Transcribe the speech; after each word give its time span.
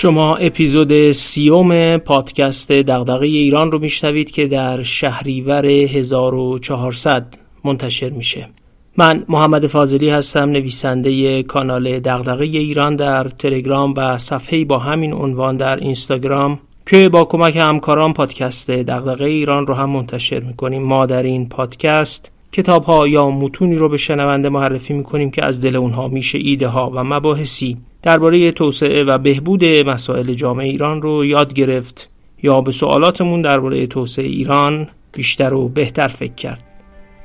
شما 0.00 0.36
اپیزود 0.36 1.12
سیوم 1.12 1.96
پادکست 1.96 2.72
دغدغه 2.72 3.26
ایران 3.26 3.72
رو 3.72 3.78
میشنوید 3.78 4.30
که 4.30 4.46
در 4.46 4.82
شهریور 4.82 5.66
1400 5.66 7.38
منتشر 7.64 8.10
میشه. 8.10 8.48
من 8.96 9.24
محمد 9.28 9.66
فاضلی 9.66 10.10
هستم 10.10 10.50
نویسنده 10.50 11.42
کانال 11.42 11.98
دغدغه 11.98 12.44
ایران 12.44 12.96
در 12.96 13.24
تلگرام 13.24 13.94
و 13.96 14.18
صفحه 14.18 14.64
با 14.64 14.78
همین 14.78 15.12
عنوان 15.12 15.56
در 15.56 15.76
اینستاگرام 15.76 16.58
که 16.90 17.08
با 17.08 17.24
کمک 17.24 17.56
همکاران 17.56 18.12
پادکست 18.12 18.70
دغدغه 18.70 19.24
ایران 19.24 19.66
رو 19.66 19.74
هم 19.74 19.90
منتشر 19.90 20.40
می‌کنیم. 20.40 20.82
ما 20.82 21.06
در 21.06 21.22
این 21.22 21.48
پادکست 21.48 22.32
کتاب 22.52 22.84
ها 22.84 23.08
یا 23.08 23.30
متونی 23.30 23.76
رو 23.76 23.88
به 23.88 23.96
شنونده 23.96 24.48
معرفی 24.48 24.94
می‌کنیم 24.94 25.30
که 25.30 25.44
از 25.44 25.60
دل 25.60 25.76
اونها 25.76 26.08
میشه 26.08 26.38
ایده 26.38 26.68
ها 26.68 26.90
و 26.94 27.04
مباحثی. 27.04 27.76
درباره 28.02 28.52
توسعه 28.52 29.04
و 29.04 29.18
بهبود 29.18 29.64
مسائل 29.64 30.32
جامعه 30.32 30.66
ایران 30.66 31.02
رو 31.02 31.24
یاد 31.24 31.52
گرفت 31.52 32.10
یا 32.42 32.60
به 32.60 32.72
سوالاتمون 32.72 33.42
درباره 33.42 33.86
توسعه 33.86 34.26
ایران 34.26 34.88
بیشتر 35.12 35.54
و 35.54 35.68
بهتر 35.68 36.08
فکر 36.08 36.34
کرد. 36.34 36.64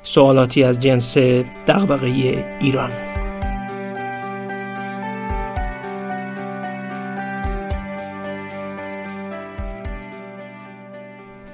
سوالاتی 0.03 0.63
از 0.63 0.79
جنس 0.79 1.17
دغدغه 1.67 2.07
ایران. 2.61 2.91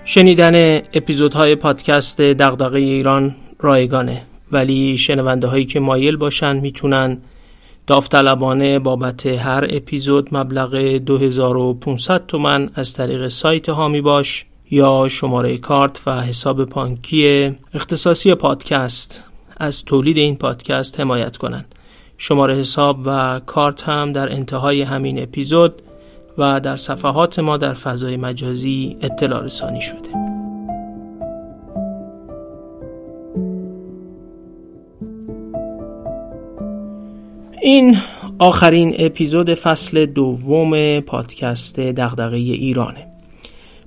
شنیدن 0.06 0.76
اپیزودهای 0.94 1.56
پادکست 1.56 2.22
دغدغه 2.22 2.80
ایران 2.80 3.36
رایگانه 3.59 4.22
ولی 4.52 4.98
شنونده 4.98 5.48
هایی 5.48 5.66
که 5.66 5.80
مایل 5.80 6.17
باشن 6.17 6.56
می‌تونن 6.59 7.17
داوطلبانه 7.90 8.80
بابت 8.80 9.26
هر 9.26 9.68
اپیزود 9.70 10.36
مبلغ 10.36 10.76
2500 10.76 12.26
تومن 12.28 12.70
از 12.76 12.94
طریق 12.94 13.28
سایت 13.28 13.70
هامی 13.70 14.02
باش 14.02 14.45
یا 14.72 15.08
شماره 15.12 15.58
کارت 15.58 16.02
و 16.08 16.22
حساب 16.22 16.66
بانکی 16.66 17.56
اختصاصی 17.73 18.36
پادکست 18.36 19.23
از 19.58 19.86
تولید 19.86 20.17
این 20.17 20.36
پادکست 20.36 21.00
حمایت 21.00 21.38
کنند. 21.38 21.76
شماره 22.17 22.56
حساب 22.56 23.00
و 23.06 23.42
کارت 23.45 23.84
هم 23.84 24.14
در 24.14 24.34
انتهای 24.34 24.82
همین 24.82 25.23
اپیزود 25.23 25.82
و 26.38 26.60
در 26.60 26.78
صفحات 26.78 27.40
ما 27.40 27.58
در 27.58 27.73
فضای 27.73 28.17
مجازی 28.17 28.98
اطلاع 29.02 29.44
رسانی 29.44 29.82
شده. 29.82 30.28
این 37.61 37.97
آخرین 38.39 38.95
اپیزود 38.99 39.53
فصل 39.53 40.05
دوم 40.05 40.99
پادکست 40.99 41.79
دغدغه 41.79 42.35
ایرانه. 42.35 43.07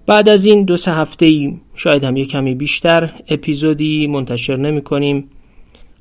بعد 0.06 0.28
از 0.28 0.46
این 0.46 0.64
دو 0.64 0.76
سه 0.76 0.92
هفته 0.92 1.26
ای 1.26 1.54
شاید 1.74 2.04
هم 2.04 2.16
یه 2.16 2.24
کمی 2.24 2.54
بیشتر 2.54 3.10
اپیزودی 3.28 4.06
منتشر 4.06 4.56
نمی 4.56 4.82
کنیم 4.82 5.28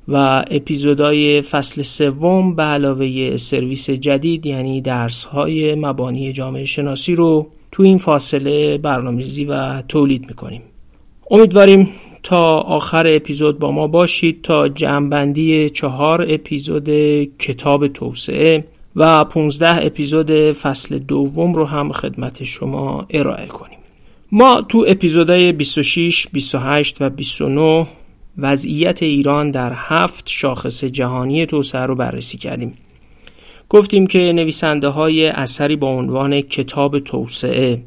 و 0.08 0.44
اپیزودهای 0.50 1.42
فصل 1.42 1.82
سوم 1.82 2.54
به 2.54 2.62
علاوه 2.62 3.36
سرویس 3.36 3.90
جدید 3.90 4.46
یعنی 4.46 4.80
درس 4.80 5.24
های 5.24 5.74
مبانی 5.74 6.32
جامعه 6.32 6.64
شناسی 6.64 7.14
رو 7.14 7.46
تو 7.72 7.82
این 7.82 7.98
فاصله 7.98 8.78
برنامه‌ریزی 8.78 9.44
و 9.44 9.82
تولید 9.82 10.26
می‌کنیم. 10.28 10.62
امیدواریم 11.30 11.88
تا 12.22 12.58
آخر 12.60 13.06
اپیزود 13.06 13.58
با 13.58 13.70
ما 13.72 13.86
باشید 13.86 14.42
تا 14.42 14.68
جمعبندی 14.68 15.70
چهار 15.70 16.26
اپیزود 16.28 16.88
کتاب 17.38 17.88
توسعه 17.88 18.64
و 18.96 19.24
15 19.24 19.86
اپیزود 19.86 20.52
فصل 20.52 20.98
دوم 20.98 21.54
رو 21.54 21.64
هم 21.64 21.92
خدمت 21.92 22.44
شما 22.44 23.06
ارائه 23.10 23.46
کنیم. 23.46 23.78
ما 24.32 24.62
تو 24.68 24.84
اپیزودهای 24.88 25.52
26, 25.52 26.28
28 26.32 27.02
و 27.02 27.10
29 27.10 27.86
وضعیت 28.38 29.02
ایران 29.02 29.50
در 29.50 29.72
هفت 29.76 30.28
شاخص 30.28 30.84
جهانی 30.84 31.46
توسعه 31.46 31.86
رو 31.86 31.94
بررسی 31.94 32.38
کردیم. 32.38 32.74
گفتیم 33.68 34.06
که 34.06 34.18
نویسنده 34.18 34.88
های 34.88 35.26
اثری 35.26 35.76
با 35.76 35.88
عنوان 35.88 36.40
کتاب 36.40 36.98
توسعه 36.98 37.82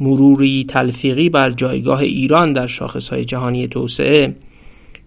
مروری 0.00 0.64
تلفیقی 0.68 1.28
بر 1.28 1.50
جایگاه 1.50 2.00
ایران 2.00 2.52
در 2.52 2.66
شاخصهای 2.66 3.24
جهانی 3.24 3.68
توسعه 3.68 4.36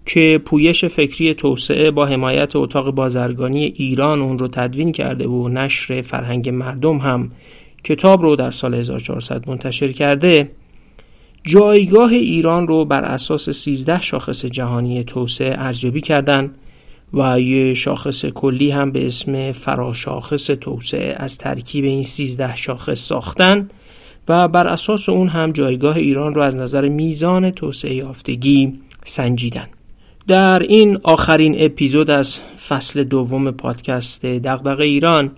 که 0.06 0.42
پویش 0.46 0.86
فکری 0.86 1.34
توسعه 1.34 1.92
با 1.92 2.06
حمایت 2.06 2.56
اتاق 2.56 2.92
بازرگانی 2.92 3.66
ایران 3.66 4.22
اون 4.22 4.40
رو 4.40 4.48
تدوین 4.48 4.92
کرده 4.92 5.28
و 5.28 5.48
نشر 5.48 6.02
فرهنگ 6.02 6.50
مردم 6.50 6.98
هم 6.98 7.32
کتاب 7.84 8.22
رو 8.22 8.36
در 8.36 8.52
سال 8.52 8.74
1400 8.74 9.50
منتشر 9.50 9.92
کرده 9.92 10.52
جایگاه 11.44 12.12
ایران 12.12 12.68
رو 12.68 12.86
بر 12.86 13.06
اساس 13.06 13.50
13 13.50 14.02
شاخص 14.02 14.46
جهانی 14.46 15.04
توسعه 15.04 15.56
ارزیابی 15.58 16.02
کردند 16.02 16.56
و 17.14 17.40
یه 17.40 17.74
شاخص 17.74 18.26
کلی 18.26 18.72
هم 18.72 18.92
به 18.92 19.06
اسم 19.06 19.52
فراشاخص 19.52 20.46
توسعه 20.46 21.16
از 21.18 21.38
ترکیب 21.38 21.86
این 21.86 22.04
13 22.04 22.56
شاخص 22.56 23.00
ساختن. 23.00 23.70
و 24.30 24.48
بر 24.48 24.68
اساس 24.68 25.10
اون 25.10 25.28
هم 25.28 25.52
جایگاه 25.52 25.98
ایران 25.98 26.36
رو 26.36 26.42
از 26.42 26.56
نظر 26.56 26.88
میزان 26.88 27.52
توسعه 27.52 27.94
یافتگی 27.94 28.80
سنجیدن. 29.04 29.68
در 30.28 30.60
این 30.60 31.00
آخرین 31.04 31.56
اپیزود 31.58 32.10
از 32.10 32.40
فصل 32.68 33.04
دوم 33.04 33.52
پادکست 33.52 34.26
دغدغه 34.26 34.84
ایران 34.84 35.32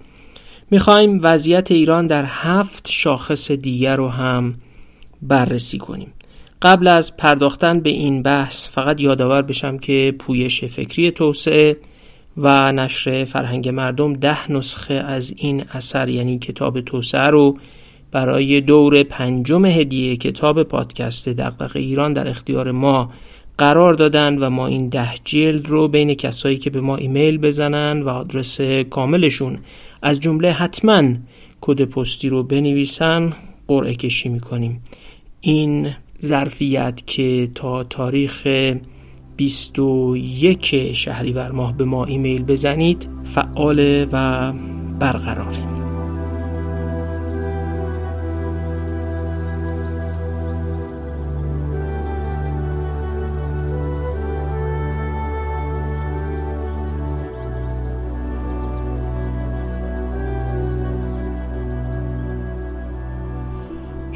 می‌خوایم 0.71 1.19
وضعیت 1.23 1.71
ایران 1.71 2.07
در 2.07 2.25
هفت 2.27 2.87
شاخص 2.91 3.51
دیگر 3.51 3.95
رو 3.95 4.09
هم 4.09 4.55
بررسی 5.21 5.77
کنیم. 5.77 6.13
قبل 6.61 6.87
از 6.87 7.17
پرداختن 7.17 7.79
به 7.79 7.89
این 7.89 8.21
بحث 8.21 8.67
فقط 8.69 9.01
یادآور 9.01 9.41
بشم 9.41 9.77
که 9.77 10.15
پویش 10.19 10.63
فکری 10.63 11.11
توسعه 11.11 11.77
و 12.37 12.71
نشر 12.71 13.25
فرهنگ 13.25 13.69
مردم 13.69 14.13
ده 14.13 14.51
نسخه 14.51 14.93
از 14.93 15.33
این 15.37 15.63
اثر 15.73 16.09
یعنی 16.09 16.39
کتاب 16.39 16.81
توسعه 16.81 17.21
رو 17.21 17.57
برای 18.11 18.61
دور 18.61 19.03
پنجم 19.03 19.65
هدیه 19.65 20.17
کتاب 20.17 20.63
پادکست 20.63 21.29
دغدغه 21.29 21.79
ایران 21.79 22.13
در 22.13 22.27
اختیار 22.27 22.71
ما 22.71 23.11
قرار 23.57 23.93
دادن 23.93 24.37
و 24.37 24.49
ما 24.49 24.67
این 24.67 24.89
ده 24.89 25.09
جلد 25.25 25.67
رو 25.67 25.87
بین 25.87 26.13
کسایی 26.13 26.57
که 26.57 26.69
به 26.69 26.81
ما 26.81 26.95
ایمیل 26.95 27.37
بزنن 27.37 28.01
و 28.01 28.09
آدرس 28.09 28.61
کاملشون 28.89 29.59
از 30.01 30.19
جمله 30.19 30.51
حتما 30.51 31.13
کد 31.61 31.81
پستی 31.85 32.29
رو 32.29 32.43
بنویسن 32.43 33.33
قرعه 33.67 33.95
کشی 33.95 34.29
می‌کنیم. 34.29 34.81
این 35.41 35.89
ظرفیت 36.25 37.03
که 37.07 37.49
تا 37.55 37.83
تاریخ 37.83 38.47
21 39.37 40.93
شهریور 40.93 41.51
ماه 41.51 41.77
به 41.77 41.85
ما 41.85 42.05
ایمیل 42.05 42.43
بزنید 42.43 43.07
فعال 43.23 44.07
و 44.11 44.53
برقراره 44.99 45.90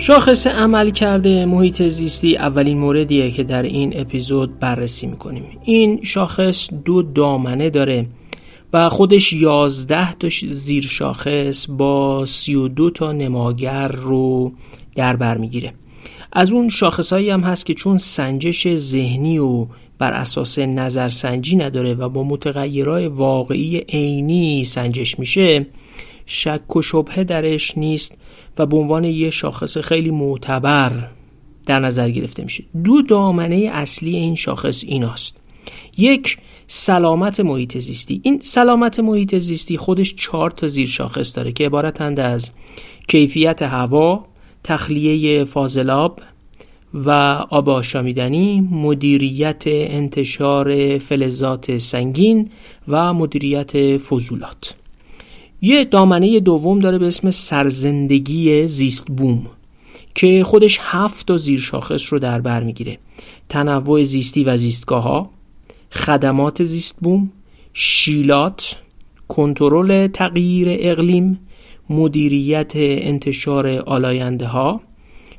شاخص 0.07 0.47
عمل 0.47 0.89
کرده 0.89 1.45
محیط 1.45 1.83
زیستی 1.83 2.37
اولین 2.37 2.77
موردیه 2.77 3.31
که 3.31 3.43
در 3.43 3.63
این 3.63 3.99
اپیزود 3.99 4.59
بررسی 4.59 5.07
می‌کنیم. 5.07 5.43
این 5.63 6.03
شاخص 6.03 6.69
دو 6.85 7.01
دامنه 7.01 7.69
داره 7.69 8.07
و 8.73 8.89
خودش 8.89 9.33
یازده 9.33 10.13
تا 10.13 10.27
زیر 10.49 10.83
شاخص 10.83 11.65
با 11.69 12.25
سی 12.25 12.55
و 12.55 12.67
دو 12.67 12.89
تا 12.89 13.11
نماگر 13.11 13.87
رو 13.87 14.51
در 14.95 15.15
بر 15.15 15.37
می‌گیره. 15.37 15.73
از 16.33 16.51
اون 16.51 16.69
شاخص 16.69 17.13
هایی 17.13 17.29
هم 17.29 17.41
هست 17.41 17.65
که 17.65 17.73
چون 17.73 17.97
سنجش 17.97 18.75
ذهنی 18.75 19.37
و 19.37 19.67
بر 19.99 20.13
اساس 20.13 20.59
نظرسنجی 20.59 21.55
نداره 21.55 21.93
و 21.93 22.09
با 22.09 22.23
متغیرهای 22.23 23.07
واقعی 23.07 23.77
عینی 23.77 24.63
سنجش 24.63 25.19
میشه 25.19 25.65
شک 26.25 26.75
و 26.75 26.81
شبهه 26.81 27.23
درش 27.23 27.77
نیست. 27.77 28.17
و 28.57 28.65
به 28.65 28.77
عنوان 28.77 29.03
یه 29.03 29.29
شاخص 29.29 29.77
خیلی 29.77 30.11
معتبر 30.11 31.09
در 31.65 31.79
نظر 31.79 32.09
گرفته 32.09 32.43
میشه. 32.43 32.63
دو 32.83 33.01
دامنه 33.01 33.69
اصلی 33.73 34.15
این 34.15 34.35
شاخص 34.35 34.83
ایناست. 34.87 35.35
یک 35.97 36.37
سلامت 36.67 37.39
محیط 37.39 37.77
زیستی. 37.77 38.21
این 38.23 38.39
سلامت 38.43 38.99
محیط 38.99 39.35
زیستی 39.35 39.77
خودش 39.77 40.15
چهار 40.15 40.51
تا 40.51 40.67
زیر 40.67 40.87
شاخص 40.87 41.35
داره 41.37 41.51
که 41.51 41.65
عبارتند 41.65 42.19
از 42.19 42.51
کیفیت 43.07 43.61
هوا 43.61 44.25
تخلیه 44.63 45.43
فاضلاب 45.43 46.19
و 46.93 47.09
آب 47.49 47.69
آشامیدنی 47.69 48.61
مدیریت 48.71 49.63
انتشار 49.67 50.97
فلزات 50.97 51.77
سنگین 51.77 52.49
و 52.87 53.13
مدیریت 53.13 53.97
فضولات. 53.97 54.75
یه 55.65 55.85
دامنه 55.85 56.39
دوم 56.39 56.79
داره 56.79 56.97
به 56.97 57.07
اسم 57.07 57.29
سرزندگی 57.29 58.67
زیست 58.67 59.05
بوم 59.07 59.45
که 60.15 60.43
خودش 60.43 60.79
هفت 60.81 61.27
تا 61.27 61.37
زیر 61.37 61.59
شاخص 61.59 62.13
رو 62.13 62.19
در 62.19 62.41
بر 62.41 62.63
می‌گیره. 62.63 62.97
تنوع 63.49 64.03
زیستی 64.03 64.43
و 64.43 64.57
زیستگاه 64.57 65.03
ها 65.03 65.29
خدمات 65.91 66.63
زیست 66.63 66.97
بوم 67.01 67.31
شیلات 67.73 68.77
کنترل 69.27 70.07
تغییر 70.07 70.67
اقلیم 70.81 71.39
مدیریت 71.89 72.71
انتشار 72.75 73.67
آلاینده 73.67 74.47
ها 74.47 74.81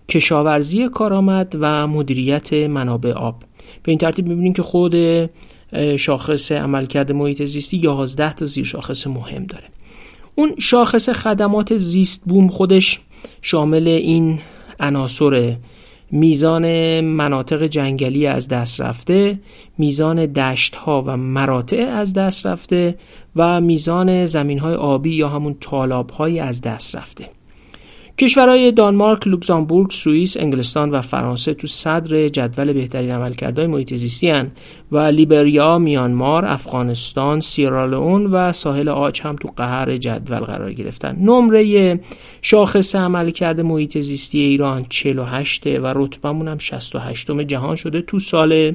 کشاورزی 0.08 0.88
کارآمد 0.88 1.56
و 1.61 1.87
مدیریت 1.87 2.52
منابع 2.52 3.12
آب. 3.12 3.43
به 3.82 3.93
این 3.93 3.99
ترتیب 3.99 4.28
می‌بینیم 4.28 4.52
که 4.52 4.62
خود 4.62 4.94
شاخص 5.96 6.52
عملکرد 6.52 7.12
محیط 7.12 7.44
زیستی 7.44 7.76
11 7.76 8.32
تا 8.32 8.46
زیر 8.46 8.64
شاخص 8.64 9.06
مهم 9.06 9.46
داره. 9.46 9.64
اون 10.38 10.55
شاخص 10.59 11.09
خدمات 11.09 11.79
زیست 11.79 12.23
بوم 12.25 12.49
خودش 12.49 13.00
شامل 13.43 13.88
این 13.88 14.41
عناصر. 14.81 15.56
میزان 16.11 17.00
مناطق 17.00 17.62
جنگلی 17.62 18.27
از 18.27 18.49
دست 18.49 18.81
رفته 18.81 19.41
میزان 19.79 20.27
دشت 20.27 20.77
ها 20.77 21.05
و 21.06 21.17
مراتع 21.17 21.77
از 21.77 22.12
دست 22.15 22.47
رفته 22.47 22.99
و 23.37 23.61
میزان 23.61 24.27
زمین 24.27 24.59
های 24.59 24.75
آبی 24.75 25.15
یا 25.15 25.29
همون 25.29 25.56
تالاب 25.61 26.11
های 26.11 26.41
از 26.41 26.61
دست 26.61 26.94
رفته. 26.94 27.36
کشورهای 28.18 28.72
دانمارک، 28.72 29.26
لوکزامبورگ، 29.26 29.90
سوئیس، 29.90 30.36
انگلستان 30.36 30.90
و 30.90 31.00
فرانسه 31.00 31.54
تو 31.54 31.66
صدر 31.66 32.28
جدول 32.28 32.72
بهترین 32.72 33.10
عملکردهای 33.10 33.66
محیط 33.66 33.94
زیستی 33.94 34.28
هن 34.28 34.50
و 34.92 34.98
لیبریا، 34.98 35.78
میانمار، 35.78 36.44
افغانستان، 36.44 37.40
سیرالئون 37.40 38.26
و 38.26 38.52
ساحل 38.52 38.88
آج 38.88 39.20
هم 39.20 39.36
تو 39.36 39.48
قهر 39.56 39.96
جدول 39.96 40.38
قرار 40.38 40.72
گرفتن. 40.72 41.16
نمره 41.20 42.00
شاخص 42.42 42.94
عملکرد 42.94 43.60
محیط 43.60 43.98
زیستی 43.98 44.40
ایران 44.40 44.86
48 44.88 45.66
و 45.66 45.86
رتبمون 45.86 46.48
هم 46.48 46.58
68 46.58 47.30
جهان 47.30 47.76
شده 47.76 48.02
تو 48.02 48.18
سال 48.18 48.74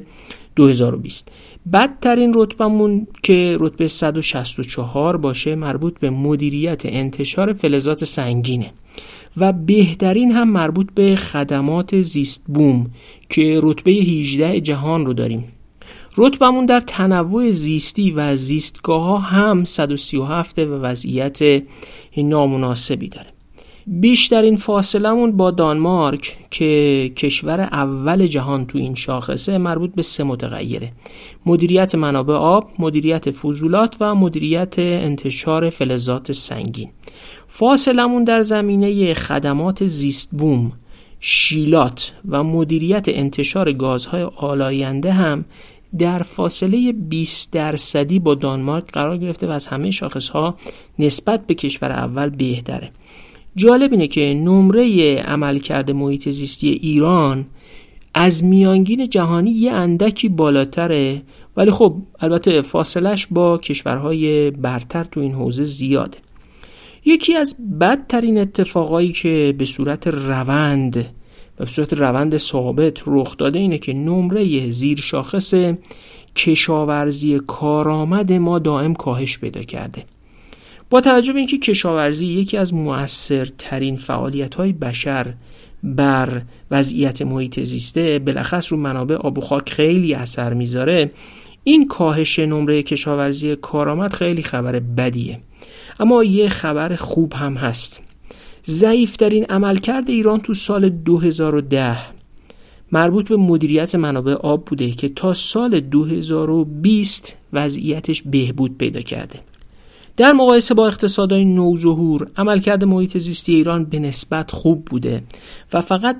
2020 0.56 1.28
بدترین 1.72 2.32
رتبمون 2.36 3.06
که 3.22 3.56
رتبه 3.60 3.86
164 3.86 5.16
باشه 5.16 5.54
مربوط 5.54 5.98
به 5.98 6.10
مدیریت 6.10 6.82
انتشار 6.86 7.52
فلزات 7.52 8.04
سنگینه 8.04 8.72
و 9.36 9.52
بهترین 9.52 10.32
هم 10.32 10.50
مربوط 10.50 10.88
به 10.94 11.16
خدمات 11.16 12.00
زیست 12.00 12.44
بوم 12.46 12.90
که 13.28 13.60
رتبه 13.62 13.90
18 13.90 14.60
جهان 14.60 15.06
رو 15.06 15.12
داریم. 15.12 15.44
رتبمون 16.16 16.66
در 16.66 16.80
تنوع 16.80 17.50
زیستی 17.50 18.10
و 18.10 18.36
زیستگاه 18.36 19.02
ها 19.02 19.18
هم 19.18 19.64
137 19.64 20.58
و 20.58 20.80
وضعیت 20.80 21.62
نامناسبی 22.16 23.08
داره. 23.08 23.26
بیشترین 23.86 24.56
فاصلمون 24.56 25.36
با 25.36 25.50
دانمارک 25.50 26.38
که 26.50 27.12
کشور 27.16 27.60
اول 27.60 28.26
جهان 28.26 28.66
تو 28.66 28.78
این 28.78 28.94
شاخصه 28.94 29.58
مربوط 29.58 29.94
به 29.94 30.02
سه 30.02 30.24
متغیره. 30.24 30.92
مدیریت 31.46 31.94
منابع 31.94 32.34
آب، 32.34 32.70
مدیریت 32.78 33.30
فضولات 33.30 33.96
و 34.00 34.14
مدیریت 34.14 34.78
انتشار 34.78 35.70
فلزات 35.70 36.32
سنگین. 36.32 36.90
فاصلمون 37.54 38.24
در 38.24 38.42
زمینه 38.42 39.14
خدمات 39.14 39.86
زیست 39.86 40.30
بوم 40.30 40.72
شیلات 41.20 42.12
و 42.28 42.44
مدیریت 42.44 43.04
انتشار 43.08 43.72
گازهای 43.72 44.22
آلاینده 44.22 45.12
هم 45.12 45.44
در 45.98 46.22
فاصله 46.22 46.92
20 46.92 47.52
درصدی 47.52 48.18
با 48.18 48.34
دانمارک 48.34 48.92
قرار 48.92 49.18
گرفته 49.18 49.46
و 49.46 49.50
از 49.50 49.66
همه 49.66 49.90
شاخصها 49.90 50.56
نسبت 50.98 51.46
به 51.46 51.54
کشور 51.54 51.92
اول 51.92 52.28
بهتره. 52.28 52.90
جالب 53.56 53.92
اینه 53.92 54.06
که 54.06 54.34
نمره 54.34 55.16
عملکرد 55.16 55.90
محیط 55.90 56.28
زیستی 56.28 56.68
ایران 56.68 57.46
از 58.14 58.44
میانگین 58.44 59.08
جهانی 59.08 59.50
یه 59.50 59.72
اندکی 59.72 60.28
بالاتره 60.28 61.22
ولی 61.56 61.70
خب 61.70 61.96
البته 62.20 62.62
فاصلش 62.62 63.26
با 63.30 63.58
کشورهای 63.58 64.50
برتر 64.50 65.04
تو 65.04 65.20
این 65.20 65.32
حوزه 65.32 65.64
زیاده. 65.64 66.18
یکی 67.04 67.36
از 67.36 67.56
بدترین 67.80 68.38
اتفاقایی 68.38 69.12
که 69.12 69.54
به 69.58 69.64
صورت 69.64 70.06
روند 70.06 70.96
و 71.58 71.64
به 71.64 71.66
صورت 71.66 71.92
روند 71.92 72.36
ثابت 72.36 73.02
رخ 73.06 73.36
داده 73.36 73.58
اینه 73.58 73.78
که 73.78 73.92
نمره 73.92 74.70
زیر 74.70 75.00
شاخص 75.00 75.54
کشاورزی 76.36 77.40
کارآمد 77.46 78.32
ما 78.32 78.58
دائم 78.58 78.94
کاهش 78.94 79.38
پیدا 79.38 79.62
کرده. 79.62 80.04
با 80.90 81.00
توجه 81.00 81.36
اینکه 81.36 81.58
کشاورزی 81.58 82.26
یکی 82.26 82.56
از 82.56 82.74
موثرترین 82.74 83.96
فعالیت 83.96 84.54
های 84.54 84.72
بشر 84.72 85.34
بر 85.82 86.42
وضعیت 86.70 87.22
محیط 87.22 87.60
زیسته 87.60 88.18
بلخص 88.18 88.72
رو 88.72 88.78
منابع 88.78 89.14
آب 89.14 89.38
و 89.38 89.40
خاک 89.40 89.70
خیلی 89.70 90.14
اثر 90.14 90.54
می‌ذاره 90.54 91.10
این 91.64 91.88
کاهش 91.88 92.38
نمره 92.38 92.82
کشاورزی 92.82 93.56
کارآمد 93.56 94.12
خیلی 94.12 94.42
خبر 94.42 94.78
بدیه. 94.78 95.40
اما 96.00 96.24
یه 96.24 96.48
خبر 96.48 96.96
خوب 96.96 97.32
هم 97.34 97.54
هست. 97.54 98.00
ضعیفترین 98.66 99.44
عملکرد 99.44 100.10
ایران 100.10 100.40
تو 100.40 100.54
سال 100.54 100.88
2010 100.88 101.96
مربوط 102.92 103.28
به 103.28 103.36
مدیریت 103.36 103.94
منابع 103.94 104.32
آب 104.32 104.64
بوده 104.64 104.90
که 104.90 105.08
تا 105.08 105.34
سال 105.34 105.80
2020 105.80 107.36
وضعیتش 107.52 108.22
بهبود 108.22 108.78
پیدا 108.78 109.00
کرده. 109.00 109.40
در 110.16 110.32
مقایسه 110.32 110.74
با 110.74 110.86
اقتصادهای 110.86 111.44
نوظهور 111.44 112.26
عملکرد 112.36 112.84
محیط 112.84 113.18
زیستی 113.18 113.54
ایران 113.54 113.84
به 113.84 113.98
نسبت 113.98 114.50
خوب 114.50 114.84
بوده 114.84 115.22
و 115.72 115.80
فقط 115.80 116.16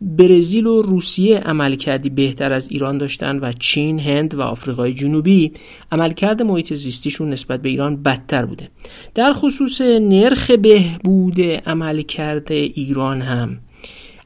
برزیل 0.00 0.66
و 0.66 0.82
روسیه 0.82 1.38
عملکردی 1.38 2.10
بهتر 2.10 2.52
از 2.52 2.70
ایران 2.70 2.98
داشتن 2.98 3.38
و 3.38 3.52
چین، 3.52 4.00
هند 4.00 4.34
و 4.34 4.42
آفریقای 4.42 4.94
جنوبی 4.94 5.52
عملکرد 5.92 6.42
محیط 6.42 6.74
زیستیشون 6.74 7.30
نسبت 7.30 7.62
به 7.62 7.68
ایران 7.68 8.02
بدتر 8.02 8.46
بوده. 8.46 8.68
در 9.14 9.32
خصوص 9.32 9.80
نرخ 9.80 10.50
بهبود 10.50 11.40
عملکرد 11.40 12.52
ایران 12.52 13.22
هم. 13.22 13.58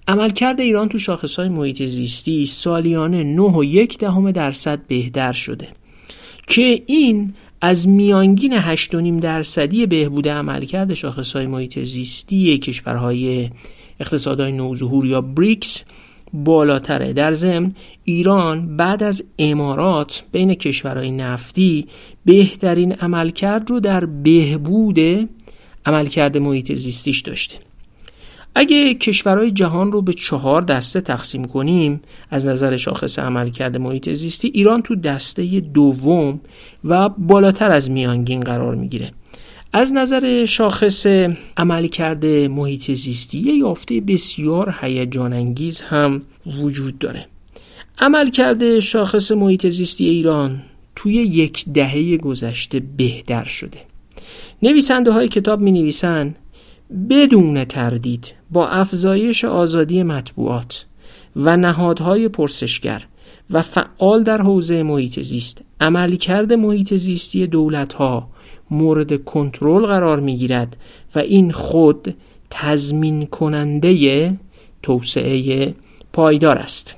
عملکرد 0.09 0.61
ایران 0.61 0.89
تو 0.89 0.99
شاخصهای 0.99 1.49
محیط 1.49 1.83
زیستی 1.83 2.47
سالیانه 2.47 3.23
9 3.23 3.43
و 3.43 3.65
یک 3.65 3.99
دهم 3.99 4.31
درصد 4.31 4.87
بهتر 4.87 5.33
شده 5.33 5.69
که 6.47 6.83
این 6.87 7.35
از 7.61 7.89
میانگین 7.89 8.77
8.5 8.77 9.21
درصدی 9.23 9.87
بهبود 9.87 10.29
عملکرد 10.29 10.95
شاخصهای 10.95 11.47
محیط 11.47 11.79
زیستی 11.79 12.59
کشورهای 12.59 13.51
اقتصادهای 14.01 14.53
نوظهور 14.53 15.07
یا 15.07 15.21
بریکس 15.21 15.85
بالاتره. 16.33 17.13
در 17.13 17.33
ضمن 17.33 17.75
ایران 18.05 18.77
بعد 18.77 19.03
از 19.03 19.25
امارات 19.39 20.25
بین 20.33 20.55
کشورهای 20.55 21.11
نفتی 21.11 21.87
بهترین 22.25 22.93
عملکرد 22.93 23.71
رو 23.71 23.81
در 23.81 24.07
بهبود 24.07 25.29
عملکرد 25.87 26.37
محیط 26.37 26.73
زیستیش 26.73 27.21
داشته. 27.21 27.57
اگه 28.55 28.95
کشورهای 28.95 29.51
جهان 29.51 29.93
رو 29.93 30.03
به 30.03 30.13
چهار 30.13 30.63
دسته 30.63 31.01
تقسیم 31.01 31.45
کنیم 31.45 32.01
از 32.31 32.47
نظر 32.47 32.77
شاخص 32.77 33.19
عملکرد 33.19 33.77
محیط 33.77 34.13
زیستی 34.13 34.51
ایران 34.55 34.83
تو 34.83 34.95
دسته 34.95 35.61
دوم 35.61 36.41
و 36.85 37.09
بالاتر 37.09 37.71
از 37.71 37.91
میانگین 37.91 38.41
قرار 38.41 38.75
می‌گیره. 38.75 39.13
از 39.77 39.93
نظر 39.93 40.45
شاخص 40.45 41.07
عملکرد 41.57 42.27
محیط 42.27 42.93
زیستی 42.93 43.39
یه 43.39 43.55
یافته 43.55 44.01
بسیار 44.01 44.75
هیجان 44.81 45.33
انگیز 45.33 45.81
هم 45.81 46.23
وجود 46.47 46.99
داره. 46.99 47.27
عملکرد 47.99 48.81
شاخص 48.81 49.33
محیط 49.33 49.69
زیستی 49.69 50.09
ایران 50.09 50.63
توی 50.97 51.13
یک 51.15 51.65
دهه 51.69 52.17
گذشته 52.17 52.81
بهتر 52.97 53.45
شده. 53.45 53.79
نویسنده 54.63 55.13
های 55.13 55.29
کتاب 55.29 55.61
می 55.61 55.73
نویسن 55.73 56.35
بدون 57.11 57.65
تردید 57.65 58.35
با 58.51 58.69
افزایش 58.69 59.45
آزادی 59.45 60.03
مطبوعات 60.03 60.87
و 61.37 61.57
نهادهای 61.57 62.29
پرسشگر 62.29 63.07
و 63.51 63.63
فعال 63.63 64.23
در 64.23 64.43
حوزه 64.43 64.83
محیط 64.83 65.21
زیست 65.21 65.63
عملکرد 65.81 66.53
محیط 66.53 66.95
زیستی 66.95 67.47
دولت 67.47 67.93
ها 67.93 68.34
مورد 68.71 69.25
کنترل 69.25 69.87
قرار 69.87 70.21
می 70.21 70.37
گیرد 70.37 70.77
و 71.15 71.19
این 71.19 71.53
خود 71.53 72.15
تضمین 72.51 73.27
کننده 73.27 74.33
توسعه 74.83 75.75
پایدار 76.13 76.59
است. 76.59 76.97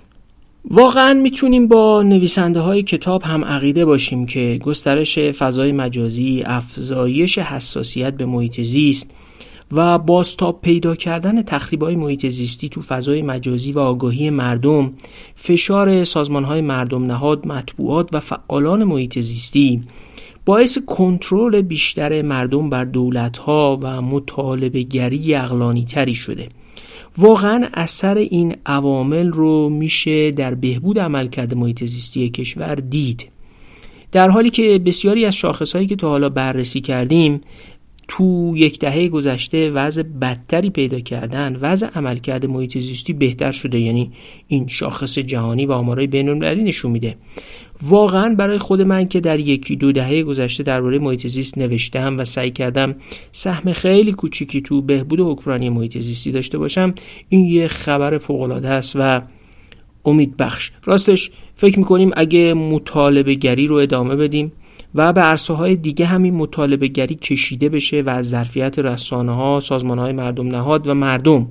واقعا 0.71 1.15
می‌تونیم 1.15 1.69
با 1.69 2.03
نویسنده 2.03 2.61
های 2.61 2.83
کتاب 2.83 3.23
هم 3.23 3.45
عقیده 3.45 3.85
باشیم 3.85 4.27
که 4.27 4.61
گسترش 4.65 5.19
فضای 5.19 5.73
مجازی 5.73 6.43
افزایش 6.47 7.39
حساسیت 7.39 8.15
به 8.15 8.27
محیط 8.27 8.61
زیست 8.61 9.11
و 9.73 9.99
بازتاب 9.99 10.61
پیدا 10.61 10.95
کردن 10.95 11.45
های 11.83 11.97
محیط 11.97 12.27
زیستی 12.27 12.69
تو 12.69 12.81
فضای 12.81 13.23
مجازی 13.23 13.73
و 13.73 13.79
آگاهی 13.79 14.31
مردم 14.31 14.91
فشار 15.37 16.05
های 16.29 16.61
مردم 16.61 17.05
نهاد 17.05 17.47
مطبوعات 17.47 18.09
و 18.13 18.21
فعالان 18.21 18.85
محیط 18.85 19.19
زیستی 19.19 19.83
باعث 20.47 20.79
کنترل 20.87 21.63
بیشتر 21.63 22.23
مردم 22.23 22.71
بر 22.71 22.85
دولتها 22.85 23.79
و 23.83 24.03
مطالبه 24.03 24.83
گری 24.83 25.35
اقلانی 25.35 25.85
تری 25.85 26.15
شده. 26.15 26.49
واقعا 27.19 27.69
اثر 27.75 28.17
این 28.17 28.57
عوامل 28.67 29.27
رو 29.27 29.69
میشه 29.69 30.31
در 30.31 30.55
بهبود 30.55 30.99
عملکرد 30.99 31.55
محیط 31.55 31.85
زیستی 31.85 32.29
کشور 32.29 32.75
دید. 32.75 33.29
در 34.13 34.29
حالی 34.29 34.51
که 34.51 34.81
بسیاری 34.87 35.25
از 35.27 35.35
شاخصهایی 35.35 35.87
که 35.87 35.97
تا 35.97 36.09
حالا 36.09 36.29
بررسی 36.29 36.81
کردیم 36.81 37.41
تو 38.09 38.53
یک 38.57 38.79
دهه 38.79 39.09
گذشته 39.09 39.71
وضع 39.71 40.03
بدتری 40.03 40.71
پیدا 40.71 41.01
کردن 41.01 41.57
وضع 41.61 41.87
عملکرد 41.87 42.47
محیط 42.47 42.79
زیستی 42.79 43.13
بهتر 43.13 43.53
شده. 43.53 43.81
یعنی 43.81 44.11
این 44.49 44.67
شاخص 44.67 45.19
جهانی 45.19 45.67
و 45.67 45.73
آمارای 45.73 46.07
بین‌المللی 46.07 46.63
نشون 46.63 46.93
میده. 46.93 47.17
واقعا 47.83 48.35
برای 48.35 48.59
خود 48.59 48.83
من 48.83 49.09
که 49.09 49.21
در 49.21 49.41
یکی 49.41 49.77
دو 49.77 49.93
دهه 49.93 50.23
گذشته 50.23 50.63
درباره 50.63 50.99
محیط 50.99 51.27
زیست 51.27 51.59
نوشتم 51.59 52.17
و 52.19 52.25
سعی 52.25 52.51
کردم 52.51 52.95
سهم 53.33 53.73
خیلی 53.73 54.13
کوچیکی 54.13 54.61
تو 54.61 54.83
بهبود 54.83 55.21
حکمرانی 55.21 55.71
محیط 55.71 55.99
زیستی 55.99 56.33
داشته 56.33 56.59
باشم 56.59 56.95
این 57.29 57.45
یه 57.45 57.69
خبر 57.69 58.19
فوق 58.19 58.51
است 58.51 58.93
و 58.97 59.23
امید 60.05 60.37
بخش. 60.37 60.71
راستش 60.85 61.31
فکر 61.55 61.79
می‌کنیم 61.79 62.11
اگه 62.17 62.55
مطالبه 62.55 63.35
گری 63.35 63.67
رو 63.67 63.77
ادامه 63.77 64.17
بدیم 64.17 64.53
و 64.97 65.13
به 65.13 65.21
عرصه 65.21 65.55
های 65.55 65.77
دیگه 65.77 66.07
همین 66.07 66.35
مطالبه 66.35 66.89
گری 66.89 67.15
کشیده 67.15 67.69
بشه 67.69 68.03
و 68.03 68.09
از 68.09 68.29
ظرفیت 68.29 68.79
رسانه 68.79 69.35
ها، 69.35 69.61
سازمان 69.61 69.99
های 69.99 70.13
مردم 70.13 70.49
نهاد 70.49 70.87
و 70.87 70.95
مردم 70.95 71.49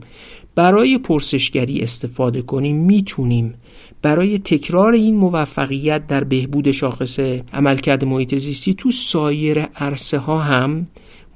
برای 0.56 0.98
پرسشگری 0.98 1.82
استفاده 1.82 2.42
کنیم 2.42 2.76
می‌تونیم. 2.76 3.54
برای 4.02 4.40
تکرار 4.40 4.94
این 4.94 5.16
موفقیت 5.18 6.08
در 6.08 6.24
بهبود 6.24 6.72
شاخص 6.72 7.20
عملکرد 7.54 8.06
محیط 8.06 8.36
زیستی 8.36 8.74
تو 8.74 8.92
سایر 8.92 9.62
عرصه 9.62 10.18
ها 10.18 10.40
هم 10.40 10.86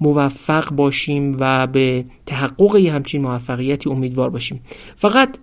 موفق 0.01 0.71
باشیم 0.71 1.37
و 1.39 1.67
به 1.67 2.05
تحقق 2.25 2.75
همچین 2.75 3.21
موفقیتی 3.21 3.89
امیدوار 3.89 4.29
باشیم. 4.29 4.61
فقط 4.95 5.37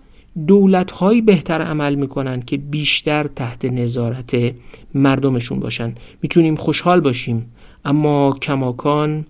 دولت 0.47 0.91
هایی 0.91 1.21
بهتر 1.21 1.61
عمل 1.61 1.95
می‌کنن 1.95 2.41
که 2.41 2.57
بیشتر 2.57 3.27
تحت 3.27 3.65
نظارت 3.65 4.53
مردمشون 4.93 5.59
باشن. 5.59 5.95
می‌تونیم 6.21 6.55
خوشحال 6.55 7.01
باشیم 7.01 7.51
اما 7.85 8.37
کماکان 8.41 9.25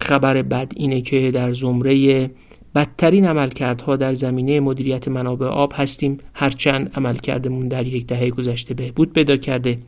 خبر 0.00 0.42
بد 0.42 0.72
اینه 0.76 1.00
که 1.00 1.30
در 1.30 1.52
زمره 1.52 2.30
بدترین 2.74 3.24
عملکردها 3.24 3.96
در 3.96 4.14
زمینه 4.14 4.60
مدیریت 4.60 5.08
منابع 5.08 5.46
آب 5.46 5.72
هستیم. 5.76 6.18
هرچند 6.34 6.90
عملکردمون 6.94 7.68
در 7.68 7.86
یک 7.86 8.06
دهه 8.06 8.30
گذشته 8.30 8.74
بهبود 8.74 9.12
پیدا 9.12 9.36
کرده. 9.36 9.78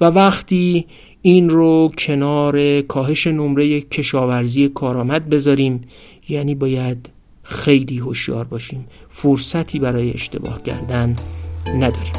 و 0.00 0.04
وقتی 0.04 0.86
این 1.22 1.50
رو 1.50 1.90
کنار 1.98 2.80
کاهش 2.80 3.26
نمره 3.26 3.80
کشاورزی 3.80 4.68
کارآمد 4.68 5.28
بذاریم 5.28 5.80
یعنی 6.28 6.54
باید 6.54 7.10
خیلی 7.48 7.98
هوشیار 7.98 8.44
باشیم. 8.44 8.86
فرصتی 9.08 9.78
برای 9.78 10.12
اشتباه 10.12 10.62
کردن 10.62 11.16
نداریم. 11.74 12.12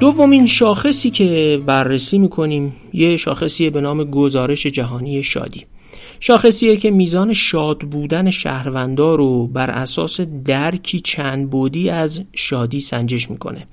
دومین 0.00 0.46
شاخصی 0.46 1.10
که 1.10 1.60
بررسی 1.66 2.18
می‌کنیم 2.18 2.72
یه 2.92 3.16
شاخصیه 3.16 3.70
به 3.70 3.80
نام 3.80 4.04
گزارش 4.04 4.66
جهانی 4.66 5.22
شادی. 5.22 5.66
شاخصیه 6.20 6.76
که 6.76 6.90
میزان 6.90 7.32
شاد 7.32 7.78
بودن 7.78 8.30
شهروندار 8.30 9.18
رو 9.18 9.46
بر 9.46 9.70
اساس 9.70 10.20
درکی 10.20 11.00
چند 11.00 11.50
بودی 11.50 11.90
از 11.90 12.22
شادی 12.32 12.80
سنجش 12.80 13.30
می‌کنه. 13.30 13.66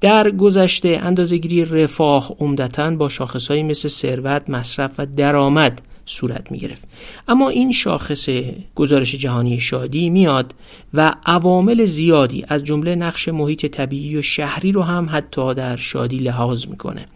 در 0.00 0.30
گذشته 0.30 0.98
اندازهگیری 1.02 1.64
رفاه 1.64 2.36
عمدتا 2.38 2.90
با 2.90 3.08
شاخصهایی 3.08 3.62
مثل 3.62 3.88
ثروت، 3.88 4.50
مصرف 4.50 4.92
و 4.98 5.06
درآمد 5.06 5.82
صورت 6.06 6.52
می 6.52 6.58
گرفت 6.58 6.82
اما 7.28 7.48
این 7.48 7.72
شاخص 7.72 8.28
گزارش 8.74 9.14
جهانی 9.14 9.60
شادی 9.60 10.10
میاد 10.10 10.54
و 10.94 11.14
عوامل 11.26 11.84
زیادی 11.84 12.44
از 12.48 12.64
جمله 12.64 12.94
نقش 12.94 13.28
محیط 13.28 13.66
طبیعی 13.66 14.16
و 14.16 14.22
شهری 14.22 14.72
رو 14.72 14.82
هم 14.82 15.08
حتی 15.10 15.54
در 15.54 15.76
شادی 15.76 16.18
لحاظ 16.18 16.66
می‌کنه. 16.66 17.06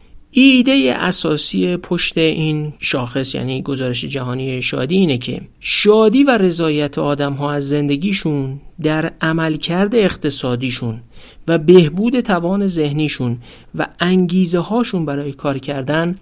ایده 0.40 0.94
اساسی 0.98 1.76
پشت 1.76 2.18
این 2.18 2.72
شاخص 2.78 3.34
یعنی 3.34 3.62
گزارش 3.62 4.04
جهانی 4.04 4.62
شادی 4.62 4.94
اینه 4.94 5.18
که 5.18 5.40
شادی 5.60 6.24
و 6.24 6.38
رضایت 6.38 6.98
آدم 6.98 7.32
ها 7.32 7.52
از 7.52 7.68
زندگیشون 7.68 8.60
در 8.82 9.12
عملکرد 9.20 9.94
اقتصادیشون 9.94 11.00
و 11.48 11.58
بهبود 11.58 12.20
توان 12.20 12.68
ذهنیشون 12.68 13.38
و 13.74 13.86
انگیزه 14.00 14.58
هاشون 14.58 15.06
برای 15.06 15.32
کار 15.32 15.58
کردن 15.58 16.16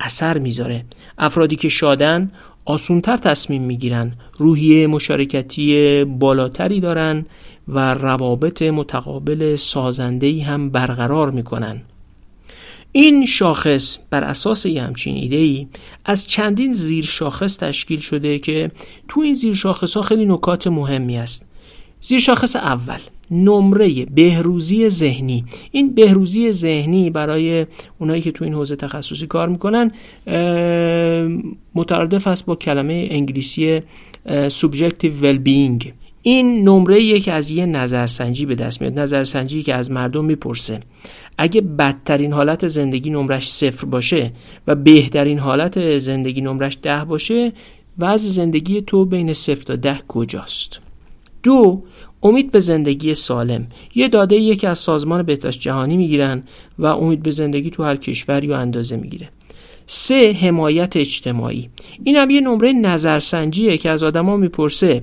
اثر 0.00 0.38
می‌ذاره. 0.38 0.84
افرادی 1.18 1.56
که 1.56 1.68
شادن 1.68 2.32
آسونتر 2.64 3.16
تصمیم 3.16 3.62
می‌گیرن 3.62 4.12
روحیه 4.38 4.86
مشارکتی 4.86 6.04
بالاتری 6.04 6.80
دارن 6.80 7.26
و 7.68 7.94
روابط 7.94 8.62
متقابل 8.62 9.56
سازندهی 9.56 10.40
هم 10.40 10.70
برقرار 10.70 11.30
می‌کنن. 11.30 11.82
این 12.92 13.26
شاخص 13.26 13.98
بر 14.10 14.24
اساس 14.24 14.66
یه 14.66 14.82
همچین 14.82 15.16
ایده 15.16 15.36
ای 15.36 15.66
از 16.04 16.26
چندین 16.26 16.74
زیر 16.74 17.04
شاخص 17.04 17.58
تشکیل 17.58 17.98
شده 17.98 18.38
که 18.38 18.70
تو 19.08 19.20
این 19.20 19.34
زیر 19.34 19.54
شاخص 19.54 19.96
ها 19.96 20.02
خیلی 20.02 20.26
نکات 20.26 20.66
مهمی 20.66 21.18
است. 21.18 21.46
زیر 22.00 22.18
شاخص 22.18 22.56
اول 22.56 22.98
نمره 23.30 24.04
بهروزی 24.04 24.88
ذهنی. 24.88 25.44
این 25.70 25.94
بهروزی 25.94 26.52
ذهنی 26.52 27.10
برای 27.10 27.66
اونایی 27.98 28.22
که 28.22 28.32
تو 28.32 28.44
این 28.44 28.54
حوزه 28.54 28.76
تخصصی 28.76 29.26
کار 29.26 29.48
می‌کنن 29.48 29.92
مترادف 31.74 32.26
است 32.26 32.46
با 32.46 32.56
کلمه 32.56 33.08
انگلیسی 33.10 33.80
subjective 34.48 35.22
well-being. 35.22 35.86
این 36.22 36.68
نمره 36.68 37.20
که 37.20 37.32
از 37.32 37.50
یه 37.50 37.66
نظرسنجی 37.66 38.46
به 38.46 38.54
دست 38.54 38.80
میاد 38.80 38.98
نظرسنجی 38.98 39.62
که 39.62 39.74
از 39.74 39.90
مردم 39.90 40.24
می‌پرسه. 40.24 40.80
اگه 41.38 41.60
بدترین 41.60 42.32
حالت 42.32 42.68
زندگی 42.68 43.10
نمرش 43.10 43.48
صفر 43.48 43.86
باشه 43.86 44.32
و 44.66 44.74
بهترین 44.74 45.38
حالت 45.38 45.98
زندگی 45.98 46.40
نمرش 46.40 46.78
ده 46.82 47.04
باشه 47.04 47.52
وضع 47.98 48.28
زندگی 48.28 48.80
تو 48.80 49.04
بین 49.04 49.32
صفر 49.32 49.62
تا 49.62 49.76
ده 49.76 49.98
کجاست؟ 50.08 50.80
دو 51.42 51.82
امید 52.22 52.50
به 52.50 52.60
زندگی 52.60 53.14
سالم. 53.14 53.66
یه 53.94 54.08
داده 54.08 54.36
یه 54.36 54.56
که 54.56 54.68
از 54.68 54.78
سازمان 54.78 55.22
بهداشت 55.22 55.60
جهانی 55.60 55.96
می‌گیرن 55.96 56.42
و 56.78 56.86
امید 56.86 57.22
به 57.22 57.30
زندگی 57.30 57.70
تو 57.70 57.84
هر 57.84 57.96
کشوری 57.96 58.46
و 58.46 58.52
اندازه 58.52 58.96
می‌گیره. 58.96 59.28
سه 59.86 60.36
حمایت 60.40 60.96
اجتماعی. 60.96 61.70
این 62.04 62.16
هم 62.16 62.30
یه 62.30 62.40
نمره 62.40 62.72
نظرسنجیه 62.72 63.78
که 63.78 63.90
از 63.90 64.02
آدما 64.02 64.36
می‌پرسه 64.36 65.02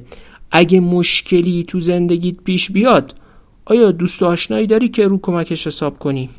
اگه 0.51 0.79
مشکلی 0.79 1.63
تو 1.63 1.79
زندگیت 1.79 2.35
پیش 2.43 2.71
بیاد 2.71 3.15
آیا 3.65 3.91
دوست 3.91 4.23
آشنایی 4.23 4.67
داری 4.67 4.89
که 4.89 5.07
رو 5.07 5.19
کمکش 5.21 5.67
حساب 5.67 5.99
کنی؟ 5.99 6.29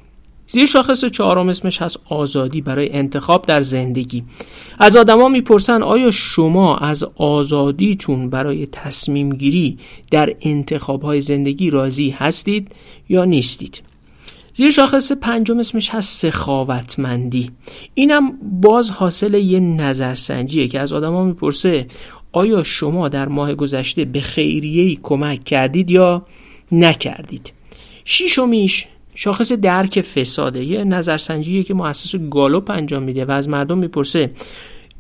زیر 0.47 0.67
شاخص 0.67 1.05
چهارم 1.05 1.49
اسمش 1.49 1.83
هست 1.83 1.99
آزادی 2.09 2.61
برای 2.61 2.93
انتخاب 2.93 3.47
در 3.47 3.63
زندگی. 3.63 4.25
از 4.79 4.97
آدما 4.97 5.29
می‌پرسن 5.29 5.83
آیا 5.83 6.11
شما 6.11 6.77
از 6.77 7.05
آزادیتون 7.17 8.31
برای 8.31 8.67
تصمیم 8.67 9.35
گیری 9.35 9.79
در 10.11 10.35
انتخاب 10.41 11.03
های 11.03 11.21
زندگی 11.21 11.71
راضی 11.71 12.11
هستید 12.11 12.75
یا 13.09 13.25
نیستید؟ 13.25 13.83
زیر 14.55 14.71
شاخص 14.71 15.13
پنجم 15.13 15.59
اسمش 15.59 15.91
هست 15.91 16.31
سخاوتمندی. 16.31 17.51
اینم 17.95 18.33
باز 18.61 18.91
حاصل 18.91 19.35
یه 19.35 19.61
نظرسنجیه 19.61 20.69
که 20.69 20.81
از 20.81 20.93
آدما 20.93 21.25
می‌پرسه 21.25 21.87
آیا 22.33 22.63
شما 22.63 23.09
در 23.09 23.29
ماه 23.29 23.55
گذشته 23.55 24.05
به 24.05 24.21
خیریه 24.21 24.97
کمک 25.03 25.45
کردید 25.45 25.91
یا 25.91 26.27
نکردید؟ 26.73 27.53
شیشمیش 28.05 28.87
شاخص 29.15 29.53
درک 29.53 30.01
فساده 30.01 30.65
یه 30.65 30.85
نظرسنجیه 30.85 31.63
که 31.63 31.75
مؤسس 31.75 32.17
گالوپ 32.31 32.71
انجام 32.71 33.03
میده 33.03 33.25
و 33.25 33.31
از 33.31 33.49
مردم 33.49 33.79
می‌پرسه 33.79 34.31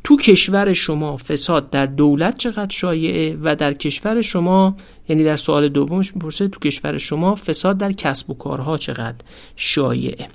تو 0.05 0.17
کشور 0.17 0.73
شما 0.73 1.17
فساد 1.17 1.71
در 1.71 1.87
دولت 1.87 2.39
چقدر 2.39 2.77
شایعه 2.77 3.37
و 3.43 3.57
در 3.57 3.73
کشور 3.73 4.23
شما 4.23 4.77
یعنی 5.09 5.25
در 5.25 5.37
سوال 5.37 5.69
دومش 5.69 6.15
می‌پرسه 6.15 6.49
تو 6.49 6.61
کشور 6.61 6.99
شما 6.99 7.35
فساد 7.35 7.79
در 7.79 7.93
کسب 7.93 8.31
و 8.31 8.35
کارها 8.35 8.77
چقدر 8.77 9.17
شایعه؟ 9.57 10.29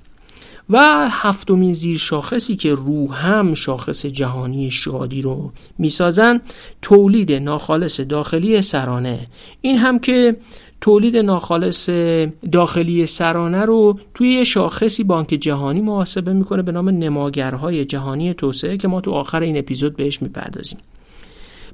و 0.69 1.07
هفتمین 1.11 1.73
زیر 1.73 1.97
شاخصی 1.97 2.55
که 2.55 2.73
رو 2.73 3.13
هم 3.13 3.53
شاخص 3.53 4.05
جهانی 4.05 4.71
شادی 4.71 5.21
رو 5.21 5.51
می‌سازن 5.77 6.41
تولید 6.81 7.31
ناخالص 7.31 7.99
داخلی 7.99 8.61
سرانه. 8.61 9.27
این 9.61 9.77
هم 9.77 9.99
که 9.99 10.37
تولید 10.81 11.17
ناخالص 11.17 11.89
داخلی 12.51 13.05
سرانه 13.05 13.65
رو 13.65 13.99
توی 14.13 14.29
یه 14.29 14.43
شاخصی 14.43 15.03
بانک 15.03 15.27
جهانی 15.27 15.81
محاسبه 15.81 16.33
می‌کنه 16.33 16.61
به 16.61 16.71
نام 16.71 16.89
نماگرهای 16.89 17.85
جهانی 17.85 18.33
توسعه 18.33 18.77
که 18.77 18.87
ما 18.87 19.01
تو 19.01 19.11
آخر 19.11 19.41
این 19.41 19.57
اپیزود 19.57 19.95
بهش 19.95 20.21
می‌پردازیم. 20.21 20.79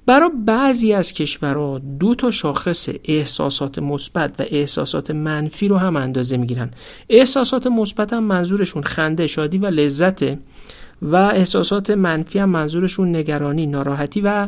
برای 0.09 0.29
بعضی 0.45 0.93
از 0.93 1.13
کشورها 1.13 1.79
دو 1.79 2.15
تا 2.15 2.31
شاخص 2.31 2.89
احساسات 3.03 3.79
مثبت 3.79 4.39
و 4.39 4.43
احساسات 4.49 5.11
منفی 5.11 5.67
رو 5.67 5.77
هم 5.77 5.95
اندازه 5.95 6.37
می‌گیرن. 6.37 6.71
احساسات 7.09 7.67
مثبت 7.67 8.13
هم 8.13 8.23
منظورشون 8.23 8.83
خنده 8.83 9.27
شادی 9.27 9.57
و 9.57 9.65
لذته 9.65 10.39
و 11.01 11.15
احساسات 11.15 11.89
منفی 11.89 12.39
هم 12.39 12.49
منظورشون 12.49 13.15
نگرانی 13.15 13.65
ناراحتی 13.65 14.21
و 14.21 14.47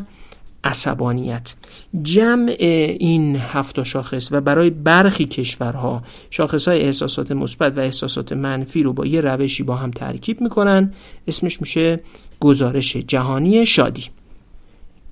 عصبانیت. 0.64 1.54
جمع 2.02 2.56
این 2.58 3.36
هفت 3.36 3.82
شاخص 3.82 4.28
و 4.32 4.40
برای 4.40 4.70
برخی 4.70 5.24
کشورها 5.24 6.02
شاخص 6.30 6.68
های 6.68 6.80
احساسات 6.80 7.32
مثبت 7.32 7.76
و 7.76 7.80
احساسات 7.80 8.32
منفی 8.32 8.82
رو 8.82 8.92
با 8.92 9.06
یه 9.06 9.20
روشی 9.20 9.62
با 9.62 9.76
هم 9.76 9.90
ترکیب 9.90 10.40
می‌کنن. 10.40 10.92
اسمش 11.28 11.60
میشه 11.60 12.00
گزارش 12.40 12.96
جهانی 12.96 13.66
شادی. 13.66 14.04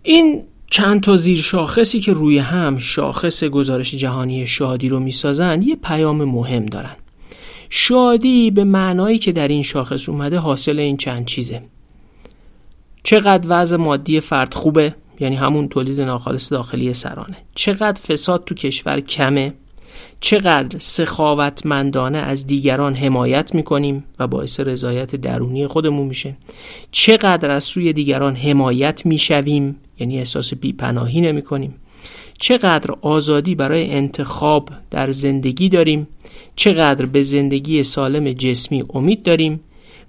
این 0.02 0.42
چند 0.71 1.00
تا 1.00 1.16
زیر 1.16 1.38
شاخصی 1.38 2.00
که 2.00 2.12
روی 2.12 2.38
هم 2.38 2.78
شاخص 2.78 3.45
گزارش 3.45 3.95
جهانی 3.95 4.47
شادی 4.47 4.88
رو 4.88 5.00
می‌سازن 5.00 5.62
یه 5.62 5.76
پیام 5.76 6.25
مهم 6.25 6.66
دارن. 6.66 6.97
شادی 7.71 8.50
به 8.50 8.64
معنایی 8.64 9.19
که 9.19 9.33
در 9.33 9.49
این 9.49 9.62
شاخص 9.62 10.09
اومده 10.09 10.38
حاصل 10.38 10.78
این 10.78 10.97
چند 10.97 11.25
چیزه. 11.25 11.62
چقدر 13.02 13.47
وضع 13.49 13.76
مادی 13.76 14.21
فرد 14.21 14.54
خوبه؟ 14.54 14.95
یعنی 15.21 15.37
همون 15.37 15.69
تولید 15.69 16.00
ناخالص 16.00 16.52
داخلی 16.52 16.95
سرانه. 16.95 17.37
چقدر 17.54 18.00
فساد 18.02 18.45
تو 18.45 18.54
کشور 18.54 19.00
کمه؟ 19.00 19.54
چقدر 20.21 20.79
سخاوتمندانه 20.79 22.19
از 22.19 22.47
دیگران 22.47 22.95
حمایت 22.95 23.55
می‌کنیم 23.55 24.05
و 24.19 24.27
باعث 24.27 24.61
رضایت 24.61 25.17
درونی 25.17 25.67
خودمون 25.67 26.07
میشه. 26.07 26.37
چقدر 26.91 27.50
از 27.50 27.65
سوی 27.65 27.93
دیگران 27.93 28.37
حمایت 28.37 29.07
می‌شویم 29.07 29.77
یعنی 29.99 30.19
احساس 30.19 30.55
بیپناهی 30.55 31.21
نمی 31.21 31.43
کنیم 31.43 31.75
چقدر 32.39 32.95
آزادی 33.03 33.55
برای 33.55 33.91
انتخاب 33.91 34.69
در 34.91 35.11
زندگی 35.11 35.69
داریم. 35.69 36.09
چقدر 36.57 37.07
به 37.07 37.23
زندگی 37.23 37.83
سالم 37.83 38.33
جسمی 38.33 38.85
امید 38.95 39.23
داریم. 39.23 39.61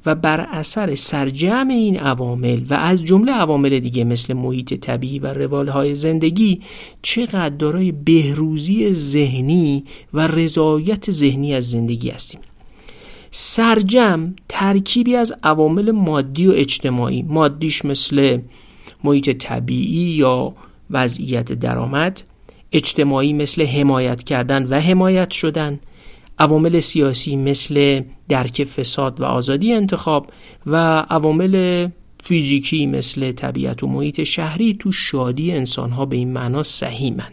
و 0.05 0.15
بر 0.15 0.41
اثر 0.41 0.95
سرجم 0.95 1.67
این 1.67 1.99
عوامل 1.99 2.61
و 2.69 2.73
از 2.73 3.05
جمله 3.05 3.31
عوامل 3.31 3.79
دیگه 3.79 4.03
مثل 4.03 4.33
محیط 4.33 4.73
طبیعی 4.73 5.19
و 5.19 5.27
روالهای 5.33 5.95
زندگی 5.95 6.61
چقدر 7.01 7.49
دارای 7.49 7.91
بهروزی 7.91 8.93
ذهنی 8.93 9.83
و 10.13 10.27
رضایت 10.27 11.11
ذهنی 11.11 11.55
از 11.55 11.69
زندگی 11.69 12.09
هستیم. 12.09 12.41
سرجم 13.31 14.35
ترکیبی 14.49 15.15
از 15.15 15.33
عوامل 15.43 15.91
مادی 15.91 16.47
و 16.47 16.51
اجتماعی 16.51 17.23
مادیش 17.23 17.85
مثل 17.85 18.39
محیط 19.03 19.29
طبیعی 19.29 20.15
یا 20.15 20.53
وضعیت 20.89 21.53
درآمد 21.53 22.21
اجتماعی 22.71 23.33
مثل 23.33 23.65
حمایت 23.65 24.23
کردن 24.23 24.67
و 24.67 24.79
حمایت 24.79 25.31
شدن 25.31 25.79
عوامل 26.41 26.79
سیاسی 26.79 27.35
مثل 27.35 28.01
درک 28.29 28.63
فساد 28.63 29.21
و 29.21 29.25
آزادی 29.25 29.73
انتخاب 29.73 30.27
و 30.65 30.75
عوامل 31.09 31.87
فیزیکی 32.23 32.85
مثل 32.85 33.31
طبیعت 33.31 33.83
و 33.83 33.87
محیط 33.87 34.23
شهری 34.23 34.73
تو 34.73 34.91
شادی 34.91 35.51
انسانها 35.51 36.05
به 36.05 36.15
این 36.15 36.33
معنا 36.33 36.63
سهیمن 36.63 37.31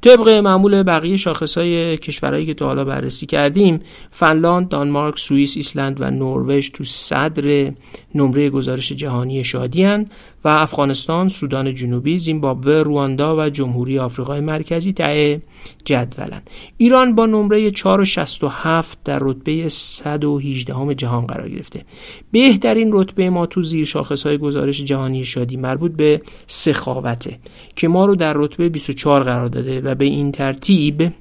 طبق 0.00 0.28
معمول 0.28 0.82
بقیه 0.82 1.18
های 1.56 1.96
کشورهایی 1.96 2.46
که 2.46 2.54
تا 2.54 2.66
حالا 2.66 2.84
بررسی 2.84 3.26
کردیم 3.26 3.80
فنلاند، 4.10 4.68
دانمارک، 4.68 5.18
سوئیس، 5.18 5.56
ایسلند 5.56 6.00
و 6.00 6.10
نروژ 6.10 6.70
تو 6.70 6.84
صدر 6.84 7.72
نمره 8.14 8.50
گزارش 8.50 8.92
جهانی 8.92 9.44
شادی 9.44 9.84
هن 9.84 10.06
و 10.44 10.48
افغانستان، 10.48 11.28
سودان 11.28 11.74
جنوبی، 11.74 12.18
زیمبابوه، 12.18 12.72
رواندا 12.72 13.36
و 13.36 13.48
جمهوری 13.48 13.98
آفریقای 13.98 14.40
مرکزی 14.40 14.92
ته 14.92 15.42
جدولن. 15.84 16.42
ایران 16.76 17.14
با 17.14 17.26
نمره 17.26 17.70
467 17.70 18.98
در 19.04 19.18
رتبه 19.22 19.68
118 19.68 20.94
جهان 20.94 21.26
قرار 21.26 21.48
گرفته. 21.48 21.84
بهترین 22.32 22.90
رتبه 22.92 23.30
ما 23.30 23.46
تو 23.46 23.62
زیر 23.62 23.92
های 24.24 24.38
گزارش 24.38 24.84
جهانی 24.84 25.24
شادی 25.24 25.56
مربوط 25.56 25.92
به 25.92 26.22
سخاوته 26.46 27.38
که 27.76 27.88
ما 27.88 28.06
رو 28.06 28.16
در 28.16 28.32
رتبه 28.32 28.68
24 28.68 29.24
قرار 29.24 29.48
داده 29.48 29.80
و 29.80 29.94
به 29.94 30.04
این 30.04 30.32
ترتیب 30.32 31.12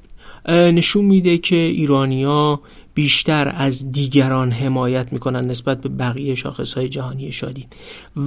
نشون 0.50 1.06
میده 1.06 1.38
که 1.38 1.56
ایرانیا 1.56 2.62
بیشتر 2.94 3.54
از 3.56 3.92
دیگران 3.92 4.52
حمایت 4.52 5.14
می‌کنن 5.14 5.48
نسبت 5.48 5.82
به 5.82 5.90
بقیه 5.90 6.36
شاخص 6.36 6.74
های 6.74 6.90
جهانی 6.90 7.32
شادی. 7.32 7.68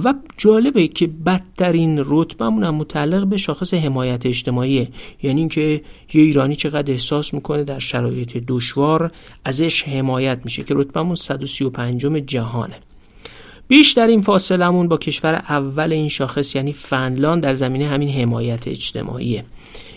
و 0.03 0.13
جالبه 0.37 0.87
که 0.87 1.07
بدترین 1.07 2.03
رتبمون 2.05 2.63
هم 2.63 2.75
متعلق 2.75 3.27
به 3.27 3.37
شاخص 3.37 3.73
حمایت 3.73 4.25
اجتماعیه 4.25 4.87
یعنی 5.23 5.39
اینکه 5.39 5.81
یه 6.13 6.21
ایرانی 6.21 6.55
چقدر 6.55 6.91
احساس 6.91 7.33
می‌کنه 7.33 7.63
در 7.63 7.79
شرایط 7.79 8.37
دشوار 8.47 9.11
ازش 9.45 9.83
حمایت 9.83 10.39
میشه 10.43 10.63
که 10.63 10.73
رتبمون 10.77 11.15
135 11.15 12.05
جهانه. 12.05 12.75
بیشترین 13.67 14.21
فاصلمون 14.21 14.87
با 14.87 14.97
کشور 14.97 15.33
اول 15.33 15.91
این 15.91 16.09
شاخص 16.09 16.55
یعنی 16.55 16.73
فنلاند 16.73 17.43
در 17.43 17.53
زمینه 17.53 17.87
همین 17.87 18.09
حمایت 18.09 18.67
اجتماعیه. 18.67 19.45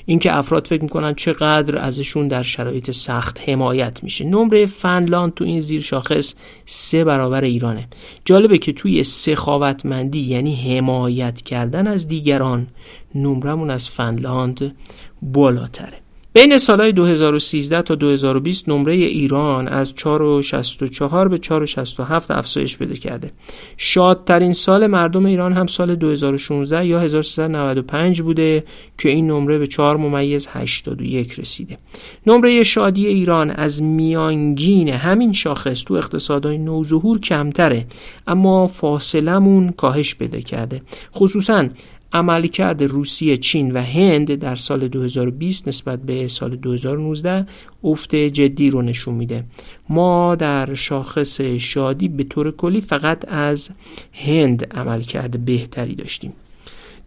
اینکه 0.06 0.36
افراد 0.36 0.66
فکر 0.66 0.82
می‌کنن 0.82 1.14
چقدر 1.14 1.78
ازشون 1.78 2.28
در 2.28 2.42
شرایط 2.42 2.90
سخت 2.90 3.40
حمایت 3.48 4.04
میشه. 4.04 4.24
نمره 4.24 4.66
فنلاند 4.66 5.34
تو 5.34 5.44
این 5.44 5.60
زیر 5.60 5.82
شاخص 5.82 6.34
سه 6.64 7.04
برابر 7.04 7.44
ایرانه. 7.44 7.88
جالبه 8.24 8.58
که 8.58 8.72
توی 8.72 9.04
سخاوتمندی 9.04 10.20
یعنی 10.20 10.76
حمایت 10.76 11.40
کردن 11.40 11.86
از 11.86 12.08
دیگران 12.08 12.66
نمرمون 13.14 13.70
از 13.70 13.88
فنلاند 13.88 14.76
بالاتره. 15.22 16.05
بین 16.36 16.58
سالهای 16.58 16.92
2013 16.92 17.82
تا 17.82 17.94
2020 17.94 18.68
نمره 18.68 18.94
ایران 18.94 19.68
از 19.68 19.94
4.64 19.94 21.28
به 21.28 21.36
4.67 21.36 22.30
افزایش 22.30 22.76
پیدا 22.76 22.94
کرده. 22.94 23.32
شادترین 23.76 24.52
سال 24.52 24.86
مردم 24.86 25.26
ایران 25.26 25.52
هم 25.52 25.66
سال 25.66 25.94
2016 25.94 26.86
یا 26.86 27.00
1395 27.00 28.22
بوده 28.22 28.64
که 28.98 29.08
این 29.08 29.26
نمره 29.30 29.58
به 29.58 29.66
4 29.66 29.96
ممیز 29.96 30.48
81 30.52 31.40
رسیده. 31.40 31.78
نمره 32.26 32.62
شادی 32.62 33.06
ایران 33.06 33.50
از 33.50 33.82
میانگین 33.82 34.88
همین 34.88 35.32
شاخص 35.32 35.84
تو 35.84 35.94
اقتصادهای 35.94 36.58
نوظهور 36.58 37.20
کمتره 37.20 37.86
اما 38.26 38.66
فاصلمون 38.66 39.70
کاهش 39.70 40.14
پیدا 40.14 40.40
کرده. 40.40 40.82
خصوصا 41.14 41.68
عملکرد 42.12 42.82
روسیه، 42.82 43.36
چین 43.36 43.70
و 43.70 43.82
هند 43.82 44.34
در 44.34 44.56
سال 44.56 44.88
2020 44.88 45.68
نسبت 45.68 46.02
به 46.02 46.28
سال 46.28 46.56
2019 46.56 47.46
افت 47.84 48.14
جدی 48.14 48.70
رو 48.70 48.82
نشون 48.82 49.14
میده. 49.14 49.44
ما 49.88 50.34
در 50.34 50.74
شاخص 50.74 51.40
شادی 51.40 52.08
به 52.08 52.24
طور 52.24 52.50
کلی 52.50 52.80
فقط 52.80 53.24
از 53.28 53.70
هند 54.12 54.74
عملکرد 54.74 55.44
بهتری 55.44 55.94
داشتیم. 55.94 56.32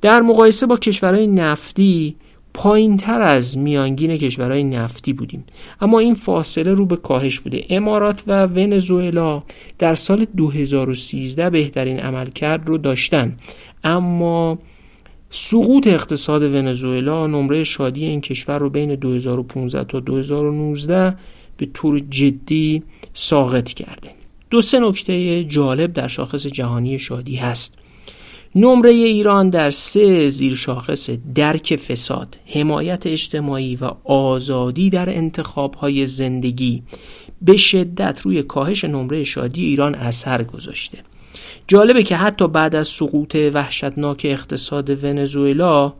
در 0.01 0.21
مقایسه 0.21 0.65
با 0.65 0.77
کشورهای 0.77 1.27
نفتی 1.27 2.15
پایین 2.53 2.97
تر 2.97 3.21
از 3.21 3.57
میانگین 3.57 4.17
کشورهای 4.17 4.63
نفتی 4.63 5.13
بودیم. 5.13 5.43
اما 5.81 5.99
این 5.99 6.15
فاصله 6.15 6.73
رو 6.73 6.85
به 6.85 6.97
کاهش 6.97 7.39
بوده. 7.39 7.65
امارات 7.69 8.23
و 8.27 8.47
ونزوئلا 8.47 9.43
در 9.79 9.95
سال 9.95 10.25
2013 10.37 11.49
بهترین 11.49 11.99
عملکرد 11.99 12.67
رو 12.67 12.77
داشتن. 12.77 13.35
اما 13.83 14.59
سقوط 15.29 15.87
اقتصاد 15.87 16.43
ونزوئلا 16.43 17.27
نمره 17.27 17.63
شادی 17.63 18.05
این 18.05 18.21
کشور 18.21 18.57
رو 18.59 18.69
بین 18.69 18.95
2015 18.95 19.83
تا 19.83 19.99
2019 19.99 21.17
به 21.57 21.65
طور 21.73 21.99
جدی 21.99 22.83
ساقط 23.13 23.69
کرده 23.73 24.09
دو 24.49 24.61
سه 24.61 24.79
نکته 24.79 25.43
جالب 25.43 25.93
در 25.93 26.07
شاخص 26.07 26.47
جهانی 26.47 26.99
شادی 26.99 27.35
هست 27.35 27.73
نمره 28.55 28.89
ایران 28.89 29.49
در 29.49 29.71
سه 29.71 30.29
زیر 30.29 30.55
شاخص 30.55 31.09
درک 31.35 31.75
فساد، 31.75 32.37
حمایت 32.45 33.07
اجتماعی 33.07 33.75
و 33.75 33.91
آزادی 34.03 34.89
در 34.89 35.09
انتخاب 35.09 35.75
های 35.75 36.05
زندگی 36.05 36.83
به 37.41 37.57
شدت 37.57 38.21
روی 38.23 38.43
کاهش 38.43 38.83
نمره 38.83 39.23
شادی 39.23 39.65
ایران 39.65 39.95
اثر 39.95 40.43
گذاشته. 40.43 40.97
جالبه 41.71 42.03
که 42.03 42.15
حتی 42.15 42.47
بعد 42.47 42.75
از 42.75 42.87
سقوط 42.87 43.35
وحشتناک 43.53 44.21
اقتصاد 44.29 45.03
ونزوئلا 45.03 45.93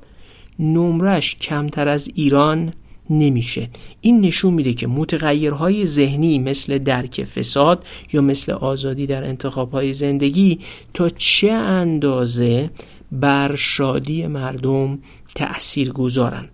نمرش 0.60 1.36
کمتر 1.36 1.88
از 1.88 2.10
ایران 2.16 2.74
نمیشه. 3.10 3.70
این 4.02 4.22
نشون 4.22 4.54
میده 4.54 4.74
که 4.74 4.88
متغیرهای 4.88 5.86
ذهنی 5.86 6.40
مثل 6.40 6.78
درک 6.78 7.24
فساد 7.24 7.84
یا 8.14 8.22
مثل 8.22 8.52
آزادی 8.52 9.08
در 9.08 9.24
انتخابهای 9.24 9.94
زندگی 9.94 10.60
تا 10.94 11.10
چه 11.10 11.52
اندازه 11.52 12.70
بر 13.12 13.56
شادی 13.56 14.28
مردم 14.28 15.00
تأثیر 15.36 15.92
گذارن. 15.92 16.50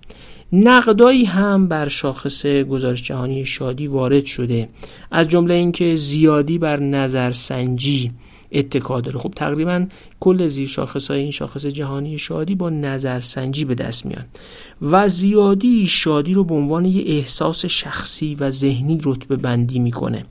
نقدایی 0.54 1.26
هم 1.26 1.68
بر 1.68 1.88
شاخص 1.88 2.46
گزارش 2.46 3.04
جهانی 3.04 3.46
شادی 3.46 3.88
وارد 3.88 4.26
شده. 4.26 4.70
از 5.12 5.30
جمله 5.30 5.54
اینکه 5.54 5.96
زیادی 5.96 6.60
بر 6.60 6.80
نظرسنجی 6.80 8.12
اتکا 8.56 9.02
داره. 9.02 9.20
خب 9.20 9.32
تقریبا 9.36 9.86
کل 10.20 10.48
زیر 10.48 10.68
شاخص 10.68 11.12
های 11.12 11.20
این 11.20 11.32
شاخص 11.32 11.66
جهانی 11.66 12.18
شادی 12.18 12.56
با 12.56 12.70
نظرسنجی 12.70 13.66
به 13.66 13.76
دست 13.76 14.06
میان 14.06 14.26
و 14.82 15.08
زیادی 15.10 15.88
شادی 15.88 16.34
رو 16.34 16.44
به 16.44 16.56
عنوان 16.56 16.86
یه 16.86 17.04
احساس 17.08 17.66
شخصی 17.66 18.36
و 18.36 18.52
ذهنی 18.52 19.00
رتبه 19.04 19.36
بندی 19.36 19.80
می‌کنه. 19.80 20.26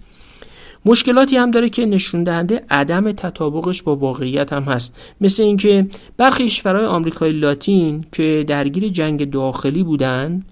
مشکلاتی 0.87 1.37
هم 1.37 1.51
داره 1.51 1.69
که 1.69 1.87
نشون 1.87 2.25
دهنده 2.25 2.65
عدم 2.71 3.13
تطابقش 3.13 3.83
با 3.83 3.97
واقعیت 3.97 4.53
هم 4.53 4.63
هست. 4.63 4.95
مثل 5.21 5.43
اینکه 5.43 5.87
برخی 6.17 6.47
کشورهای 6.47 6.87
آمریکای 6.87 7.33
لاتین 7.33 8.05
که 8.13 8.45
درگیر 8.49 8.89
جنگ 8.89 9.31
داخلی 9.31 9.83
بودن 9.83 10.43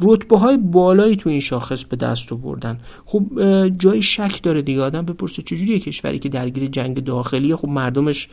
رتبه 0.00 0.38
های 0.38 0.56
بالایی 0.56 1.16
تو 1.16 1.30
این 1.30 1.40
شاخص 1.40 1.84
به 1.84 1.96
دست 1.96 2.32
بردن 2.34 2.78
خب 3.04 3.22
جای 3.78 4.02
شک 4.02 4.42
داره 4.42 4.62
دیگه. 4.62 4.82
آدم 4.82 5.04
بپرسه 5.04 5.42
چجوری 5.42 5.80
کشوری 5.80 6.18
که 6.18 6.28
درگیر 6.28 6.66
جنگ 6.66 7.04
داخلی 7.04 7.54
خب 7.54 7.68
مردمش 7.68 8.28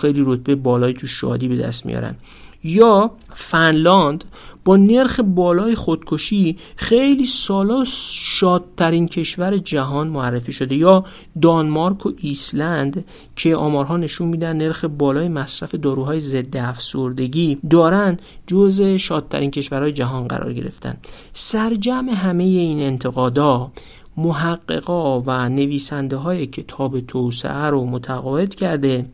خیلی 0.00 0.22
رتبه 0.26 0.54
بالایی 0.54 0.94
تو 0.94 1.06
شادی 1.06 1.48
به 1.48 1.56
دست 1.56 1.86
میارن. 1.86 2.16
یا 2.64 3.10
فنلاند 3.34 4.24
با 4.64 4.76
نرخ 4.76 5.20
بالای 5.20 5.74
خودکشی 5.74 6.56
خیلی 6.76 7.26
سالا 7.26 7.84
شادترین 8.22 9.08
کشور 9.08 9.58
جهان 9.58 10.08
معرفی 10.08 10.52
شده 10.52 10.76
یا 10.76 11.04
دانمارک 11.42 12.06
و 12.06 12.12
ایسلند 12.18 13.04
که 13.36 13.56
آمارها 13.56 13.96
نشون 13.96 14.28
میدن 14.28 14.56
نرخ 14.56 14.84
بالای 14.84 15.28
مصرف 15.28 15.74
داروهای 15.74 16.20
ضد 16.20 16.56
افسردگی 16.56 17.58
دارن 17.70 18.16
جزء 18.46 18.96
شادترین 18.96 19.50
کشورهای 19.50 19.92
جهان 19.92 20.28
قرار 20.28 20.52
گرفتن. 20.52 20.96
سرجم 21.32 22.08
همه 22.08 22.44
این 22.44 22.80
انتقادا 22.80 23.72
محققا 24.16 25.20
و 25.20 25.48
نویسنده 25.48 26.16
های 26.16 26.46
کتاب 26.46 27.00
توسعه 27.00 27.66
رو 27.70 27.86
متقاعد 27.86 28.54
کرده 28.54 29.06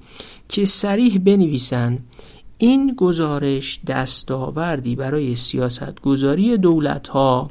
که 0.49 0.65
سریح 0.65 1.19
بنویسن 1.19 1.99
این 2.59 2.95
گزارش 2.97 3.81
دستاوردی 3.87 4.97
برای 4.97 5.37
سیاست 5.37 6.01
گذاری 6.01 6.57
دولت 6.57 7.09
ها 7.09 7.51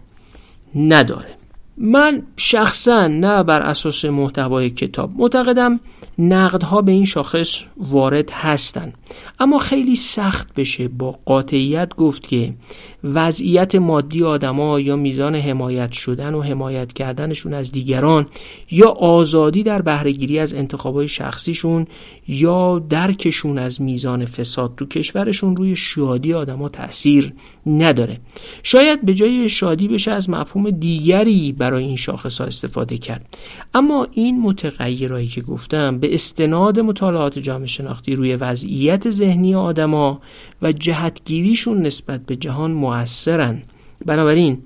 نداره. 0.76 1.36
من 1.78 2.24
شخصا 2.38 3.08
نه 3.08 3.44
بر 3.44 3.62
اساس 3.62 4.06
محتوای 4.06 4.70
کتاب 4.70 5.12
معتقدم 5.18 5.80
نقدها 6.20 6.82
به 6.82 6.92
این 6.92 7.06
شاخص 7.06 7.62
وارد 7.78 8.32
هستند 8.32 8.94
اما 9.40 9.58
خیلی 9.58 9.96
سخت 9.96 10.60
بشه 10.60 10.88
با 10.88 11.20
قاطعیت 11.26 11.96
گفت 11.96 12.28
که 12.28 12.54
وضعیت 13.04 13.76
مادی 13.76 14.24
آدما 14.24 14.80
یا 14.80 14.96
میزان 14.96 15.36
حمایت 15.36 15.92
شدن 15.92 16.34
و 16.34 16.42
حمایت 16.42 16.94
کردنشون 16.94 17.54
از 17.54 17.72
دیگران 17.72 18.28
یا 18.72 18.90
آزادی 18.90 19.64
در 19.64 19.82
بهرهگیری 19.82 20.40
از 20.40 20.54
انتخابای 20.54 21.08
شخصیشون 21.08 21.88
یا 22.28 22.80
درکشون 22.80 23.60
از 23.60 23.82
میزان 23.82 24.26
فساد 24.26 24.76
تو 24.78 24.86
کشورشون 24.86 25.56
روی 25.56 25.76
شادی 25.76 26.34
آدما 26.34 26.70
تاثیر 26.70 27.34
نداره. 27.66 28.20
شاید 28.64 29.06
به 29.06 29.14
جای 29.14 29.50
شادی 29.50 29.88
بشه 29.88 30.12
از 30.12 30.30
مفهوم 30.30 30.70
دیگری 30.70 31.52
برای 31.52 31.84
این 31.84 31.96
شاخص 31.96 32.42
ها 32.42 32.48
استفاده 32.48 32.98
کرد. 32.98 33.38
اما 33.74 34.08
این 34.12 34.42
متغیرهایی 34.42 35.28
که 35.28 35.42
گفتم 35.42 36.00
به 36.04 36.14
استناد 36.14 36.80
مطالعات 36.80 37.40
جامعه 37.40 37.68
شناختی 37.68 38.16
روی 38.16 38.36
وضعیت 38.36 39.10
ذهنی 39.10 39.56
آدما 39.56 40.22
و 40.62 40.72
جهتگیریشون 40.72 41.82
نسبت 41.82 42.26
به 42.26 42.36
جهان 42.36 42.72
موثرن. 42.72 43.62
بنابراین 44.06 44.58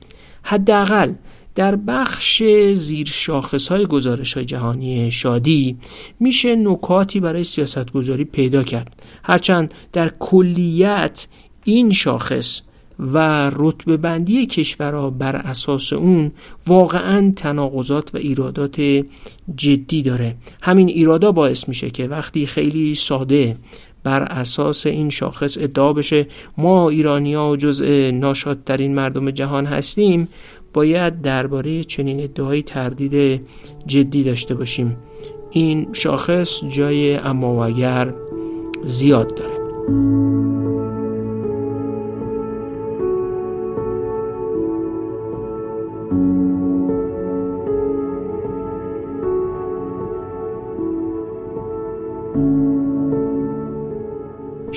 حداقل 0.44 1.14
در 1.56 1.76
بخش 1.76 2.44
زیر 2.74 3.08
شاخص 3.08 3.68
های 3.68 3.86
گزارش 3.86 4.34
های 4.34 4.46
جهانی 4.46 5.12
شادی 5.12 5.78
میشه 6.20 6.56
نکاتی 6.56 7.20
برای 7.20 7.44
سیاست 7.44 7.92
گذاری 7.92 8.24
پیدا 8.24 8.64
کرد. 8.64 9.04
هرچند 9.24 9.74
در 9.94 10.10
کلیت 10.20 11.28
این 11.66 11.94
شاخص 11.94 12.62
و 13.00 13.52
رتبه 13.56 13.98
بندی 13.98 14.46
کشورها 14.46 15.10
بر 15.10 15.36
اساس 15.36 15.94
اون 15.94 16.32
واقعا 16.68 17.34
تناقضات 17.36 18.16
و 18.16 18.18
ایرادات 18.18 18.82
جدی 19.56 20.02
داره. 20.02 20.36
همین 20.62 20.88
ایرادا 20.88 21.32
باعث 21.32 21.68
میشه 21.68 21.90
که 21.90 22.08
وقتی 22.08 22.46
خیلی 22.46 22.96
ساده 22.96 23.58
بر 24.04 24.24
اساس 24.24 24.86
این 24.86 25.10
شاخص 25.10 25.58
ادعا 25.58 25.94
بشه 25.94 26.28
ما 26.58 26.90
ایرانیا 26.90 27.56
جزء 27.56 28.12
ناشادترین 28.12 28.96
مردم 28.96 29.32
جهان 29.32 29.66
هستیم 29.66 30.28
باید 30.74 31.22
درباره 31.22 31.84
چنین 31.84 32.24
ادعایی 32.24 32.64
تردید 32.64 33.42
جدی 33.86 34.24
داشته 34.24 34.56
باشیم. 34.56 34.98
این 35.52 35.88
شاخص 35.94 36.64
جای 36.66 37.16
اما 37.16 37.56
و 37.56 37.58
اگر 37.58 38.14
زیاد 38.86 39.36
داره. 39.36 39.58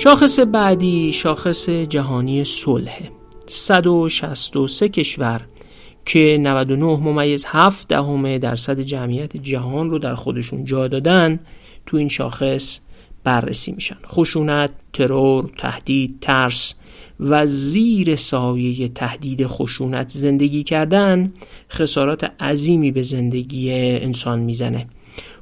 شاخص 0.03 0.39
بعدی 0.39 1.13
شاخص 1.13 1.69
جهانی 1.69 2.43
صلح 2.43 2.99
163 3.47 4.89
کشور 4.89 5.41
که 6.05 6.37
99 6.41 6.85
ممیز 6.85 7.45
7 7.47 7.87
دهم 7.87 8.37
درصد 8.37 8.79
جمعیت 8.79 9.37
جهان 9.37 9.89
رو 9.89 9.99
در 9.99 10.15
خودشون 10.15 10.65
جا 10.65 10.87
دادن 10.87 11.39
تو 11.85 11.97
این 11.97 12.09
شاخص 12.09 12.79
بررسی 13.23 13.71
میشن. 13.71 13.97
خشونت، 14.07 14.71
ترور، 14.93 15.49
تهدید، 15.57 16.17
ترس 16.21 16.75
و 17.19 17.47
زیر 17.47 18.15
سایه 18.15 18.87
تهدید 18.87 19.47
خشونت 19.47 20.09
زندگی 20.09 20.63
کردن 20.63 21.33
خسارات 21.71 22.23
عظیمی 22.23 22.91
به 22.91 23.01
زندگی 23.01 23.71
انسان 23.73 24.39
می‌زنه. 24.39 24.87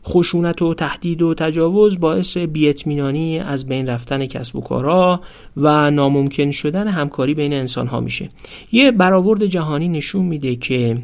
خشونت 0.06 0.62
و 0.62 0.74
تهدید 0.74 1.22
و 1.22 1.34
تجاوز 1.34 2.00
باعث 2.00 2.38
بیاطمینانی 2.38 3.40
از 3.40 3.68
بین 3.68 3.90
رفتن 3.90 4.26
کسب 4.26 4.56
و 4.56 4.62
کارها 4.62 5.22
و 5.58 5.92
ناممکن 5.92 6.52
شدن 6.52 6.88
همکاری 6.88 7.34
بین 7.34 7.54
انسان 7.54 7.88
ها 7.88 8.00
میشه. 8.00 8.30
یه 8.72 8.92
برآورد 8.92 9.46
جهانی 9.46 9.88
نشون 9.88 10.26
میده 10.26 10.56
که 10.56 10.98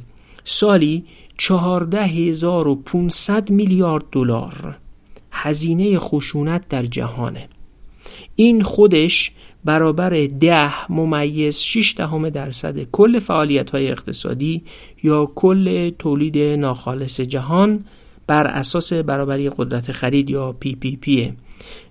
سالی 0.43 1.03
14500 1.37 3.49
میلیارد 3.49 4.03
دلار 4.11 4.77
هزینه 5.31 5.99
خشونت 5.99 6.67
در 6.67 6.85
جهانه. 6.85 7.49
این 8.35 8.63
خودش 8.63 9.31
برابر 9.65 10.27
ده 10.39 10.91
ممیز 10.91 11.59
6 11.59 11.93
دهم 11.97 12.29
درصد 12.29 12.83
کل 12.83 13.19
فعالیت 13.19 13.71
های 13.71 13.91
اقتصادی 13.91 14.63
یا 15.03 15.31
کل 15.35 15.89
تولید 15.89 16.37
ناخالص 16.37 17.21
جهان 17.21 17.85
بر 18.27 18.47
اساس 18.47 18.93
برابری 18.93 19.49
قدرت 19.49 19.91
خرید 19.91 20.29
یا 20.29 20.51
پی 20.51 20.75
پی 20.75 20.95
پیه 20.95 21.33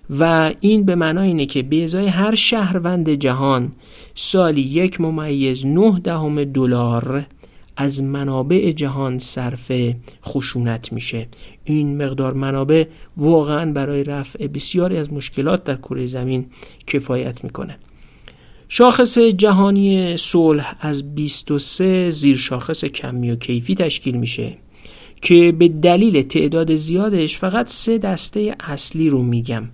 و 0.09 0.51
این 0.59 0.85
به 0.85 0.95
معنای 0.95 1.27
اینه 1.27 1.45
که 1.45 1.63
به 1.63 1.83
ازای 1.83 2.07
هر 2.07 2.35
شهروند 2.35 3.09
جهان 3.09 3.71
سالی 4.15 4.61
یک 4.61 5.01
ممیز 5.01 5.65
نه 5.65 5.99
دهم 5.99 6.43
دلار 6.43 7.25
از 7.77 8.03
منابع 8.03 8.71
جهان 8.71 9.19
صرف 9.19 9.71
خشونت 10.25 10.93
میشه. 10.93 11.27
این 11.63 12.03
مقدار 12.03 12.33
منابع 12.33 12.85
واقعا 13.17 13.71
برای 13.71 14.03
رفع 14.03 14.47
بسیاری 14.47 14.97
از 14.97 15.13
مشکلات 15.13 15.63
در 15.63 15.75
کره 15.75 16.05
زمین 16.05 16.45
کفایت 16.87 17.43
می‌کنه. 17.43 17.77
شاخص 18.67 19.17
جهانی 19.17 20.17
صلح 20.17 20.75
از 20.79 21.15
23 21.15 22.09
زیر 22.09 22.37
شاخص 22.37 22.85
کمی 22.85 23.31
و 23.31 23.35
کیفی 23.35 23.75
تشکیل 23.75 24.15
میشه. 24.15 24.57
که 25.25 25.55
به 25.59 25.67
دلیل 25.67 26.21
تعداد 26.21 26.75
زیادش 26.75 27.37
فقط 27.37 27.67
سه 27.67 27.97
دسته 27.97 28.55
اصلی 28.59 29.09
رو 29.09 29.23
میگم. 29.23 29.69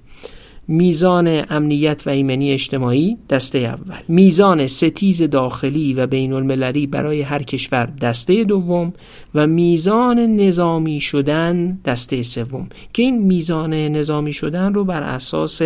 میزان 0.67 1.43
امنیت 1.49 2.03
و 2.05 2.09
ایمنی 2.09 2.51
اجتماعی 2.51 3.17
دسته 3.29 3.57
اول. 3.57 3.99
میزان 4.07 4.67
ستیز 4.67 5.23
داخلی 5.23 5.93
و 5.93 6.07
بین 6.07 6.33
المللی 6.33 6.87
برای 6.87 7.21
هر 7.21 7.43
کشور 7.43 7.85
دسته 7.85 8.43
دوم. 8.43 8.93
و 9.35 9.47
میزان 9.47 10.19
نظامی 10.19 11.01
شدن 11.01 11.79
دسته 11.85 12.21
سوم. 12.21 12.69
که 12.93 13.03
این 13.03 13.21
میزان 13.21 13.73
نظامی 13.73 14.33
شدن 14.33 14.73
رو 14.73 14.83
بر 14.83 15.03
اساس 15.03 15.61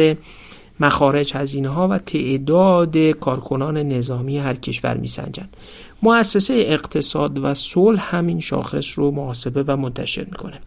مخارج 0.79 1.35
هزینه 1.35 1.69
ها 1.69 1.87
و 1.87 1.97
تعداد 1.97 2.97
کارکنان 2.97 3.77
نظامی 3.77 4.37
هر 4.37 4.53
کشور 4.53 4.97
میسنجند. 4.97 5.57
مؤسسه 6.05 6.53
اقتصاد 6.53 7.37
و 7.43 7.53
صلح 7.53 8.15
همین 8.15 8.39
شاخص 8.39 8.99
رو 8.99 9.11
محاسبه 9.11 9.63
و 9.63 9.75
منتشر 9.75 10.23
می‌کنه 10.23 10.59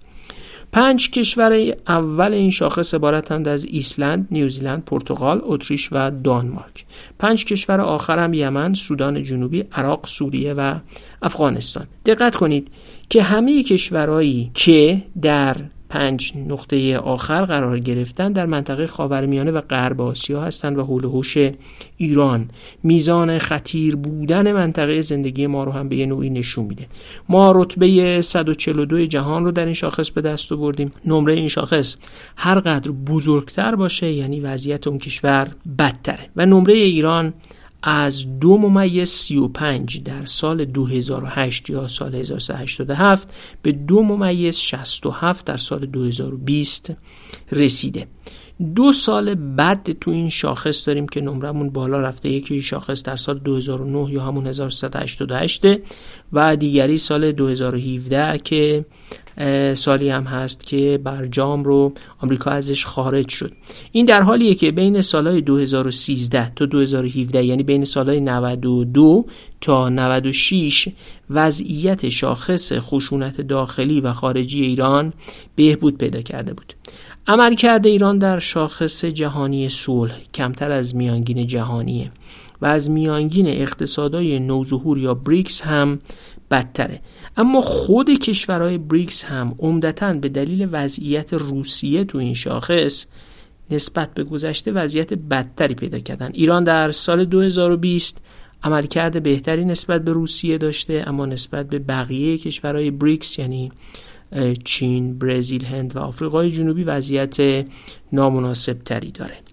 پنج 0.73 1.11
کشور 1.11 1.75
اول 1.89 2.35
این 2.35 2.51
شاخص 2.51 2.95
عبارتند 2.95 3.49
از 3.49 3.65
ایسلند، 3.65 4.29
نیوزیلند، 4.31 4.85
پرتغال، 4.85 5.41
اتریش 5.45 5.89
و 5.93 6.11
دانمارک. 6.11 6.85
پنج 7.19 7.45
کشور 7.45 7.81
آخر 7.81 8.19
هم 8.19 8.35
یمن، 8.35 8.75
سودان 8.75 9.23
جنوبی، 9.23 9.65
عراق، 9.73 10.07
سوریه 10.07 10.55
و 10.55 10.75
افغانستان. 11.23 11.87
دقت 12.07 12.37
کنید 12.37 12.69
که 13.09 13.23
همه 13.23 13.63
کشورهایی 13.63 14.51
که 14.55 15.03
در 15.23 15.57
پنج 15.89 16.33
نقطه 16.49 16.99
آخر 16.99 17.45
قرار 17.45 17.79
گرفتن 17.79 18.33
در 18.33 18.47
منطقه 18.47 18.87
خاورمیانه 18.87 19.51
و 19.51 19.61
غرب 19.61 20.01
آسیا 20.01 20.41
هستند 20.41 20.79
و 20.79 20.85
حول 20.85 21.05
هوش 21.05 21.37
ایران. 21.97 22.51
میزان 22.83 23.39
خطیر 23.39 23.97
بودن 23.97 24.53
منطقه 24.53 25.01
زندگی 25.01 25.47
ما 25.47 25.65
رو 25.65 25.73
هم 25.73 25.89
به 25.89 25.97
یه 25.97 26.07
نوعی 26.07 26.31
نشون 26.31 26.65
میده. 26.65 26.87
ما 27.29 27.53
رتبه 27.57 28.21
142 28.23 29.07
جهان 29.07 29.45
رو 29.45 29.53
در 29.53 29.65
این 29.65 29.75
شاخص 29.75 30.11
به 30.11 30.21
دست 30.21 30.53
آوردیم. 30.53 30.93
نمره 31.07 31.33
این 31.33 31.49
شاخص 31.49 31.97
هر 32.37 32.61
قدر 32.61 32.91
بزرگتر 32.91 33.75
باشه 33.75 34.13
یعنی 34.13 34.41
وضعیت 34.41 34.87
اون 34.87 34.99
کشور 34.99 35.49
بدتره. 35.79 36.31
و 36.37 36.47
نمره 36.47 36.75
ایران 36.75 37.35
از 37.83 38.39
دو 38.41 38.59
ممیز 38.59 39.09
35 39.09 40.03
در 40.03 40.25
سال 40.25 40.65
2008 40.65 41.71
یا 41.71 41.89
سال 41.89 42.15
1387 42.15 43.35
به 43.63 43.73
دو 43.73 44.03
ممیز 44.03 44.57
67 44.57 45.47
در 45.47 45.57
سال 45.57 45.87
2020 45.87 46.93
رسیده. 47.53 48.07
دو 48.75 48.93
سال 48.93 49.35
بعد 49.35 49.99
تو 50.01 50.11
این 50.11 50.29
شاخص 50.29 50.87
داریم 50.87 51.09
که 51.09 51.21
نمرمون 51.21 51.71
بالا 51.71 52.01
رفته 52.01 52.29
یکی 52.29 52.63
شاخص 52.63 53.03
در 53.03 53.17
سال 53.17 53.39
2009 53.39 54.13
یا 54.13 54.23
همون 54.23 54.47
1388 54.47 55.65
و 56.33 56.57
دیگری 56.57 56.99
سال 56.99 57.33
2017 57.33 58.39
که 58.39 58.85
سالی 59.75 60.09
هم 60.09 60.25
هست 60.25 60.67
که 60.67 61.01
برجام 61.05 61.65
رو 61.65 61.93
آمریکا 62.19 62.51
ازش 62.51 62.87
خارج 62.87 63.29
شد. 63.29 63.53
این 63.93 64.07
در 64.07 64.23
حالیه 64.23 64.55
که 64.55 64.73
بین 64.73 65.01
سالهای 65.01 65.41
2013 65.41 66.53
تا 66.57 66.67
2017 66.67 67.45
یعنی 67.45 67.63
بین 67.63 67.85
سالهای 67.85 68.21
92 68.21 69.25
تا 69.61 69.89
96 69.89 70.89
وضعیت 71.31 72.09
شاخص 72.09 72.73
خشونت 72.73 73.41
داخلی 73.41 74.01
و 74.01 74.13
خارجی 74.13 74.63
ایران 74.63 75.13
بهبود 75.55 75.99
پیدا 75.99 76.23
کرده 76.23 76.53
بود. 76.53 76.73
عملکرد 77.27 77.87
ایران 77.87 78.19
در 78.19 78.39
شاخص 78.39 79.05
جهانی 79.05 79.69
صلح 79.69 80.15
کمتر 80.35 80.71
از 80.71 80.97
میانگین 80.97 81.47
جهانیه 81.47 82.11
و 82.63 82.67
از 82.67 82.91
میانگین 82.91 83.47
اقتصادهای 83.47 84.39
نوظهور 84.39 84.99
یا 84.99 85.15
بریکس 85.15 85.63
هم 85.63 85.99
بدتره. 86.51 87.01
اما 87.39 87.61
خود 87.61 88.11
کشورهای 88.11 88.79
بریکس 88.79 89.25
هم 89.25 89.55
عمدتا 89.59 90.13
به 90.13 90.29
دلیل 90.29 90.69
وضعیت 90.73 91.35
روسیه 91.35 92.05
تو 92.05 92.19
این 92.19 92.35
شاخص 92.35 93.07
نسبت 93.71 94.15
به 94.15 94.25
گذشته 94.25 94.73
وضعیت 94.73 95.15
بدتری 95.15 95.75
پیدا 95.75 95.99
کردن. 95.99 96.31
ایران 96.35 96.65
در 96.65 96.93
سال 96.93 97.25
2020 97.25 98.21
عملکرد 98.63 99.23
بهتری 99.23 99.65
نسبت 99.65 100.05
به 100.05 100.13
روسیه 100.13 100.59
داشته 100.59 101.05
اما 101.07 101.27
نسبت 101.27 101.69
به 101.69 101.79
بقیه 101.79 102.39
کشورهای 102.39 102.91
بریکس 102.91 103.39
یعنی 103.39 103.73
چین، 104.65 105.19
برزیل، 105.19 105.65
هند 105.65 105.97
و 105.97 105.99
آفریقای 105.99 106.51
جنوبی 106.51 106.85
وضعیت 106.85 107.67
نامناسب 108.13 108.79
تری 108.85 109.11
داره. 109.11 109.48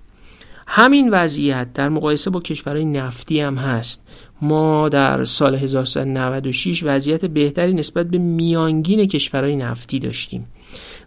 همین 0.68 1.10
وضعیت 1.10 1.74
در 1.74 1.90
مقایسه 1.90 2.30
با 2.30 2.40
کشورهای 2.40 2.86
نفتی 2.86 3.40
هم 3.40 3.56
هست. 3.56 4.08
ما 4.42 4.90
در 4.90 5.24
سال 5.24 5.56
1396 5.56 6.84
وضعیت 6.84 7.26
بهتری 7.26 7.74
نسبت 7.74 8.08
به 8.08 8.18
میانگین 8.18 9.08
کشورهای 9.08 9.56
نفتی 9.56 10.00
داشتیم. 10.00 10.48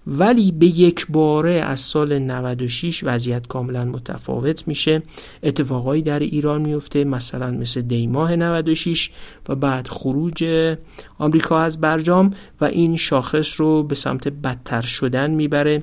ولی 0.06 0.52
به 0.52 0.66
یک 0.66 1.06
باره 1.08 1.52
از 1.52 1.80
سال 1.80 2.18
96 2.18 3.04
وضعیت 3.04 3.46
کاملا 3.46 3.84
متفاوت 3.84 4.68
میشه. 4.68 5.02
اتفاقایی 5.42 6.02
در 6.02 6.18
ایران 6.18 6.60
میفته 6.60 7.04
مثلا 7.04 7.50
مثل 7.50 7.80
دیماه 7.80 8.36
96 8.36 9.10
و 9.48 9.54
بعد 9.54 9.88
خروج 9.88 10.44
آمریکا 11.18 11.58
از 11.58 11.80
برجام 11.80 12.30
و 12.60 12.64
این 12.64 12.96
شاخص 12.96 13.60
رو 13.60 13.82
به 13.82 13.94
سمت 13.94 14.28
بدتر 14.28 14.80
شدن 14.80 15.30
می‌بره. 15.30 15.82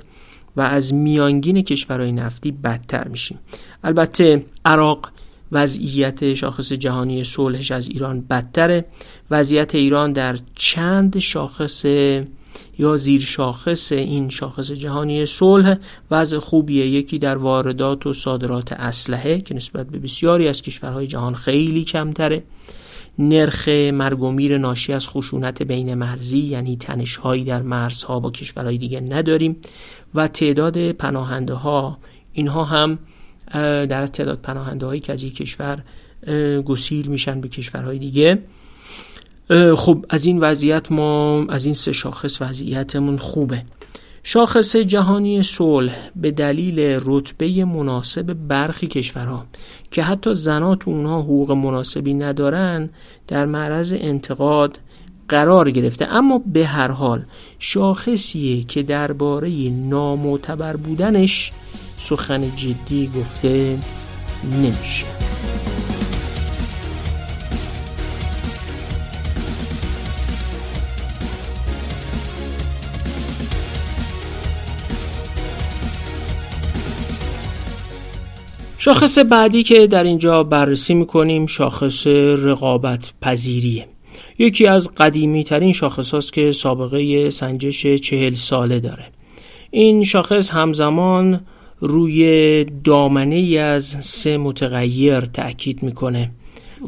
و 0.57 0.61
از 0.61 0.93
میانگین 0.93 1.61
کشورهای 1.61 2.11
نفتی 2.11 2.51
بدتر 2.51 3.07
میشیم. 3.07 3.39
البته 3.83 4.45
عراق 4.65 5.09
وضعیت 5.51 6.33
شاخص 6.33 6.73
جهانی 6.73 7.23
صلحش 7.23 7.71
از 7.71 7.89
ایران 7.89 8.21
بدتره. 8.21 8.85
وضعیت 9.31 9.75
ایران 9.75 10.13
در 10.13 10.37
چند 10.55 11.19
شاخص 11.19 11.85
یا 12.77 12.97
زیر 12.97 13.21
شاخص 13.21 13.91
این 13.91 14.29
شاخص 14.29 14.71
جهانی 14.71 15.25
صلح 15.25 15.77
وضع 16.11 16.39
خوبیه. 16.39 16.87
یکی 16.87 17.19
در 17.19 17.37
واردات 17.37 18.07
و 18.07 18.13
صادرات 18.13 18.71
اسلحه 18.71 19.41
که 19.41 19.55
نسبت 19.55 19.87
به 19.87 19.99
بسیاری 19.99 20.47
از 20.47 20.61
کشورهای 20.61 21.07
جهان 21.07 21.35
خیلی 21.35 21.83
کمتره. 21.83 22.43
نرخ 23.19 23.67
مرگ 23.67 24.21
و 24.21 24.31
میر 24.31 24.57
ناشی 24.57 24.93
از 24.93 25.09
خشونت 25.09 25.63
بین 25.63 25.93
مرزی 25.93 26.39
یعنی 26.39 26.77
تنشهایی 26.77 27.43
در 27.43 27.61
مرزها 27.61 28.19
با 28.19 28.31
کشورهای 28.31 28.77
دیگه 28.77 28.99
نداریم 28.99 29.57
و 30.15 30.27
تعداد 30.27 30.91
پناهنده 30.91 31.53
ها 31.53 31.97
اینها 32.33 32.63
هم 32.63 32.99
در 33.87 34.07
تعداد 34.07 34.41
پناهنده 34.41 34.85
هایی 34.85 34.99
که 34.99 35.13
از 35.13 35.23
یک 35.23 35.35
کشور 35.35 35.83
گسیل 36.65 37.07
میشن 37.07 37.41
به 37.41 37.47
کشورهای 37.47 37.99
دیگه. 37.99 38.39
خب 39.75 40.05
از 40.09 40.25
این 40.25 40.39
وضعیت 40.39 40.91
ما 40.91 41.45
از 41.49 41.65
این 41.65 41.73
سه 41.73 41.91
شاخص 41.91 42.41
وضعیتمون 42.41 43.17
خوبه. 43.17 43.63
شاخص 44.27 44.75
جهانی 44.75 45.43
صلح 45.43 46.09
به 46.15 46.31
دلیل 46.31 46.99
رتبه 47.05 47.65
مناسب 47.65 48.33
برخی 48.33 48.87
کشورها 48.87 49.45
که 49.91 50.03
حتی 50.03 50.33
زنات 50.33 50.87
اونها 50.87 51.21
حقوق 51.21 51.51
مناسبی 51.51 52.13
ندارن 52.13 52.89
در 53.27 53.45
معرض 53.45 53.93
انتقاد 53.97 54.79
قرار 55.29 55.71
گرفته. 55.71 56.05
اما 56.05 56.41
به 56.45 56.65
هر 56.65 56.91
حال 56.91 57.25
شاخصیه 57.59 58.63
که 58.63 58.83
درباره 58.83 59.69
نامعتبر 59.69 60.75
بودنش 60.75 61.51
سخن 61.97 62.55
جدی 62.55 63.11
گفته 63.19 63.79
نمیشه. 64.43 65.05
شاخص 78.85 79.17
بعدی 79.17 79.63
که 79.63 79.87
در 79.87 80.03
اینجا 80.03 80.43
بررسی 80.43 80.93
می‌کنیم 80.93 81.45
شاخص 81.45 82.07
رقابت 82.07 83.13
پذیریه 83.21 83.87
یکی 84.39 84.67
از 84.67 84.89
قدیمی 84.97 85.43
ترین 85.43 85.73
شاخص 85.73 86.13
هاست 86.13 86.33
که 86.33 86.51
سابقه 86.51 87.29
سنجش 87.29 87.87
چهل 87.87 88.33
ساله 88.33 88.79
داره. 88.79 89.05
این 89.71 90.03
شاخص 90.03 90.51
همزمان 90.51 91.41
روی 91.79 92.65
دامنه 92.83 93.35
ای 93.35 93.57
از 93.57 93.85
سه 93.85 94.37
متغیر 94.37 95.19
تأکید 95.19 95.83
می‌کنه 95.83 96.31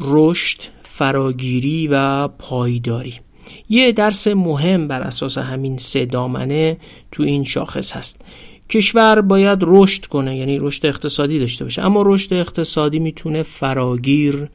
رشد، 0.00 0.60
فراگیری 0.82 1.88
و 1.90 2.28
پایداری. 2.28 3.14
یه 3.68 3.92
درس 3.92 4.28
مهم 4.28 4.88
بر 4.88 5.02
اساس 5.02 5.38
همین 5.38 5.78
سه 5.78 6.04
دامنه 6.06 6.76
تو 7.12 7.22
این 7.22 7.44
شاخص 7.44 7.92
هست. 7.92 8.20
کشور 8.70 9.20
باید 9.20 9.58
رشد 9.62 10.06
کنه 10.06 10.36
یعنی 10.36 10.58
رشد 10.58 10.86
اقتصادی 10.86 11.38
داشته 11.38 11.64
باشه. 11.64 11.82
اما 11.82 12.02
رشد 12.06 12.34
اقتصادی 12.34 12.98
می‌تونه 12.98 13.42
فراگیر 13.42 14.48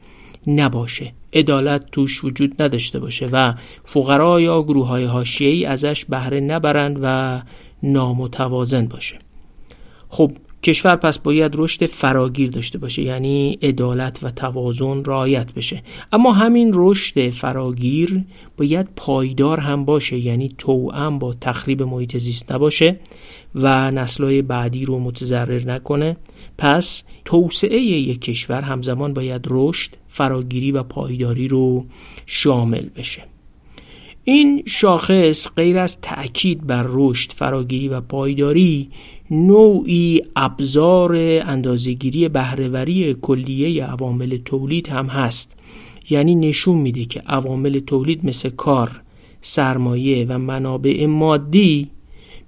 نباشه. 0.46 1.12
عدالت 1.32 1.90
توش 1.90 2.24
وجود 2.24 2.62
نداشته 2.62 2.98
باشه 2.98 3.26
و 3.32 3.54
فقرا 3.84 4.40
یا 4.40 4.62
گروه 4.62 4.86
های 4.86 5.04
حاشیه‌ای 5.04 5.64
ازش 5.64 6.04
بهره 6.04 6.40
نبرند 6.40 6.98
و 7.02 7.40
نامتوازن 7.82 8.86
باشه. 8.86 9.18
خب 10.08 10.32
کشور 10.62 10.96
پس 10.96 11.18
باید 11.18 11.52
رشد 11.54 11.86
فراگیر 11.86 12.50
داشته 12.50 12.78
باشه 12.78 13.02
یعنی 13.02 13.58
عدالت 13.62 14.18
و 14.22 14.30
توازن 14.30 15.04
رعایت 15.04 15.54
بشه. 15.54 15.82
اما 16.12 16.32
همین 16.32 16.70
رشد 16.74 17.30
فراگیر 17.30 18.24
باید 18.56 18.88
پایدار 18.96 19.60
هم 19.60 19.84
باشه 19.84 20.18
یعنی 20.18 20.54
توأم 20.58 21.18
با 21.18 21.34
تخریب 21.40 21.82
محیط 21.82 22.16
زیست 22.16 22.52
نباشه. 22.52 23.00
و 23.54 23.90
نسلهای 23.90 24.42
بعدی 24.42 24.84
رو 24.84 24.98
متضرر 24.98 25.64
نکنه 25.66 26.16
پس 26.58 27.02
توسعه 27.24 27.80
یک 27.80 28.20
کشور 28.20 28.62
همزمان 28.62 29.14
باید 29.14 29.46
رشد 29.50 29.90
فراگیری 30.08 30.72
و 30.72 30.82
پایداری 30.82 31.48
رو 31.48 31.86
شامل 32.26 32.88
بشه. 32.96 33.22
این 34.24 34.62
شاخص 34.66 35.48
غیر 35.56 35.78
از 35.78 36.00
تأکید 36.00 36.66
بر 36.66 36.84
رشد 36.88 37.32
فراگیری 37.32 37.88
و 37.88 38.00
پایداری 38.00 38.90
نوعی 39.30 40.22
ابزار 40.36 41.16
اندازهگیری 41.46 42.28
بهرهوری 42.28 43.14
کلیه 43.14 43.84
عوامل 43.84 44.36
تولید 44.36 44.88
هم 44.88 45.06
هست. 45.06 45.56
یعنی 46.10 46.34
نشون 46.34 46.76
میده 46.76 47.04
که 47.04 47.20
عوامل 47.20 47.80
تولید 47.80 48.26
مثل 48.26 48.50
کار 48.50 49.00
سرمایه 49.40 50.26
و 50.28 50.38
منابع 50.38 51.06
مادی 51.06 51.90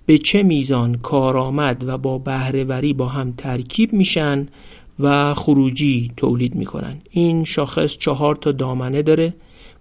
به 0.06 0.18
چه 0.18 0.42
میزان 0.42 0.94
کارآمد 0.94 1.84
و 1.88 1.98
با 1.98 2.18
بهرهوری 2.18 2.92
با 2.92 3.08
هم 3.08 3.32
ترکیب 3.36 3.92
میشن 3.92 4.48
و 5.00 5.34
خروجی 5.34 6.10
تولید 6.16 6.54
می‌کنن. 6.54 6.96
این 7.10 7.44
شاخص 7.44 7.98
چهار 7.98 8.36
تا 8.36 8.52
دامنه 8.52 9.02
داره 9.02 9.34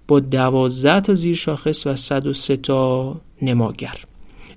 با 0.08 0.20
دوازده 0.20 1.02
تا 1.02 1.14
زیر 1.14 1.36
شاخص 1.36 1.88
و 1.88 1.96
103 1.96 2.58
تا 2.58 3.16
نماگر. 3.42 3.96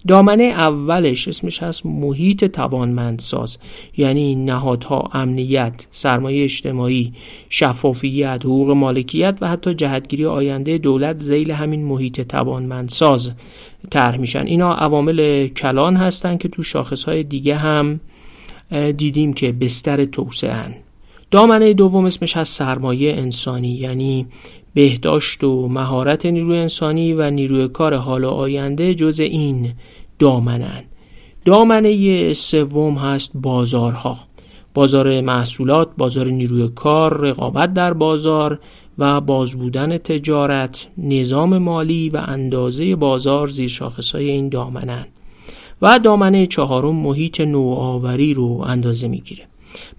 دامنه 0.09 0.45
اولش 0.45 1.29
اسمش 1.29 1.63
هست 1.63 1.87
محیط 1.87 2.45
توانمندساز 2.45 3.59
یعنی 3.97 4.35
نهادها 4.35 5.09
امنیت 5.13 5.87
سرمایه 5.91 6.45
اجتماعی 6.45 7.13
شفافیت 7.51 8.41
حقوق 8.45 8.71
مالکیت 8.71 9.39
و 9.41 9.49
حتی 9.49 9.75
جهتگیری 9.75 10.27
آینده 10.27 10.79
دولت 10.79 11.21
زیل 11.21 11.51
همین 11.51 11.85
محیط 11.85 12.21
توانمندساز 12.21 13.31
طرح 13.91 14.17
میشن. 14.17 14.47
اینا 14.47 14.75
عوامل 14.75 15.49
کلان 15.49 15.97
هستن 15.97 16.37
که 16.37 16.49
تو 16.49 16.63
شاخصهای 16.63 17.23
دیگه 17.23 17.57
هم 17.57 18.01
دیدیم 18.97 19.33
که 19.33 19.53
بستر 19.53 20.05
توسعه 20.05 20.89
دامنه 21.31 21.73
دوم 21.73 22.05
اسمش 22.05 22.37
هست 22.37 22.59
سرمایه 22.59 23.13
انسانی 23.13 23.75
یعنی 23.75 24.27
بهداشت 24.75 25.45
و 25.45 25.69
مهارت 25.69 26.27
نیروی 26.27 26.59
انسانی 26.59 27.13
و 27.13 27.31
نیروی 27.31 27.69
کار 27.69 27.95
حال 27.95 28.25
و 28.25 28.29
آینده 28.29 28.95
جز 28.95 29.21
این. 29.21 29.73
دامنن. 30.19 30.85
دامنه 31.45 32.33
سوم 32.35 32.95
هست 32.95 33.31
بازارها. 33.35 34.19
بازار 34.75 35.21
محصولات، 35.21 35.89
بازار 35.97 36.27
نیروی 36.27 36.69
کار، 36.69 37.21
رقابت 37.21 37.75
در 37.75 37.93
بازار 37.93 38.61
و 38.99 39.21
باز 39.21 39.57
بودن 39.57 39.99
تجارت، 39.99 40.89
نظام 40.99 41.59
مالی 41.59 42.09
و 42.09 42.17
اندازه 42.27 42.97
بازار 42.97 43.49
زیر 43.49 43.69
شاخصهای 43.69 44.31
این 44.31 44.49
دامنن. 44.49 45.07
و 45.83 45.99
دامنه 45.99 46.47
چهارم 46.47 46.97
محیط 46.97 47.41
نوآوری 47.41 48.35
رو 48.35 48.65
اندازه 48.67 49.09
می‌گیره. 49.09 49.45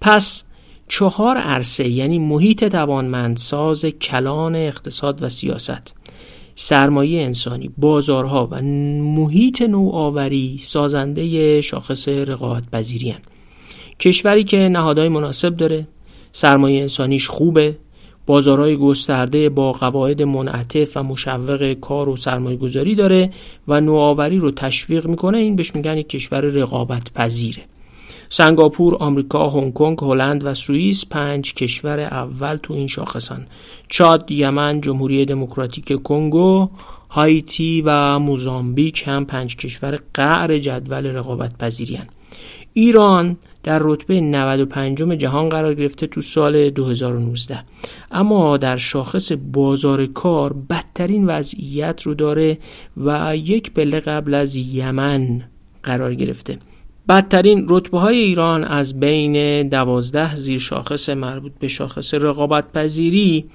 پس 0.02 0.44
چهار 0.88 1.38
عرصه 1.38 1.88
یعنی 1.88 2.20
محیط 2.20 2.64
توانمندساز 2.64 3.86
کلان 3.86 4.56
اقتصاد 4.56 5.24
و 5.24 5.30
سیاست. 5.30 5.94
سرمایه 6.62 7.22
انسانی 7.22 7.69
بازارها 7.78 8.48
و 8.52 8.62
محیط 9.02 9.62
نوآوری 9.62 10.58
سازنده 10.62 11.62
شاخص 11.62 12.08
رقابت 12.08 12.72
پذیری 12.72 13.15
کشوری 14.00 14.43
که 14.43 14.58
نهادهای 14.58 15.10
مناسب 15.10 15.58
داره 15.58 15.88
سرمایه 16.32 16.82
انسانیش 16.82 17.28
خوبه 17.28 17.78
بازارهای 18.26 18.78
گسترده 18.78 19.50
با 19.50 19.72
قواعد 19.72 20.22
منعطف 20.22 20.98
و 20.98 21.04
مشوق 21.04 21.74
کار 21.74 22.10
و 22.10 22.15
سرمایه 22.15 22.58
گذاری 22.58 22.95
داره 22.95 23.30
و 23.67 23.82
نوآوری 23.82 24.38
رو 24.38 24.52
تشویق 24.52 25.08
می‌کنه. 25.08 25.38
این 25.38 25.56
بهش 25.56 25.76
میگن 25.76 25.98
یک 25.98 26.10
کشور 26.10 26.41
رقابت 26.41 27.13
پذیره 27.13 27.63
سنگاپور، 28.30 28.96
آمریکا، 29.00 29.50
هنگ 29.50 29.74
کنگ، 29.74 29.98
هلند 30.02 30.46
و 30.46 30.54
سوئیس 30.54 31.06
پنج 31.06 31.54
کشور 31.54 32.00
اول 32.00 32.56
تو 32.63 32.74
این 32.74 32.88
شاخصن. 32.88 33.48
چاد، 33.88 34.32
یمن، 34.32 34.82
جمهوری 34.82 35.26
دموکراتیک 35.26 36.04
کنگو، 36.04 36.70
هایتی 37.10 37.84
و 37.86 38.20
موزامبیک 38.20 39.04
هم 39.08 39.26
پنج 39.26 39.56
کشور 39.56 40.00
قعر 40.13 40.58
جدول 40.58 41.06
رقابت 41.06 41.58
پذیری 41.58 42.00
ایران 42.74 43.38
در 43.63 43.80
رتبه 43.82 44.22
95 44.22 45.02
جهان 45.02 45.50
قرار 45.50 45.74
گرفته 45.74 46.08
تو 46.08 46.22
سال 46.22 46.70
2019 46.70 47.63
اما 48.12 48.58
در 48.58 48.78
شاخص 48.78 49.32
بازار 49.32 50.06
کار 50.06 50.54
بدترین 50.54 51.26
وضعیت 51.26 52.02
رو 52.02 52.13
داره 52.13 52.58
و 52.98 53.38
یک 53.38 53.74
پله 53.74 54.00
قبل 54.00 54.34
از 54.34 54.56
یمن 54.56 55.44
قرار 55.84 56.15
گرفته. 56.15 56.58
بدترین 57.10 57.65
رتبه 57.69 58.00
های 58.00 58.17
ایران 58.17 58.63
از 58.63 59.00
بین 59.00 59.67
دوازده 59.67 60.36
زیر 60.36 60.60
شاخص 60.60 61.10
مربوط 61.10 61.52
به 61.60 61.67
شاخص 61.67 62.13
رقابت 62.13 62.72
پذیری 62.72 63.45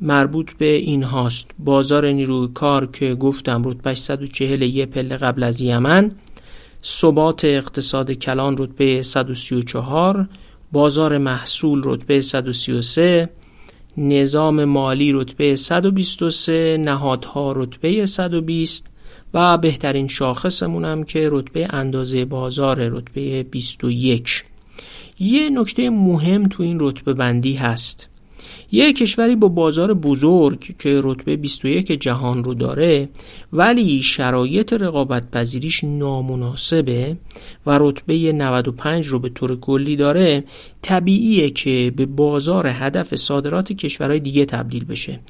مربوط 0.00 0.52
به 0.52 0.74
این 0.74 1.02
هاست. 1.02 1.50
بازار 1.58 2.06
نیروی 2.06 2.48
کار 2.54 2.86
که 2.86 3.14
گفتم 3.14 3.62
رتبه 3.64 3.94
140 3.94 4.62
یه 4.62 4.86
پله 4.86 5.16
قبل 5.16 5.42
از 5.42 5.60
یمن 5.60 6.10
ثبات 6.84 7.44
اقتصاد 7.44 8.12
کلان 8.12 8.58
رتبه 8.58 9.02
134 9.02 10.28
بازار 10.72 11.18
محصول 11.18 11.82
رتبه 11.84 12.20
133 12.20 13.30
نظام 13.96 14.64
مالی 14.64 15.12
رتبه 15.12 15.56
123 15.56 16.76
نهادها 16.76 17.52
رتبه 17.52 18.06
120 18.06 18.91
و 19.34 19.58
بهترین 19.58 20.08
شاخصمون 20.08 20.84
هم 20.84 21.04
که 21.04 21.28
رتبه 21.32 21.68
اندازه 21.74 22.24
بازار 22.24 22.88
رتبه 22.88 23.42
21 23.42 24.44
یه 25.18 25.50
نکته 25.50 25.90
مهم 25.90 26.48
تو 26.48 26.62
این 26.62 26.78
رتبه 26.80 27.12
بندی 27.12 27.54
هست. 27.54 28.11
یه 28.72 28.92
کشوری 28.92 29.36
با 29.36 29.48
بازار 29.48 29.94
بزرگ 29.94 30.74
که 30.78 31.00
رتبه 31.04 31.36
21 31.36 31.86
جهان 31.86 32.44
رو 32.44 32.54
داره 32.54 33.08
ولی 33.52 34.02
شرایط 34.02 34.72
رقابت 34.72 35.30
پذیریش 35.30 35.84
نامناسبه 35.84 37.16
و 37.66 37.78
رتبه 37.80 38.32
95 38.32 39.06
رو 39.06 39.18
به 39.18 39.28
طور 39.28 39.60
کلی 39.60 39.96
داره 39.96 40.44
طبیعیه 40.82 41.50
که 41.50 41.92
به 41.96 42.06
بازار 42.06 42.66
هدف 42.66 43.14
صادرات 43.14 43.72
کشورهای 43.72 44.20
دیگه 44.20 44.44
تبدیل 44.44 44.84
بشه 44.84 45.20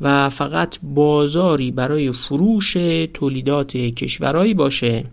و 0.00 0.28
فقط 0.28 0.78
بازاری 0.82 1.70
برای 1.70 2.12
فروش 2.12 2.76
تولیدات 3.14 3.76
کشورهایی 3.76 4.54
باشه 4.54 5.04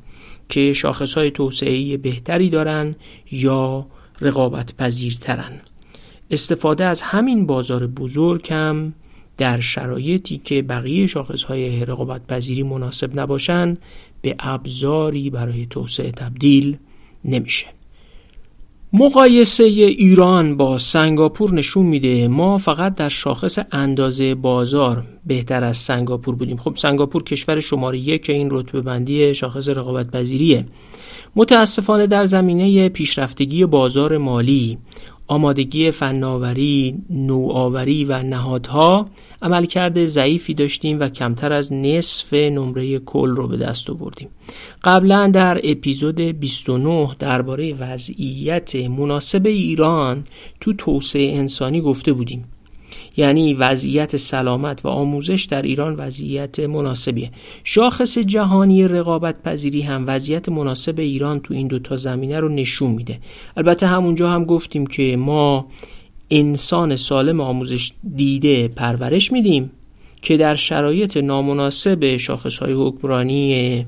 که 0.50 0.74
شاخصهای 0.74 1.32
توسعه 1.32 1.98
بهتری 1.98 2.50
دارن 2.50 2.96
یا 3.32 3.88
رقابت 4.22 4.76
پذیرترن 4.78 5.62
استفاده 6.32 6.86
از 6.86 7.02
همین 7.02 7.46
بازار 7.46 7.88
بزرگ 7.88 8.48
هم 8.52 8.94
در 9.38 9.60
شرایطی 9.60 10.38
که 10.38 10.62
بقیه 10.62 11.08
شاخصهای 11.08 11.86
رقابت 11.86 12.28
پذیری 12.28 12.64
مناسب 12.64 13.20
نباشند 13.20 13.78
به 14.22 14.36
ابزاری 14.40 15.30
برای 15.30 15.66
توسعه 15.66 16.12
تبدیل 16.12 16.78
نمیشه. 17.26 17.68
مقایسه 18.94 19.64
ایران 19.64 20.58
با 20.58 20.78
سنگاپور 20.78 21.54
نشون 21.54 21.86
میده 21.86 22.28
ما 22.28 22.58
فقط 22.58 22.96
در 22.96 23.10
شاخص 23.10 23.60
اندازه 23.72 24.36
بازار 24.36 25.04
بهتر 25.26 25.64
از 25.64 25.78
سنگاپور 25.78 26.36
بودیم. 26.36 26.58
خب 26.58 26.76
سنگاپور 26.76 27.24
کشور 27.24 27.60
شماره 27.60 27.98
یک 27.98 28.30
این 28.30 28.48
رتبه 28.52 28.82
بندی 28.82 29.34
شاخص 29.34 29.70
رقابت 29.70 30.12
پذیریه 30.12 30.66
متاسفانه 31.36 32.08
در 32.08 32.26
زمینه 32.26 32.90
پیشرفتگی 32.90 33.66
بازار 33.66 34.18
مالی 34.18 34.78
آمادگی 35.30 35.92
فناوری، 35.92 36.96
نوآوری 37.10 38.06
و 38.06 38.24
نهادها 38.24 39.06
عملکرد 39.42 40.06
ضعیفی 40.06 40.54
داشتیم 40.54 41.00
و 41.00 41.10
کمتر 41.10 41.54
از 41.54 41.74
نصف 41.74 42.34
نمره 42.34 43.00
کل 43.00 43.30
رو 43.30 43.48
به 43.48 43.58
دست 43.58 43.90
آوردیم. 43.90 44.30
قبلا 44.84 45.28
در 45.28 45.62
اپیزود 45.64 46.22
29 46.22 47.16
درباره 47.20 47.74
وضعیت 47.74 48.76
مناسب 48.76 49.46
ایران 49.46 50.24
تو 50.60 50.74
توسعه 50.74 51.38
انسانی 51.38 51.82
گفته 51.82 52.14
بودیم. 52.14 52.46
یعنی 53.18 53.54
وضعیت 53.54 54.18
سلامت 54.18 54.86
و 54.86 54.88
آموزش 54.88 55.44
در 55.44 55.62
ایران 55.62 55.96
وضعیت 55.96 56.60
مناسبیه. 56.60 57.32
شاخص 57.64 58.18
جهانی 58.18 58.88
رقابت 58.88 59.44
پذیری 59.44 59.82
هم 59.82 60.04
وضعیت 60.08 60.50
مناسب 60.50 61.00
ایران 61.00 61.40
تو 61.40 61.54
این 61.54 61.68
دوتا 61.68 61.96
زمینه 61.96 62.40
رو 62.40 62.50
نشون 62.50 62.92
میده. 62.92 63.20
البته 63.58 63.88
همونجا 63.88 64.30
هم 64.30 64.46
گفتیم 64.46 64.88
که 64.88 65.18
ما 65.18 65.68
انسان 66.32 66.96
سالم 66.96 67.42
آموزش 67.42 67.92
دیده 68.16 68.68
پرورش 68.68 69.32
میدیم 69.32 69.72
که 70.22 70.38
در 70.38 70.56
شرایط 70.56 71.18
نامناسب 71.18 72.18
شاخص 72.18 72.58
های 72.58 72.74
حکمرانی 72.74 73.86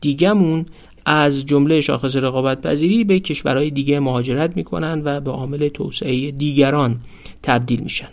دیگمون 0.00 0.66
از 1.06 1.46
جمله 1.46 1.80
شاخص 1.80 2.16
رقابت 2.16 2.60
پذیری 2.60 3.04
به 3.04 3.20
کشورهای 3.20 3.70
دیگه 3.70 4.00
مهاجرت 4.00 4.56
می‌کنن 4.56 5.02
و 5.04 5.20
به 5.20 5.30
عامل 5.30 5.68
توسعه 5.68 6.30
دیگران 6.30 7.00
تبدیل 7.42 7.80
میشن. 7.80 8.08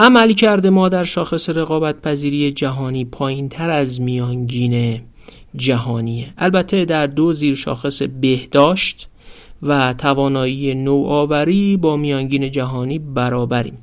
عمل 0.00 0.32
کرده 0.32 0.70
ما 0.70 0.88
در 0.88 1.04
شاخص 1.04 1.48
رقابت 1.48 2.02
پذیری 2.02 2.52
جهانی 2.52 3.04
پایین 3.04 3.48
تر 3.48 3.70
از 3.70 4.00
میانگین 4.00 5.00
جهانیه 5.56 6.32
البته 6.38 6.84
در 6.84 7.06
دو 7.06 7.32
زیر 7.32 7.54
شاخص 7.54 8.02
بهداشت 8.02 9.08
و 9.62 9.94
توانایی 9.98 10.74
نوآوری 10.74 11.76
با 11.76 11.96
میانگین 11.96 12.50
جهانی 12.50 12.98
برابریم. 12.98 13.78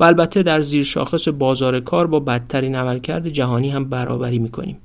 و 0.00 0.04
البته 0.04 0.42
در 0.42 0.60
زیر 0.60 0.84
شاخص 0.84 1.28
بازار 1.28 1.80
کار 1.80 2.06
با 2.06 2.20
بدترین 2.20 2.74
عملکرد 2.74 3.28
جهانی 3.28 3.70
هم 3.70 3.84
برابری 3.84 4.38
می‌کنیم. 4.38 4.76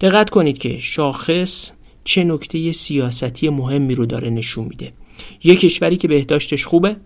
دقت 0.00 0.30
کنید 0.30 0.58
که 0.58 0.78
شاخص 0.78 1.70
چه 2.04 2.24
نکته 2.24 2.72
سیاستی 2.72 3.48
مهمی 3.48 3.94
رو 3.94 4.06
داره 4.06 4.30
نشون 4.30 4.64
میده. 4.64 4.92
یک 5.44 5.60
کشوری 5.60 5.96
که 5.96 6.08
بهداشتش 6.08 6.66
خوبه 6.66 6.96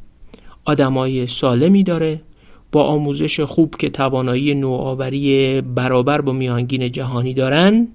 آدمای 0.64 1.27
سالمی 1.27 1.83
داره 1.83 2.21
با 2.73 2.85
آموزش 2.85 3.41
خوب 3.41 3.75
که 3.79 3.89
توانایی 3.89 4.55
نوآوری 4.55 5.61
برابر 5.61 6.21
با 6.21 6.33
میانگین 6.33 6.93
جهانی 6.93 7.35
دارن 7.35 7.89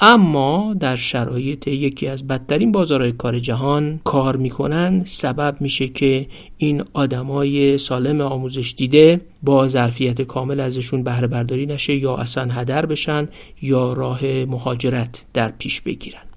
اما 0.00 0.74
در 0.80 0.96
شرایط 0.96 1.68
یکی 1.68 2.06
از 2.06 2.26
بدترین 2.26 2.72
بازارهای 2.72 3.12
کار 3.12 3.38
جهان 3.38 4.00
کار 4.04 4.36
می‌کنن. 4.36 5.02
سبب 5.04 5.56
میشه 5.60 5.88
که 5.88 6.26
این 6.58 6.84
آدمای 6.92 7.78
سالم 7.78 8.20
آموزش 8.20 8.74
دیده 8.76 9.20
با 9.42 9.68
ظرفیت 9.68 10.22
کامل 10.22 10.60
ازشون 10.60 11.02
بهره 11.02 11.26
برداری 11.26 11.66
نشه 11.66 11.94
یا 11.94 12.16
اصلا 12.16 12.52
هدر 12.52 12.86
بشن 12.86 13.28
یا 13.62 13.92
راه 13.92 14.24
مهاجرت 14.24 15.24
در 15.34 15.52
پیش 15.58 15.80
بگیرن. 15.80 16.27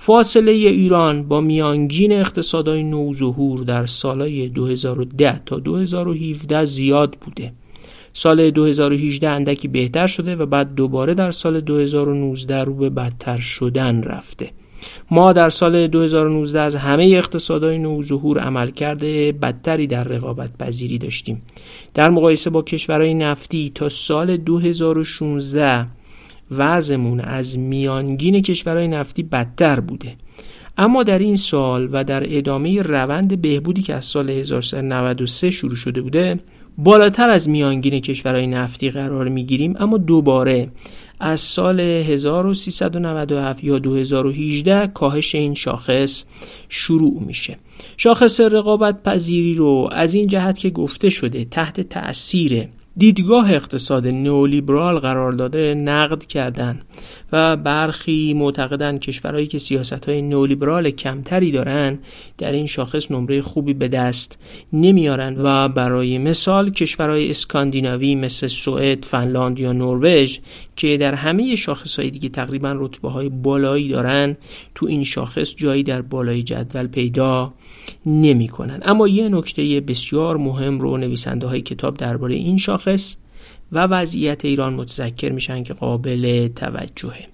فاصله 0.00 0.52
ایران 0.52 1.28
با 1.28 1.40
میانگین 1.40 2.12
اقتصادهای 2.12 2.82
نوظهور 2.82 3.60
در 3.60 3.86
سالهای 3.86 4.48
2010 4.48 5.40
تا 5.46 5.58
2017 5.58 6.64
زیاد 6.64 7.16
بوده. 7.20 7.52
سال 8.12 8.50
2018 8.50 9.28
اندکی 9.28 9.68
بهتر 9.68 10.06
شده 10.06 10.36
و 10.36 10.46
بعد 10.46 10.74
دوباره 10.74 11.14
در 11.14 11.30
سال 11.30 11.60
2019 11.60 12.64
رو 12.64 12.74
به 12.74 12.90
بدتر 12.90 13.38
شدن 13.38 14.02
رفته. 14.02 14.50
ما 15.10 15.32
در 15.32 15.50
سال 15.50 15.86
2019 15.86 16.60
از 16.60 16.76
همه 16.76 17.14
اقتصادهای 17.16 17.78
نوظهور 17.78 18.38
عمل 18.38 18.70
کرده 18.70 19.32
بدتری 19.32 19.86
در 19.86 20.04
رقابت 20.04 20.50
پذیری 20.58 20.98
داشتیم. 20.98 21.42
در 21.94 22.10
مقایسه 22.10 22.50
با 22.50 22.62
کشورهای 22.62 23.14
نفتی 23.14 23.72
تا 23.74 23.88
سال 23.88 24.36
2016 24.36 25.86
وضعمون 26.50 27.20
از 27.20 27.58
میانگین 27.58 28.42
کشورهای 28.42 28.88
نفتی 28.88 29.22
بدتر 29.22 29.80
بوده. 29.80 30.16
اما 30.78 31.02
در 31.02 31.18
این 31.18 31.36
سال 31.36 31.88
و 31.92 32.04
در 32.04 32.36
ادامه 32.36 32.82
روند 32.82 33.42
بهبودی 33.42 33.82
که 33.82 33.94
از 33.94 34.04
سال 34.04 34.30
1393 34.30 35.50
شروع 35.50 35.76
شده 35.76 36.02
بوده 36.02 36.40
بالاتر 36.78 37.30
از 37.30 37.48
میانگین 37.48 38.00
کشورهای 38.00 38.46
نفتی 38.46 38.90
قرار 38.90 39.28
می‌گیریم 39.28 39.74
اما 39.78 39.98
دوباره 39.98 40.68
از 41.20 41.40
سال 41.40 41.80
1397 41.80 43.64
یا 43.64 43.78
2018 43.78 44.86
کاهش 44.86 45.34
این 45.34 45.54
شاخص 45.54 46.24
شروع 46.68 47.22
میشه. 47.22 47.58
شاخص 47.96 48.40
رقابت 48.40 49.02
پذیری 49.02 49.54
رو 49.54 49.88
از 49.92 50.14
این 50.14 50.26
جهت 50.26 50.58
که 50.58 50.70
گفته 50.70 51.10
شده 51.10 51.44
تحت 51.44 51.80
تأثیر 51.80 52.68
دیدگاه 52.98 53.52
اقتصاد 53.52 54.06
نئولیبرال 54.06 54.98
قرار 54.98 55.32
داده 55.32 55.74
نقد 55.74 56.24
کردن. 56.24 56.80
و 57.32 57.56
برخی 57.56 58.34
معتقدن 58.34 58.98
کشورهایی 58.98 59.46
که 59.46 59.58
سیاست 59.58 60.08
های 60.08 60.22
نئولیبرال 60.22 60.90
کمتری 60.90 61.52
دارن 61.52 61.98
در 62.38 62.52
این 62.52 62.66
شاخص 62.66 63.10
نمره 63.10 63.42
خوبی 63.42 63.74
به 63.74 63.88
دست 63.88 64.38
نمیارن 64.72 65.36
و 65.38 65.68
برای 65.68 66.18
مثال 66.18 66.70
کشورهای 66.70 67.30
اسکاندیناوی 67.30 68.14
مثل 68.14 68.46
سوئد، 68.46 69.04
فنلاند 69.04 69.58
یا 69.58 69.72
نروژ 69.72 70.38
که 70.76 70.96
در 70.96 71.14
همه 71.14 71.56
شاخص 71.56 71.98
های 71.98 72.10
دیگه 72.10 72.28
تقریبا 72.28 72.74
رتبه 72.78 73.08
های 73.08 73.28
بالایی 73.28 73.88
دارن 73.88 74.36
تو 74.74 74.86
این 74.86 75.04
شاخص 75.04 75.56
جایی 75.56 75.82
در 75.82 76.02
بالای 76.02 76.42
جدول 76.42 76.86
پیدا 76.86 77.52
نمی 78.06 78.48
کنن. 78.48 78.80
اما 78.84 79.08
یه 79.08 79.28
نکته 79.28 79.80
بسیار 79.80 80.36
مهم 80.36 80.80
رو 80.80 80.96
نویسنده 80.96 81.46
های 81.46 81.60
کتاب 81.60 81.96
درباره 81.96 82.34
این 82.34 82.58
شاخص 82.58 83.16
و 83.72 83.78
وضعیت 83.78 84.44
ایران 84.44 84.74
متذکر 84.74 85.32
میشن 85.32 85.62
که 85.62 85.74
قابل 85.74 86.48
توجهه. 86.48 87.28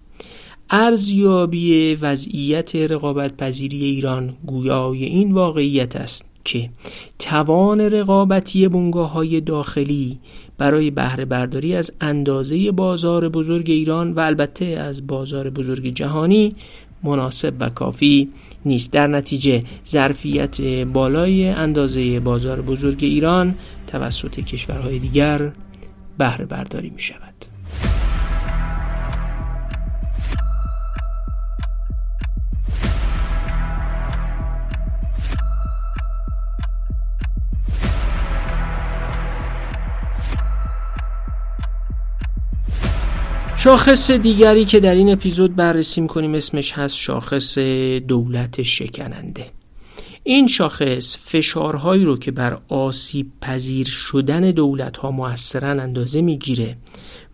ارزیابی 0.70 1.95
وضعیت 1.95 2.76
رقابت 2.76 3.37
پذیری 3.37 3.85
ایران 3.85 4.37
گویای 4.47 5.05
این 5.05 5.32
واقعیت 5.32 5.97
است 5.97 6.24
که 6.45 6.70
توان 7.18 7.80
رقابتی 7.80 8.68
بنگاه 8.68 9.12
های 9.12 9.41
داخلی 9.41 10.18
برای 10.59 10.91
بهره 10.91 11.24
برداری 11.24 11.76
از 11.76 11.93
اندازه 12.01 12.72
بازار 12.72 13.28
بزرگ 13.28 13.70
ایران 13.70 14.12
و 14.12 14.20
البته 14.20 14.64
از 14.64 15.07
بازار 15.07 15.51
بزرگ 15.51 15.95
جهانی 15.95 16.55
مناسب 17.03 17.55
و 17.61 17.70
کافی 17.70 18.28
نیست. 18.64 18.93
در 18.93 19.07
نتیجه 19.07 19.62
ظرفیت 19.87 20.61
بالای 20.85 21.49
اندازه 21.49 22.20
بازار 22.20 22.61
بزرگ 22.61 22.99
ایران 23.01 23.55
توسط 23.87 24.41
کشورهای 24.41 24.99
دیگر 24.99 25.53
بهره 26.18 26.44
برداری 26.44 26.90
می 26.90 27.00
شود 27.00 27.34
شاخص 43.64 44.10
دیگری 44.10 44.64
که 44.64 44.80
در 44.80 44.94
این 44.94 45.12
اپیزود 45.12 45.56
بررسی 45.56 46.00
می‌کنیم 46.00 46.34
اسمش 46.34 46.72
هست 46.72 46.96
شاخص 46.96 47.58
دولت 48.08 48.62
شکننده. 48.62 49.63
این 50.26 50.46
شاخص 50.46 51.16
فشارهایی 51.20 52.04
رو 52.04 52.16
که 52.16 52.30
بر 52.30 52.58
آسیب 52.68 53.26
پذیر 53.40 53.86
شدن 53.86 54.50
دولت 54.50 54.96
ها 54.96 55.10
موثرا 55.10 55.68
اندازه 55.68 56.20
می‌گیره 56.20 56.76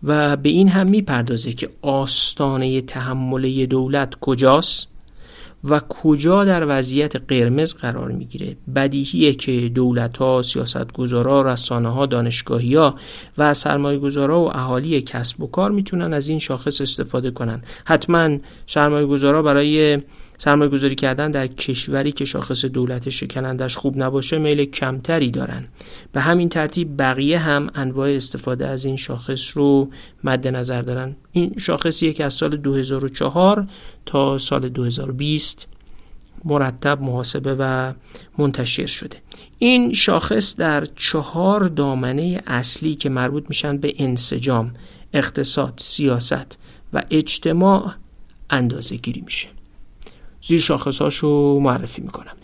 و 0.03 0.37
به 0.37 0.49
این 0.49 0.69
هم 0.69 0.87
می‌پردازه 0.87 1.53
که 1.53 1.69
آستانه 1.81 2.81
تحمله 2.81 3.65
دولت 3.65 4.15
کجاست 4.15 4.87
و 5.63 5.79
کجا 5.79 6.45
در 6.45 6.65
وضعیت 6.67 7.15
قرمز 7.15 7.73
قرار 7.73 8.11
می‌گیره. 8.11 8.57
بدیهیه 8.75 9.33
که 9.33 9.71
دولت 9.75 10.17
ها 10.17 10.41
سیاست 10.41 10.93
گذارا 10.93 11.41
رسانه 11.41 11.89
ها 11.89 12.05
دانشگاهی 12.05 12.75
ها 12.75 12.95
و 13.37 13.53
سرمایه 13.53 13.99
گذارا 13.99 14.41
و 14.41 14.57
اهالی 14.57 15.01
کسب 15.01 15.41
و 15.41 15.47
کار 15.47 15.71
می‌تونن 15.71 16.13
از 16.13 16.29
این 16.29 16.39
شاخص 16.39 16.81
استفاده 16.81 17.31
کنن. 17.31 17.61
حتما 17.85 18.37
سرمایه 18.65 19.05
گذارا 19.05 19.41
برای 19.41 20.01
سرمایه 20.43 20.69
گذاری 20.69 20.95
کردن 20.95 21.31
در 21.31 21.47
کشوری 21.47 22.11
که 22.11 22.25
شاخص 22.25 22.65
دولت 22.65 23.09
شکنندش 23.09 23.77
خوب 23.77 23.97
نباشه 23.97 24.37
میل 24.37 24.65
کمتری 24.65 25.31
دارن. 25.31 25.67
به 26.11 26.21
همین 26.21 26.49
ترتیب 26.49 26.97
بقیه 26.97 27.39
هم 27.39 27.69
انواع 27.75 28.09
استفاده 28.09 28.67
از 28.67 28.85
این 28.85 28.95
شاخص 28.95 29.57
رو 29.57 29.89
مد 30.23 30.47
نظر 30.47 30.81
دارن. 30.81 31.15
این 31.31 31.55
شاخصیه 31.57 32.13
که 32.13 32.25
از 32.25 32.33
سال 32.33 32.57
2004 32.57 33.67
تا 34.05 34.37
سال 34.37 34.69
2020 34.69 35.67
مرتب 36.45 37.01
محاسبه 37.01 37.55
و 37.59 37.93
منتشر 38.37 38.85
شده. 38.85 39.17
این 39.59 39.93
شاخص 39.93 40.55
در 40.55 40.85
چهار 40.85 41.67
دامنه 41.67 42.41
اصلی 42.47 42.95
که 42.95 43.09
مربوط 43.09 43.45
میشن 43.49 43.77
به 43.77 43.93
انسجام 43.97 44.73
اقتصاد، 45.13 45.73
سیاست 45.77 46.59
و 46.93 47.03
اجتماع 47.09 47.93
اندازه 48.49 48.95
گیری 48.95 49.21
میشه. 49.21 49.60
زیر 50.41 50.59
شاخص 50.59 51.01
رو 51.01 51.59
معرفی 51.59 52.01
می‌کنم. 52.01 52.35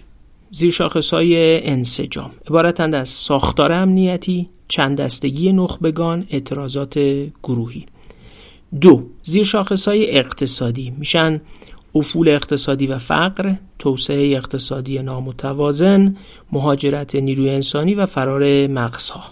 زیر 0.51 0.71
شاخص 0.71 1.13
های 1.13 1.63
انسجام. 1.67 2.31
عبارتند 2.49 2.95
از 2.95 3.09
ساختار 3.09 3.73
امنیتی 3.73 4.49
چند 4.67 4.97
دستگی 4.97 5.53
نخبگان 5.53 6.25
اعتراضات 6.29 6.99
گروهی. 7.43 7.85
دو 8.81 9.03
زیر 9.23 9.43
شاخص 9.43 9.87
های 9.87 10.17
اقتصادی. 10.17 10.93
میشن 10.97 11.41
افول 11.95 12.29
اقتصادی 12.29 12.87
و 12.87 12.97
فقر 12.97 13.55
توسعه 13.79 14.37
اقتصادی 14.37 14.99
نامتوازن 14.99 16.15
مهاجرت 16.51 17.15
نیروی 17.15 17.49
انسانی 17.49 17.95
و 17.95 18.05
فرار 18.05 18.67
مغزها. 18.67 19.23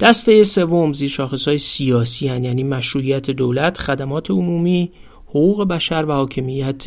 دسته 0.00 0.44
سوم 0.44 0.92
زیر 0.92 1.08
شاخص 1.08 1.48
های 1.48 1.58
سیاسی 1.58 2.28
هن 2.28 2.44
یعنی 2.44 2.62
مشروعیت 2.62 3.30
دولت 3.30 3.78
خدمات 3.78 4.30
عمومی 4.30 4.90
حقوق 5.34 5.68
بشر 5.68 6.04
و 6.04 6.12
حاکمیت 6.12 6.84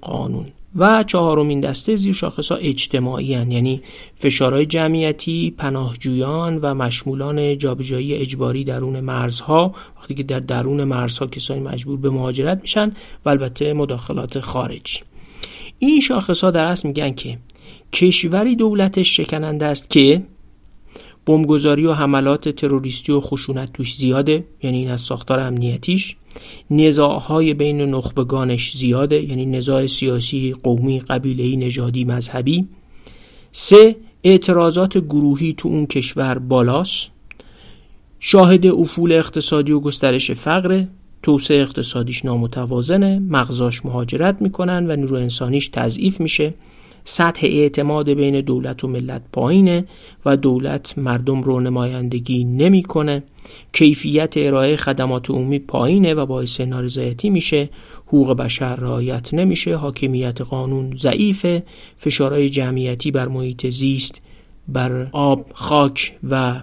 قانون. 0.00 0.46
و 0.76 1.02
چهارمین 1.02 1.60
دسته 1.60 1.96
زیر 1.96 2.14
شاخص 2.14 2.52
ها 2.52 2.58
اجتماعی 2.58 3.34
هن. 3.34 3.50
یعنی 3.50 3.82
فشارهای 4.14 4.66
جمعیتی 4.66 5.54
پناهجویان 5.58 6.58
و 6.58 6.74
مشمولان 6.74 7.58
جابجایی 7.58 8.14
اجباری 8.14 8.64
درون 8.64 9.00
مرزها. 9.00 9.74
وقتی 9.98 10.14
که 10.14 10.22
در 10.22 10.40
درون 10.40 10.84
مرزها 10.84 11.26
کسانی 11.26 11.60
مجبور 11.60 11.98
به 11.98 12.10
مهاجرت 12.10 12.60
میشن 12.62 12.92
و 13.24 13.28
البته 13.28 13.72
مداخلات 13.72 14.40
خارجی. 14.40 15.00
این 15.78 16.00
شاخص 16.00 16.44
ها 16.44 16.50
در 16.50 16.64
اصل 16.64 16.88
میگن 16.88 17.14
که 17.14 17.38
کشوری 17.92 18.56
دولتش 18.56 19.16
شکننده 19.16 19.66
است 19.66 19.90
که 19.90 20.22
بمبگذاری 21.26 21.86
و 21.86 21.92
حملات 21.92 22.48
تروریستی 22.48 23.12
و 23.12 23.20
خشونت 23.20 23.72
توش 23.72 23.96
زیاده 23.96 24.44
یعنی 24.62 24.78
این 24.78 24.90
از 24.90 25.00
ساختار 25.00 25.40
امنیتیش. 25.40 26.16
نزاعهای 26.70 27.54
بین 27.54 27.80
نخبگانش 27.80 28.72
زیاده 28.72 29.22
یعنی 29.22 29.46
نزاع 29.46 29.86
سیاسی 29.86 30.54
قومی 30.62 31.00
قبیلهی 31.00 31.56
نژادی 31.56 32.04
مذهبی. 32.04 32.68
سه 33.52 33.96
اعتراضات 34.24 34.98
گروهی 34.98 35.52
تو 35.52 35.68
اون 35.68 35.86
کشور 35.86 36.38
بالاست. 36.38 37.10
شاهد 38.20 38.66
افول 38.66 39.12
اقتصادی 39.12 39.72
و 39.72 39.80
گسترش 39.80 40.30
فقر 40.30 40.84
توسعه 41.22 41.62
اقتصادیش 41.62 42.24
نامتوازنه 42.24 43.18
مغزاش 43.18 43.84
مهاجرت 43.84 44.42
می‌کنن 44.42 44.90
و 44.90 44.96
نیرو 44.96 45.16
انسانیش 45.16 45.68
تضعیف 45.68 46.20
میشه. 46.20 46.54
سطح 47.08 47.46
اعتماد 47.46 48.10
بین 48.10 48.40
دولت 48.40 48.84
و 48.84 48.88
ملت 48.88 49.22
پایینه 49.32 49.84
و 50.24 50.36
دولت 50.36 50.98
مردم 50.98 51.42
رو 51.42 51.60
نمایندگی 51.60 52.44
نمی‌کنه. 52.44 53.22
کیفیت 53.72 54.34
ارائه 54.36 54.76
خدمات 54.76 55.30
عمومی 55.30 55.58
پایینه 55.58 56.14
و 56.14 56.26
باعث 56.26 56.60
نارضایتی 56.60 57.30
میشه. 57.30 57.70
حقوق 58.06 58.32
بشر 58.32 58.76
رعایت 58.76 59.34
نمیشه. 59.34 59.76
حاکمیت 59.76 60.40
قانون 60.40 60.96
ضعیفه. 60.96 61.62
فشارهای 61.96 62.48
جمعیتی 62.48 63.10
بر 63.10 63.28
محیط 63.28 63.66
زیست 63.66 64.22
بر 64.68 65.08
آب 65.12 65.46
خاک 65.54 66.14
و 66.30 66.60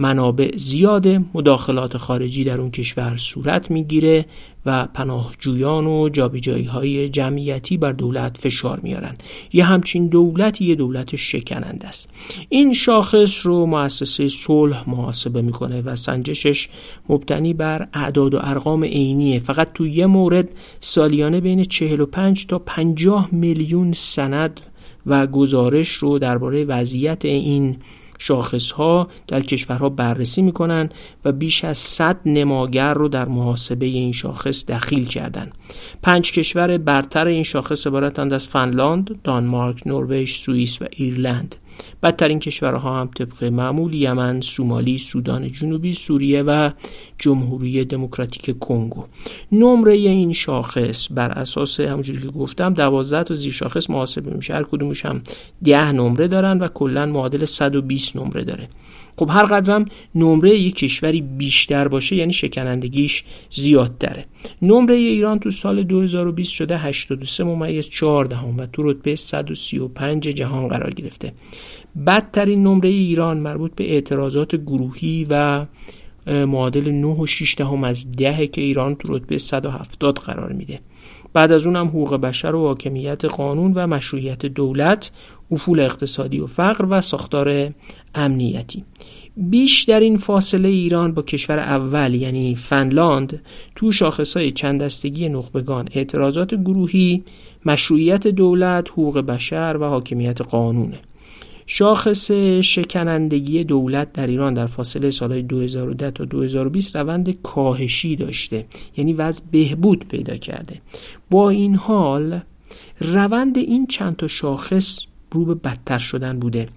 منابع 0.00 0.56
زیاد 0.56 1.08
مداخلات 1.08 1.96
خارجی 1.96 2.44
در 2.44 2.60
اون 2.60 2.70
کشور 2.70 3.16
صورت 3.16 3.70
می‌گیره 3.70 4.26
و 4.66 4.86
پناهجویان 4.86 5.86
و 5.86 6.08
جابجایی 6.08 6.64
های 6.64 7.08
جمعیتی 7.08 7.76
بر 7.76 7.92
دولت 7.92 8.36
فشار 8.38 8.80
میارن 8.80 9.16
یه 9.52 9.64
همچین 9.64 10.06
دولتی 10.06 10.64
یه 10.64 10.74
دولت 10.74 11.16
شکننده 11.16 11.88
است. 11.88 12.08
این 12.48 12.72
شاخص 12.72 13.46
رو 13.46 13.66
مؤسسه 13.66 14.28
صلح 14.28 14.90
محاسبه 14.90 15.42
می‌کنه 15.42 15.82
و 15.82 15.96
سنجشش 15.96 16.68
مبتنی 17.08 17.54
بر 17.54 17.88
اعداد 17.94 18.34
و 18.34 18.38
ارقام 18.42 18.84
عینیه. 18.84 19.38
فقط 19.38 19.72
تو 19.72 19.86
یه 19.86 20.06
مورد 20.06 20.48
سالیانه 20.80 21.40
بین 21.40 21.64
45 21.64 22.46
تا 22.46 22.58
50 22.58 23.28
میلیون 23.32 23.92
سند 23.92 24.60
و 25.06 25.26
گزارش 25.26 25.88
رو 25.88 26.18
درباره 26.18 26.64
وضعیت 26.64 27.24
این 27.24 27.76
شاخص 28.22 28.70
ها 28.70 29.08
در 29.28 29.40
کشورها 29.40 29.88
بررسی 29.88 30.42
می‌کنن 30.42 30.88
و 31.24 31.32
بیش 31.32 31.64
از 31.64 31.78
100 31.78 32.20
نماگر 32.26 32.94
رو 32.94 33.08
در 33.08 33.28
محاسبه 33.28 33.86
این 33.86 34.12
شاخص 34.12 34.66
دخیل 34.66 35.04
کردند. 35.04 35.52
پنج 36.02 36.32
کشور 36.32 36.78
برتر 36.78 37.26
این 37.26 37.42
شاخص 37.42 37.86
عبارتند 37.86 38.32
از 38.32 38.46
فنلاند، 38.46 39.20
دانمارک، 39.24 39.86
نروژ، 39.86 40.34
سوئیس 40.34 40.82
و 40.82 40.86
ایرلند. 40.90 41.56
بدترین 42.02 42.38
کشورها 42.38 43.00
هم 43.00 43.10
طبق 43.16 43.44
معمول 43.44 43.94
یمن، 43.94 44.40
سومالی، 44.40 44.98
سودان 44.98 45.48
جنوبی، 45.52 45.92
سوریه 45.92 46.42
و 46.42 46.70
جمهوری 47.18 47.84
دموکراتیک 47.84 48.58
کنگو. 48.58 49.04
نمره 49.52 49.92
این 49.92 50.32
شاخص 50.32 51.08
بر 51.12 51.30
اساس 51.30 51.80
همونجوری 51.80 52.20
که 52.20 52.28
گفتم 52.28 52.74
12 52.74 53.22
تا 53.22 53.34
زیر 53.34 53.52
شاخص 53.52 53.90
محاسبه 53.90 54.30
میشه. 54.30 54.54
هر 54.54 54.62
کدومش 54.62 55.06
هم 55.06 55.22
10 55.64 55.92
نمره 55.92 56.28
دارن 56.28 56.58
و 56.58 56.68
کلا 56.68 57.06
معادل 57.06 57.44
120 57.44 58.16
نمره 58.16 58.44
داره. 58.44 58.68
خب 59.20 59.30
هر 59.30 59.44
قدرم 59.44 59.84
نمره 60.14 60.50
یک 60.50 60.74
کشوری 60.74 61.20
بیشتر 61.20 61.88
باشه 61.88 62.16
یعنی 62.16 62.32
شکنندگیش 62.32 63.24
زیادتره. 63.50 64.26
نمره 64.62 64.94
ایران 64.94 65.38
تو 65.38 65.50
سال 65.50 65.82
2020 65.82 66.52
شده 66.52 66.78
83 66.78 67.44
ممیز 67.44 67.88
14 67.88 68.36
و 68.36 68.66
تو 68.66 68.90
رتبه 68.90 69.16
135 69.16 70.28
جهان 70.28 70.68
قرار 70.68 70.90
گرفته. 70.90 71.32
بدترین 72.06 72.62
نمره 72.62 72.88
ایران 72.88 73.38
مربوط 73.38 73.74
به 73.74 73.92
اعتراضات 73.92 74.56
گروهی 74.56 75.26
و 75.30 75.66
معادل 76.30 76.90
9 76.90 77.06
و 77.06 77.26
6 77.26 77.54
دهم 77.54 77.84
از 77.84 78.12
ده 78.12 78.46
که 78.46 78.60
ایران 78.60 78.94
تو 78.94 79.16
رتبه 79.16 79.38
170 79.38 80.18
قرار 80.18 80.52
میده. 80.52 80.80
بعد 81.32 81.52
از 81.52 81.66
اونم 81.66 81.86
حقوق 81.86 82.14
بشر 82.14 82.54
و 82.54 82.66
حاکمیت 82.66 83.24
قانون 83.24 83.72
و 83.72 83.86
مشروعیت 83.86 84.46
دولت 84.46 85.10
افول 85.50 85.80
اقتصادی 85.80 86.40
و 86.40 86.46
فقر 86.46 86.86
و 86.90 87.00
ساختار 87.00 87.72
امنیتی. 88.14 88.84
بیشترین 89.36 90.18
فاصله 90.18 90.68
ایران 90.68 91.14
با 91.14 91.22
کشور 91.22 91.58
اول 91.58 92.14
یعنی 92.14 92.54
فنلاند 92.54 93.42
تو 93.74 93.92
شاخصهای 93.92 94.50
چند 94.50 94.82
دستگی 94.82 95.28
نخبگان 95.28 95.88
اعتراضات 95.92 96.54
گروهی 96.54 97.24
مشروعیت 97.66 98.26
دولت 98.26 98.90
حقوق 98.90 99.18
بشر 99.18 99.76
و 99.80 99.84
حاکمیت 99.84 100.42
قانونه. 100.42 101.00
شاخص 101.72 102.30
شکنندگی 102.60 103.64
دولت 103.64 104.12
در 104.12 104.26
ایران 104.26 104.54
در 104.54 104.66
فاصله 104.66 105.10
سالهای 105.10 105.42
2010 105.42 106.10
تا 106.10 106.24
2020 106.24 106.96
روند 106.96 107.42
کاهشی 107.42 108.16
داشته. 108.16 108.66
یعنی 108.96 109.12
وضع 109.12 109.42
بهبود 109.50 110.08
پیدا 110.08 110.36
کرده. 110.36 110.80
با 111.30 111.50
این 111.50 111.74
حال 111.74 112.40
روند 113.00 113.58
این 113.58 113.86
چند 113.86 114.16
تا 114.16 114.28
شاخص 114.28 115.00
رو 115.30 115.44
به 115.44 115.54
بدتر 115.54 115.98
شدن 115.98 116.38
بوده. 116.38 116.68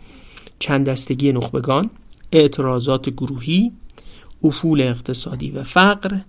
چند 0.59 0.85
دستگی 0.89 1.31
نخبگان 1.31 1.89
اعتراضات 2.31 3.09
گروهی 3.09 3.71
افول 4.43 4.81
اقتصادی 4.81 5.51
و 5.51 5.63
فقر 5.63 6.19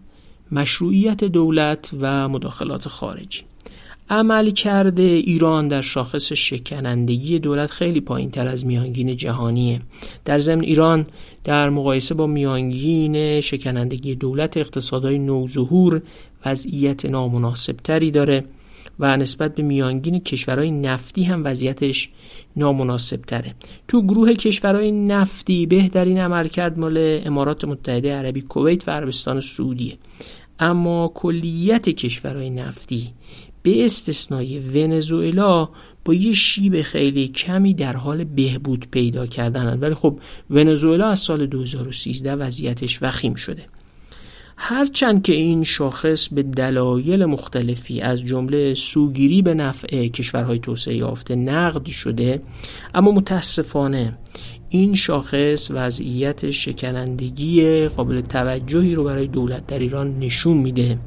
مشروعیت 0.52 1.24
دولت 1.24 1.90
و 2.00 2.28
مداخلات 2.28 2.88
خارجی. 2.88 3.42
عمل 4.10 4.50
کرده 4.50 5.02
ایران 5.02 5.68
در 5.68 5.80
شاخص 5.80 6.32
شکنندگی 6.32 7.38
دولت 7.38 7.70
خیلی 7.70 8.00
پایین 8.00 8.30
تر 8.30 8.48
از 8.48 8.66
میانگین 8.66 9.16
جهانیه. 9.16 9.80
در 10.24 10.38
ضمن 10.38 10.60
ایران 10.60 11.06
در 11.44 11.70
مقایسه 11.70 12.14
با 12.14 12.26
میانگین 12.26 13.40
شکنندگی 13.40 14.14
دولت 14.14 14.56
اقتصادهای 14.56 15.18
نوظهور 15.18 16.02
وضعیت 16.46 17.06
نامناسبتری 17.06 18.10
داره 18.10 18.44
و 18.98 19.16
نسبت 19.16 19.54
به 19.54 19.62
میانگین 19.62 20.20
کشورهای 20.20 20.70
نفتی 20.70 21.24
هم 21.24 21.44
وضعیتش 21.44 22.08
نامناسب 22.56 23.16
تره 23.22 23.54
تو 23.88 24.02
گروه 24.02 24.34
کشورهای 24.34 24.92
نفتی 24.92 25.66
بهترین 25.66 26.18
عملکرد 26.18 26.78
مال 26.78 27.20
امارات 27.24 27.64
متحده 27.64 28.14
عربی 28.14 28.40
کویت 28.40 28.88
و 28.88 28.90
عربستان 28.90 29.40
سعودیه. 29.40 29.98
اما 30.58 31.12
کلیت 31.14 31.88
کشورهای 31.88 32.50
نفتی 32.50 33.12
به 33.64 33.84
استثنای 33.84 34.58
ونزوئلا 34.58 35.68
با 36.04 36.14
یه 36.14 36.32
شیب 36.32 36.82
خیلی 36.82 37.28
کمی 37.28 37.74
در 37.74 37.96
حال 37.96 38.24
بهبود 38.24 38.86
پیدا 38.90 39.26
کردن 39.26 39.78
ولی 39.80 39.94
خب 39.94 40.18
ونزوئلا 40.50 41.08
از 41.08 41.18
سال 41.18 41.46
2013 41.46 42.34
وضعیتش 42.34 43.02
وخیم 43.02 43.34
شده. 43.34 43.66
هرچند 44.56 45.22
که 45.22 45.32
این 45.32 45.64
شاخص 45.64 46.28
به 46.28 46.42
دلایل 46.42 47.24
مختلفی 47.24 48.00
از 48.00 48.24
جمله 48.24 48.74
سوگیری 48.74 49.42
به 49.42 49.54
نفع 49.54 50.06
کشورهای 50.06 50.58
توسعه 50.58 50.96
یافته 50.96 51.34
نقد 51.34 51.86
شده 51.86 52.42
اما 52.94 53.10
متاسفانه 53.10 54.18
این 54.68 54.94
شاخص 54.94 55.70
وضعیت 55.70 56.50
شکنندگی 56.50 57.88
قابل 57.88 58.20
توجهی 58.20 58.94
رو 58.94 59.04
برای 59.04 59.26
دولت 59.26 59.66
در 59.66 59.78
ایران 59.78 60.18
نشون 60.18 60.56
میده. 60.56 60.98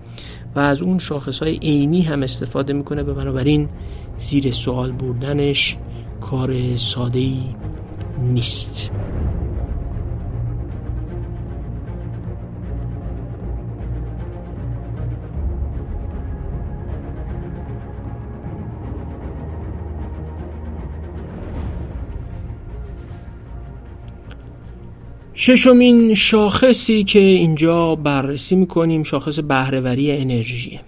و 0.57 0.59
از 0.59 0.81
اون 0.81 0.99
شاخص 0.99 1.39
های 1.39 1.57
عینی 1.57 2.01
هم 2.01 2.23
استفاده 2.23 2.73
می‌کنه. 2.73 3.03
به 3.03 3.13
بنابراین 3.13 3.69
زیر 4.17 4.51
سوال 4.51 4.91
بردنش 4.91 5.77
کار 6.21 6.75
ساده 6.75 7.29
نیست. 8.19 8.91
ششمین 25.39 26.13
شاخصی 26.13 27.03
که 27.03 27.19
اینجا 27.19 27.95
بررسی 27.95 28.55
می‌کنیم 28.55 29.03
شاخص 29.03 29.39
بهرهوری 29.39 30.11
انرژیه 30.11 30.79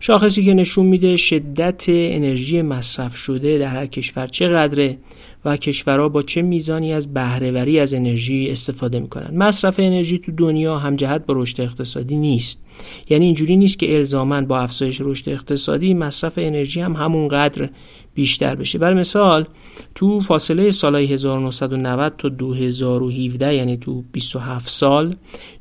شاخصی 0.00 0.44
که 0.44 0.54
نشون 0.54 0.86
میده 0.86 1.16
شدت 1.16 1.84
انرژی 1.88 2.62
مصرف 2.62 3.16
شده 3.16 3.58
در 3.58 3.66
هر 3.66 3.86
کشور 3.86 4.26
چقدره؟ 4.26 4.98
و 5.46 5.56
کشورها 5.56 6.08
با 6.08 6.22
چه 6.22 6.42
میزانی 6.42 6.92
از 6.92 7.14
بهرهوری 7.14 7.78
از 7.78 7.94
انرژی 7.94 8.50
استفاده 8.50 9.00
می‌کنن 9.00 9.36
مصرف 9.36 9.74
انرژی 9.78 10.18
تو 10.18 10.32
دنیا 10.32 10.78
هم 10.78 10.96
جهت 10.96 11.26
با 11.26 11.34
رشد 11.36 11.60
اقتصادی 11.60 12.16
نیست. 12.16 12.64
یعنی 13.08 13.24
اینجوری 13.24 13.56
نیست 13.56 13.78
که 13.78 13.96
الزاما 13.96 14.40
با 14.40 14.58
افزایش 14.58 15.00
رشد 15.00 15.28
اقتصادی 15.28 15.94
مصرف 15.94 16.34
انرژی 16.36 16.80
هم 16.80 16.92
همونقدر 16.92 17.70
بیشتر 18.14 18.54
بشه. 18.54 18.78
برای 18.78 18.98
مثال 18.98 19.46
تو 19.94 20.20
فاصله 20.20 20.70
سالهای 20.70 21.06
1990 21.06 22.14
تا 22.18 22.28
2017 22.28 23.54
یعنی 23.54 23.76
تو 23.76 24.04
27 24.12 24.68
سال 24.68 25.14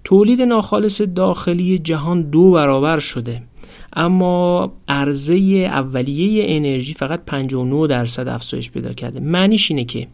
تولید 0.03 0.41
ناخالص 0.41 1.01
داخلی 1.01 1.77
جهان 1.77 2.21
دو 2.21 2.51
برابر 2.51 2.99
شده. 2.99 3.41
اما 3.95 4.73
عرضه 4.87 5.35
اولیه 5.71 6.45
انرژی 6.47 6.93
فقط 6.93 7.25
59 7.25 7.87
درصد 7.87 8.27
افزایش 8.27 8.71
پیدا 8.71 8.93
کرده. 8.93 9.19
معنیش 9.19 9.71
اینه 9.71 9.85
که 9.85 10.07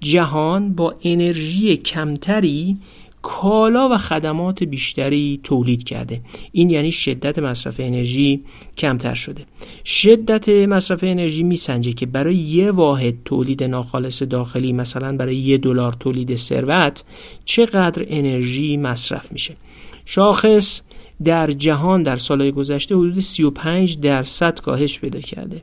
جهان 0.00 0.74
با 0.74 0.94
انرژی 1.04 1.76
کمتری 1.76 2.76
کالا 3.24 3.88
و 3.88 3.98
خدمات 3.98 4.62
بیشتری 4.62 5.40
تولید 5.42 5.82
کرده. 5.82 6.20
این 6.52 6.70
یعنی 6.70 6.92
شدت 6.92 7.38
مصرف 7.38 7.80
انرژی 7.80 8.44
کمتر 8.78 9.14
شده. 9.14 9.44
شدت 9.84 10.48
مصرف 10.48 10.98
انرژی 11.02 11.42
میسنجه 11.42 11.92
که 11.92 12.06
برای 12.06 12.36
یه 12.36 12.70
واحد 12.70 13.14
تولید 13.24 13.62
ناخالص 13.62 14.22
داخلی 14.22 14.72
مثلا 14.72 15.16
برای 15.16 15.36
یه 15.36 15.58
دلار 15.58 15.92
تولید 15.92 16.36
ثروت 16.36 17.04
چقدر 17.44 18.06
انرژی 18.08 18.76
مصرف 18.76 19.32
میشه. 19.32 19.56
شاخص 20.04 20.82
در 21.24 21.50
جهان 21.50 22.02
در 22.02 22.16
سالهای 22.16 22.52
گذشته 22.52 22.94
حدود 22.94 23.18
35 23.18 24.00
درصد 24.00 24.60
کاهش 24.60 25.00
پیدا 25.00 25.20
کرده 25.20 25.62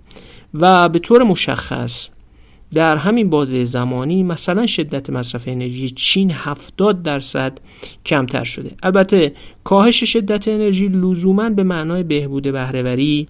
و 0.53 0.89
به 0.89 0.99
طور 0.99 1.23
مشخص 1.23 2.07
در 2.73 2.97
همین 2.97 3.29
بازه 3.29 3.65
زمانی 3.65 4.23
مثلا 4.23 4.67
شدت 4.67 5.09
مصرف 5.09 5.47
انرژی 5.47 5.89
چین 5.89 6.31
70 6.31 7.03
درصد 7.03 7.57
کمتر 8.05 8.43
شده. 8.43 8.71
البته 8.83 9.33
کاهش 9.63 10.03
شدت 10.03 10.47
انرژی 10.47 10.87
لزوما 10.87 11.49
به 11.49 11.63
معنای 11.63 12.03
بهبود 12.03 12.43
بهرهوری 12.43 13.27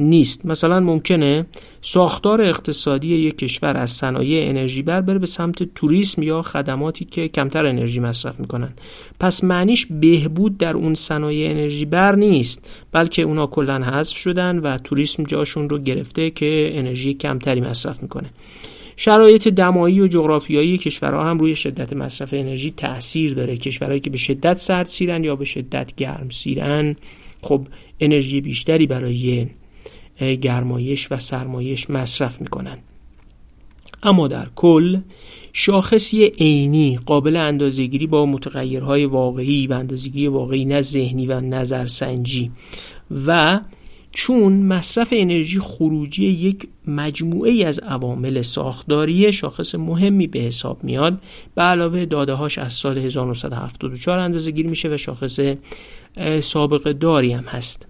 نیست. 0.00 0.46
مثلا 0.46 0.80
ممکنه 0.80 1.46
ساختار 1.80 2.42
اقتصادی 2.42 3.08
یک 3.08 3.38
کشور 3.38 3.76
از 3.76 3.90
صنایع 3.90 4.48
انرژی 4.48 4.82
بر 4.82 5.00
بره 5.00 5.18
به 5.18 5.26
سمت 5.26 5.74
توریسم 5.74 6.22
یا 6.22 6.42
خدماتی 6.42 7.04
که 7.04 7.28
کمتر 7.28 7.66
انرژی 7.66 8.00
مصرف 8.00 8.40
می‌کنن. 8.40 8.72
پس 9.20 9.44
معنیش 9.44 9.86
بهبود 9.86 10.58
در 10.58 10.74
اون 10.74 10.94
صنایع 10.94 11.50
انرژی 11.50 11.84
بر 11.84 12.14
نیست 12.14 12.84
بلکه 12.92 13.22
اونا 13.22 13.46
کلا 13.46 13.84
حذف 13.84 14.16
شدن 14.16 14.58
و 14.58 14.78
توریسم 14.78 15.24
جاشون 15.24 15.68
رو 15.68 15.78
گرفته 15.78 16.30
که 16.30 16.70
انرژی 16.74 17.14
کمتری 17.14 17.60
مصرف 17.60 18.02
می‌کنه. 18.02 18.30
شرایط 18.96 19.48
دمایی 19.48 20.00
و 20.00 20.06
جغرافیایی 20.06 20.78
کشورها 20.78 21.24
هم 21.24 21.38
روی 21.38 21.56
شدت 21.56 21.92
مصرف 21.92 22.34
انرژی 22.34 22.70
تاثیر 22.70 23.34
داره. 23.34 23.56
کشورهایی 23.56 24.00
که 24.00 24.10
به 24.10 24.16
شدت 24.16 24.56
سرد 24.56 24.86
سیرن 24.86 25.24
یا 25.24 25.36
به 25.36 25.44
شدت 25.44 25.94
گرم 25.96 26.28
سیرن 26.30 26.96
خب 27.42 27.66
انرژی 28.00 28.40
بیشتری 28.40 28.86
برای 28.86 29.46
گرمایش 30.20 31.12
و 31.12 31.18
سرمایش 31.18 31.90
مصرف 31.90 32.40
می‌کنن 32.40 32.78
اما 34.02 34.28
در 34.28 34.46
کل 34.56 35.00
شاخصی 35.52 36.24
عینی 36.24 36.98
قابل 37.06 37.36
اندازهگیری 37.36 38.06
با 38.06 38.26
متغیرهای 38.26 39.04
واقعی 39.04 39.66
و 39.66 39.72
اندازگیری 39.72 40.28
واقعی 40.28 40.64
نه 40.64 40.80
ذهنی 40.80 41.26
و 41.26 41.40
نظرسنجی 41.40 42.50
و 43.26 43.60
چون 44.14 44.52
مصرف 44.52 45.08
انرژی 45.12 45.58
خروجی 45.58 46.26
یک 46.26 46.68
مجموعه 46.86 47.64
از 47.64 47.78
عوامل 47.78 48.42
ساختاری 48.42 49.32
شاخص 49.32 49.74
مهمی 49.74 50.26
به 50.26 50.38
حساب 50.38 50.84
میاد 50.84 51.22
به 51.54 51.62
علاوه 51.62 52.04
داده 52.04 52.32
هاش 52.32 52.58
از 52.58 52.72
سال 52.72 52.98
1974 52.98 54.18
اندازه 54.18 54.50
گیری 54.50 54.68
میشه 54.68 54.88
و 54.88 54.96
شاخص 54.96 55.40
سابقه 56.40 56.92
داری 56.92 57.32
هم 57.32 57.44
هست. 57.44 57.89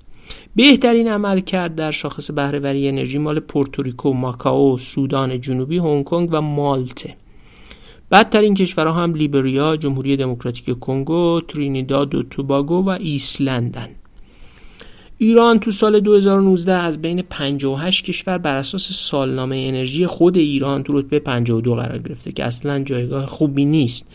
بهترین 0.57 1.09
عمل 1.09 1.41
کرد 1.41 1.75
در 1.75 1.91
شاخص 1.91 2.31
بهرهوری 2.31 2.89
انرژی 2.89 3.19
مال 3.19 3.41
پورتوریکو، 3.41 4.13
ماکائو، 4.13 4.79
سودان 4.79 5.41
جنوبی، 5.41 5.79
هنگ 5.79 6.05
کنگ 6.05 6.29
و 6.33 6.41
مالته. 6.41 7.17
بدترین 8.11 8.55
کشورها 8.55 8.93
هم 8.93 9.15
لیبریا، 9.15 9.77
جمهوری 9.77 10.17
دموکراتیک 10.17 10.79
کنگو، 10.79 11.41
ترینیداد 11.49 12.15
و 12.15 12.23
توباگو 12.23 12.85
و 12.85 12.89
ایسلندن. 12.89 13.89
ایران 15.23 15.59
تو 15.59 15.71
سال 15.71 16.01
2019 16.01 16.73
از 16.73 17.03
بین 17.03 17.23
58 17.23 18.05
کشور 18.05 18.39
بر 18.39 18.55
اساس 18.55 18.93
سالنامه 18.93 19.57
انرژی 19.69 20.07
خود 20.07 20.37
ایران 20.37 20.83
تو 20.83 20.99
رتبه 20.99 21.19
52 21.19 21.75
قرار 21.75 21.99
گرفته 21.99 22.33
که 22.33 22.45
اصلا 22.45 22.79
جایگاه 22.79 23.27
خوبی 23.27 23.65
نیست. 23.65 24.07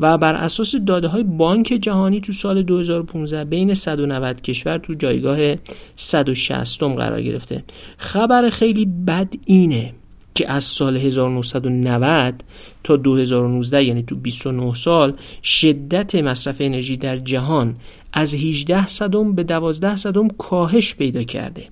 و 0.00 0.18
بر 0.18 0.34
اساس 0.34 0.74
داده 0.76 1.08
های 1.08 1.22
بانک 1.22 1.66
جهانی 1.66 2.20
تو 2.20 2.32
سال 2.32 2.62
2015 2.62 3.44
بین 3.44 3.74
190 3.74 4.40
کشور 4.40 4.78
تو 4.78 4.94
جایگاه 4.94 5.54
160 5.96 6.82
قرار 6.82 7.22
گرفته. 7.22 7.64
خبر 7.96 8.50
خیلی 8.50 8.86
بد 8.86 9.34
اینه 9.46 9.94
که 10.34 10.50
از 10.50 10.64
سال 10.64 10.96
1990 10.96 12.44
تا 12.84 12.96
2019 12.96 13.84
یعنی 13.84 14.02
تو 14.02 14.16
29 14.16 14.74
سال 14.74 15.16
شدت 15.42 16.14
مصرف 16.14 16.56
انرژی 16.60 16.96
در 16.96 17.16
جهان 17.16 17.76
از 18.12 18.34
18 18.34 18.86
صدم 18.86 19.34
به 19.34 19.42
12 19.42 19.96
صدم 19.96 20.28
کاهش 20.28 20.94
پیدا 20.94 21.22
کرده. 21.22 21.68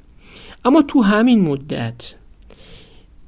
اما 0.65 0.83
تو 0.83 1.03
همین 1.03 1.41
مدت 1.41 2.15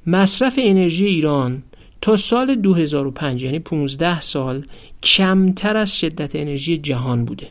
مصرف 0.07 0.59
انرژی 0.61 1.05
ایران 1.05 1.63
تا 2.01 2.15
سال 2.15 2.55
2005 2.55 3.43
یعنی 3.43 3.59
15 3.59 4.21
سال 4.21 4.65
کمتر 5.03 5.77
از 5.77 5.97
شدت 5.97 6.35
انرژی 6.35 6.77
جهان 6.77 7.25
بوده. 7.25 7.47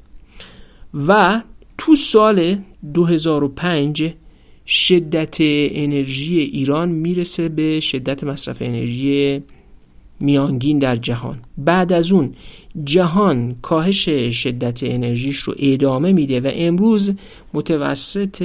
و 0.94 1.42
تو 1.78 1.94
سال 1.94 2.58
2005 2.94 4.14
شدت 4.66 5.36
انرژی 5.40 6.40
ایران 6.40 6.88
می‌رسه 6.88 7.48
به 7.48 7.80
شدت 7.80 8.24
مصرف 8.24 8.62
انرژی 8.62 9.42
میانگین 10.20 10.78
در 10.78 10.96
جهان. 10.96 11.40
بعد 11.58 11.92
از 11.92 12.12
اون 12.12 12.34
جهان 12.84 13.56
کاهش 13.62 14.08
شدت 14.08 14.82
انرژیش 14.82 15.36
رو 15.36 15.54
ادامه 15.58 16.12
میده 16.12 16.40
و 16.40 16.50
امروز 16.54 17.12
متوسط 17.54 18.42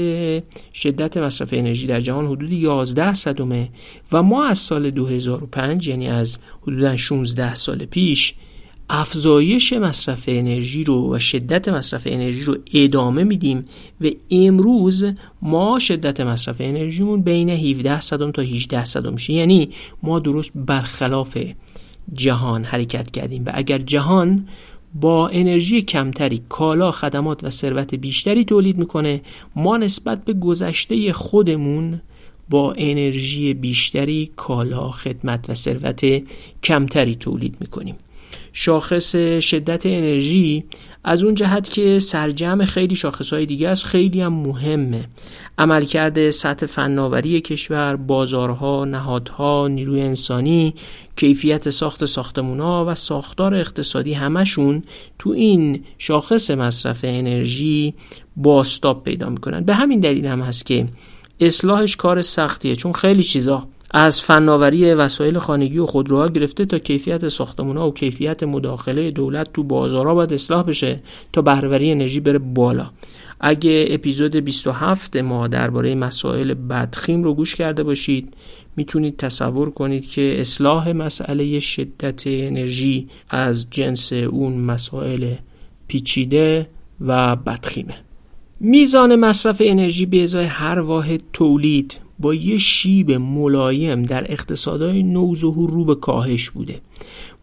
شدت 0.74 1.18
مصرف 1.18 1.54
انرژی 1.54 1.88
در 1.88 2.00
جهان 2.00 2.26
حدود 2.26 2.52
11 2.52 3.14
صدمه 3.14 3.70
و 4.12 4.24
ما 4.24 4.46
از 4.46 4.58
سال 4.58 4.90
2005 4.90 5.88
یعنی 5.88 6.08
از 6.08 6.38
حدود 6.62 6.96
16 6.96 7.56
سال 7.56 7.86
پیش 7.86 8.34
افزایش 8.90 9.74
مصرف 9.74 10.24
انرژی 10.28 10.84
رو 10.84 11.16
و 11.16 11.20
شدت 11.20 11.70
مصرف 11.70 12.04
انرژی 12.06 12.44
رو 12.44 12.58
ادامه 12.74 13.24
میدیم 13.24 13.66
و 14.02 14.08
امروز 14.32 15.06
ما 15.42 15.80
شدت 15.80 16.20
مصرف 16.20 16.56
انرژیمون 16.60 17.22
بین 17.22 17.50
17 17.50 18.02
صدم 18.02 18.32
تا 18.32 18.42
18 18.42 18.86
صدم 18.86 19.14
میشه. 19.14 19.34
یعنی 19.34 19.70
ما 20.04 20.20
درست 20.20 20.52
برخلاف 20.56 21.38
جهان 22.14 22.64
حرکت 22.64 23.12
کردیم 23.12 23.44
و 23.46 23.52
اگر 23.54 23.78
جهان 23.78 24.48
با 24.94 25.30
انرژی 25.30 25.82
کمتری 25.82 26.42
کالا 26.50 26.92
خدمات 26.92 27.44
و 27.44 27.50
ثروت 27.50 27.96
بیشتری 27.96 28.46
تولید 28.46 28.78
می‌کنه 28.78 29.22
ما 29.56 29.78
نسبت 29.78 30.26
به 30.26 30.34
گذشته 30.34 31.14
خودمون 31.14 32.02
با 32.50 32.74
انرژی 32.78 33.54
بیشتری 33.54 34.32
کالا 34.36 34.92
خدمت 34.92 35.50
و 35.50 35.54
ثروت 35.54 36.02
کمتری 36.64 37.16
تولید 37.16 37.58
می‌کنیم. 37.60 37.96
شاخص 38.62 39.16
شدت 39.40 39.86
انرژی 39.86 40.64
از 41.04 41.24
اون 41.24 41.36
جهت 41.36 41.70
که 41.70 42.00
سرجم 42.00 42.66
خیلی 42.66 42.96
های 43.32 43.46
دیگه 43.46 43.70
است 43.70 43.86
خیلی 43.86 44.22
هم 44.22 44.34
مهمه. 44.34 45.08
عملکرد 45.58 46.30
سطح 46.30 46.66
فناوری 46.66 47.42
کشور 47.42 47.96
بازارها 47.96 48.86
نهادها 48.86 49.68
نیروی 49.68 50.02
انسانی 50.02 50.74
کیفیت 51.16 51.70
ساخت 51.70 52.06
ساختمونا 52.06 52.86
و 52.86 52.96
ساختار 52.96 53.56
اقتصادی 53.56 54.14
همشون 54.14 54.84
تو 55.20 55.30
این 55.30 55.84
شاخص 55.98 56.52
مصرف 56.52 57.00
انرژی 57.04 57.94
باستاب 58.36 59.04
پیدا 59.04 59.30
می‌کنن. 59.30 59.64
به 59.64 59.76
همین 59.76 60.00
دلیل 60.00 60.26
هم 60.26 60.42
هست 60.42 60.66
که 60.66 60.88
اصلاحش 61.40 61.96
کار 61.96 62.22
سختیه 62.22 62.76
چون 62.76 62.94
خیلی 62.94 63.24
چیزا 63.24 63.68
از 63.92 64.22
فناوری 64.22 64.94
وسایل 64.94 65.38
خانگی 65.38 65.78
و 65.78 65.86
خودروها 65.86 66.28
گرفته 66.28 66.66
تا 66.66 66.80
کیفیت 66.80 67.28
ساختمان‌ها 67.28 67.88
و 67.88 67.94
کیفیت 67.94 68.44
مداخله 68.44 69.12
دولت 69.12 69.54
تو 69.54 69.64
بازارها 69.64 70.16
باید 70.16 70.34
اصلاح 70.34 70.64
بشه 70.64 71.00
تا 71.34 71.42
بهرهوری 71.42 71.92
انرژی 71.92 72.20
بره 72.20 72.40
بالا. 72.40 72.90
اگه 73.40 73.88
اپیزود 73.90 74.36
27 74.36 75.16
ما 75.16 75.48
درباره 75.48 75.96
مسائل 75.96 76.54
بدخیم 76.54 77.24
رو 77.24 77.34
گوش 77.34 77.56
کرده 77.56 77.84
باشید 77.84 78.34
می‌تونید 78.76 79.18
تصور 79.18 79.70
کنید 79.70 80.10
که 80.10 80.36
اصلاح 80.40 80.92
مسئله 80.92 81.60
شدت 81.60 82.24
انرژی 82.28 83.08
از 83.30 83.68
جنس 83.72 84.14
اون 84.14 84.54
مسائل 84.54 85.34
پیچیده 85.88 86.68
و 87.02 87.36
بدخیمه. 87.36 87.96
میزان 88.60 89.16
مصرف 89.16 89.62
انرژی 89.66 90.06
به 90.06 90.24
ازای 90.24 90.46
هر 90.46 90.80
واحد 90.80 91.22
تولید 91.34 92.09
با 92.20 92.34
یه 92.34 92.58
شیب 92.58 93.12
ملایم 93.12 94.04
در 94.04 94.32
اقتصادهای 94.32 95.04
نوظهور 95.04 95.70
رو 95.70 95.86
به 95.86 95.96
کاهش 95.96 96.50
بوده. 96.50 96.82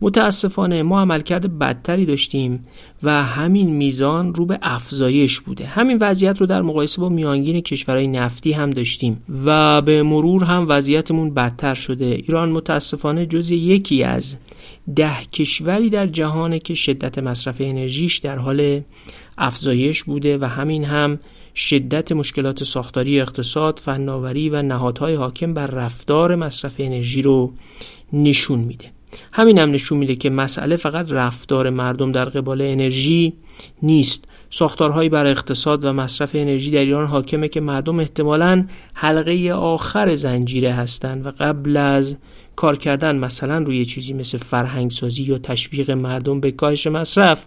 متاسفانه 0.01 0.83
ما 0.83 1.01
عملکرد 1.01 1.59
بدتری 1.59 2.07
داشتیم 2.07 2.67
و 3.03 3.25
همین 3.25 3.71
میزان 3.71 4.35
رو 4.35 4.47
به 4.47 4.59
افزایش 4.63 5.41
بوده. 5.41 5.67
همین 5.67 5.99
وضعیت 6.01 6.41
رو 6.41 6.47
در 6.47 6.63
مقایسه 6.63 7.01
با 7.01 7.09
میانگین 7.09 7.61
کشورهای 7.61 8.07
نفتی 8.07 8.53
هم 8.53 8.71
داشتیم 8.71 9.23
و 9.45 9.83
به 9.83 10.03
مرور 10.03 10.45
هم 10.45 10.67
وضعیتمون 10.69 11.35
بدتر 11.35 11.75
شده. 11.75 12.05
ایران 12.05 12.53
متاسفانه 12.53 13.27
جز 13.27 13.51
یکی 13.51 14.03
از 14.03 14.37
ده 14.97 15.25
کشوری 15.33 15.91
در 15.91 16.07
جهانه 16.07 16.59
که 16.59 16.75
شدت 16.75 17.19
مصرف 17.19 17.57
انرژیش 17.61 18.19
در 18.19 18.39
حال 18.39 18.81
افزایش 19.39 20.05
بوده 20.05 20.39
و 20.39 20.45
همین 20.45 20.85
هم 20.85 21.19
شدت 21.57 22.13
مشکلات 22.13 22.65
ساختاری 22.65 23.21
اقتصاد، 23.21 23.79
فناوری 23.79 24.49
و 24.49 24.63
نهادهای 24.63 25.15
حاکم 25.15 25.55
بر 25.55 25.67
رفتار 25.67 26.35
مصرف 26.35 26.75
انرژی 26.79 27.23
رو 27.23 27.53
نشون 28.13 28.59
میده. 28.59 28.93
همین 29.33 29.59
هم 29.59 29.71
نشون 29.71 29.99
میده 29.99 30.17
که 30.17 30.31
مسئله 30.31 30.77
فقط 30.77 31.13
رفتار 31.13 31.71
مردم 31.71 32.13
در 32.13 32.25
قبال 32.25 32.63
انرژی 32.63 33.33
نیست 33.83 34.25
ساختارهایی 34.51 35.09
بر 35.09 35.27
اقتصاد 35.27 35.85
و 35.85 35.93
مصرف 35.93 36.31
انرژی 36.35 36.71
در 36.71 36.79
ایران 36.79 37.07
حاکمه 37.07 37.49
که 37.49 37.61
مردم 37.61 38.01
احتمالا 38.01 38.67
حلقه 38.95 39.53
آخر 39.53 40.15
زنجیره 40.15 40.73
هستند 40.73 41.27
و 41.27 41.31
قبل 41.31 41.77
از 41.77 42.17
کار 42.57 42.77
کردن 42.77 43.19
مثلا 43.19 43.59
روی 43.59 43.85
چیزی 43.85 44.13
مثل 44.13 44.39
فرهنگ 44.39 44.91
سازی 44.91 45.23
یا 45.23 45.39
تشویق 45.39 45.91
مردم 45.91 46.41
به 46.41 46.51
کاهش 46.51 46.87
مصرف 46.87 47.47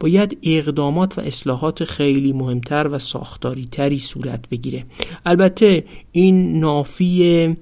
باید 0.00 0.38
اقدامات 0.42 1.18
و 1.18 1.20
اصلاحات 1.20 1.84
خیلی 1.84 2.32
مهمتر 2.32 2.88
و 2.88 2.98
ساختاری 2.98 3.68
تری 3.72 3.98
صورت 3.98 4.48
بگیره. 4.48 4.84
البته 5.26 5.84
این 6.12 6.58
نافی 6.58 7.56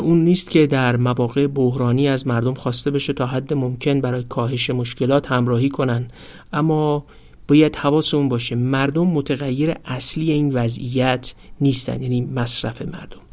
اون 0.00 0.24
نیست 0.24 0.50
که 0.50 0.66
در 0.66 0.96
مواقع 0.96 1.46
بحرانی 1.46 2.08
از 2.08 2.26
مردم 2.26 2.54
خواسته 2.54 2.90
بشه 2.90 3.12
تا 3.12 3.26
حد 3.26 3.54
ممکن 3.54 4.00
برای 4.00 4.22
کاهش 4.22 4.70
مشکلات 4.70 5.32
همراهی 5.32 5.68
کنن. 5.68 6.08
اما 6.52 7.04
باید 7.48 7.76
حواسمون 7.76 8.28
باشه 8.28 8.56
مردم 8.56 9.06
متغیر 9.06 9.74
اصلی 9.84 10.32
این 10.32 10.52
وضعیت 10.52 11.34
نیستن 11.60 12.02
یعنی 12.02 12.20
مصرف 12.20 12.82
مردم. 12.82 13.29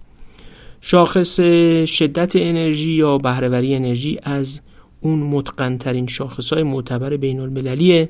شاخص 0.90 1.40
شدت 1.86 2.36
انرژی 2.36 2.92
یا 2.92 3.18
بهرهوری 3.18 3.76
انرژی 3.76 4.20
از 4.24 4.62
اون 5.02 5.20
متقنترین 5.20 6.08
شاخص 6.08 6.54
های 6.54 6.64
معتبر 6.64 7.18
بین 7.18 7.40
المللیه 7.40 8.10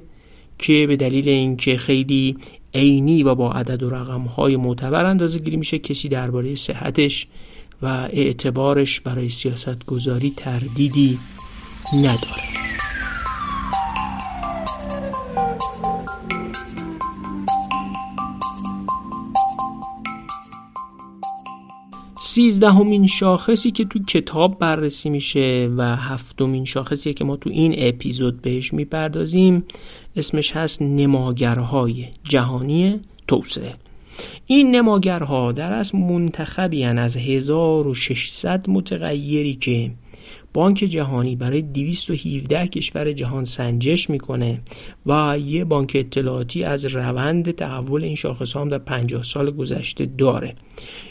که 0.57 0.85
به 0.87 0.95
دلیل 0.95 1.29
اینکه 1.29 1.77
خیلی 1.77 2.37
عینی 2.73 3.23
و 3.23 3.35
با 3.35 3.51
عدد 3.51 3.83
و 3.83 3.89
رقم 3.89 4.21
های 4.21 4.55
معتبر 4.55 5.05
اندازه 5.05 5.39
گیری 5.39 5.57
میشه 5.57 5.79
کسی 5.79 6.09
درباره 6.09 6.55
صحتش 6.55 7.27
و 7.81 8.09
اعتبارش 8.13 9.01
برای 9.01 9.29
سیاست 9.29 9.85
گذاری 9.85 10.33
تردیدی 10.37 11.19
نداره. 11.93 12.66
سیزدهمین 22.27 23.07
شاخصی 23.07 23.71
که 23.71 23.85
تو 23.85 24.03
کتاب 24.03 24.59
بررسی 24.59 25.09
میشه 25.09 25.69
و 25.77 25.95
هفتمین 25.95 26.65
شاخصی 26.65 27.13
که 27.13 27.23
ما 27.23 27.35
تو 27.35 27.49
این 27.49 27.75
اپیزود 27.77 28.41
بهش 28.41 28.73
می‌پردازیم. 28.73 29.63
اسمش 30.15 30.51
هست 30.51 30.81
نماگرهای 30.81 32.05
جهانی 32.23 32.99
توسعه. 33.27 33.73
این 34.45 34.75
نماگرها 34.75 35.51
در 35.51 35.73
از 35.73 35.95
منتخبی 35.95 36.83
از 36.83 37.17
1600 37.17 38.69
متغیری 38.69 39.55
که 39.55 39.91
بانک 40.57 40.77
جهانی 40.77 41.35
برای 41.35 41.61
217 41.61 42.67
کشور 42.67 43.13
جهان 43.13 43.45
سنجش 43.45 44.09
می‌کنه 44.09 44.61
و 45.05 45.39
یه 45.45 45.65
بانک 45.65 45.91
اطلاعاتی 45.95 46.63
از 46.63 46.85
روند 46.85 47.51
تحول 47.51 48.03
این 48.03 48.15
شاخص 48.15 48.55
هم 48.55 48.69
در 48.69 48.77
50 48.77 49.23
سال 49.23 49.51
گذشته 49.51 50.05
داره. 50.05 50.55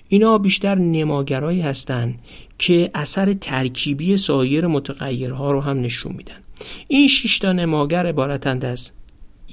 اینا 0.09 0.39
بیشتر 0.39 0.75
نماگرایی 0.75 1.61
هستند 1.61 2.19
که 2.59 2.91
اثر 2.95 3.33
ترکیبی 3.33 4.17
سایر 4.17 4.67
متغیرها 4.67 5.53
رو 5.53 5.61
هم 5.61 5.81
نشون 5.81 6.13
میدن. 6.13 6.43
این 6.89 7.09
6 7.09 7.39
تا 7.39 7.53
نماگر 7.53 8.07
عبارتند 8.07 8.65
از 8.65 8.91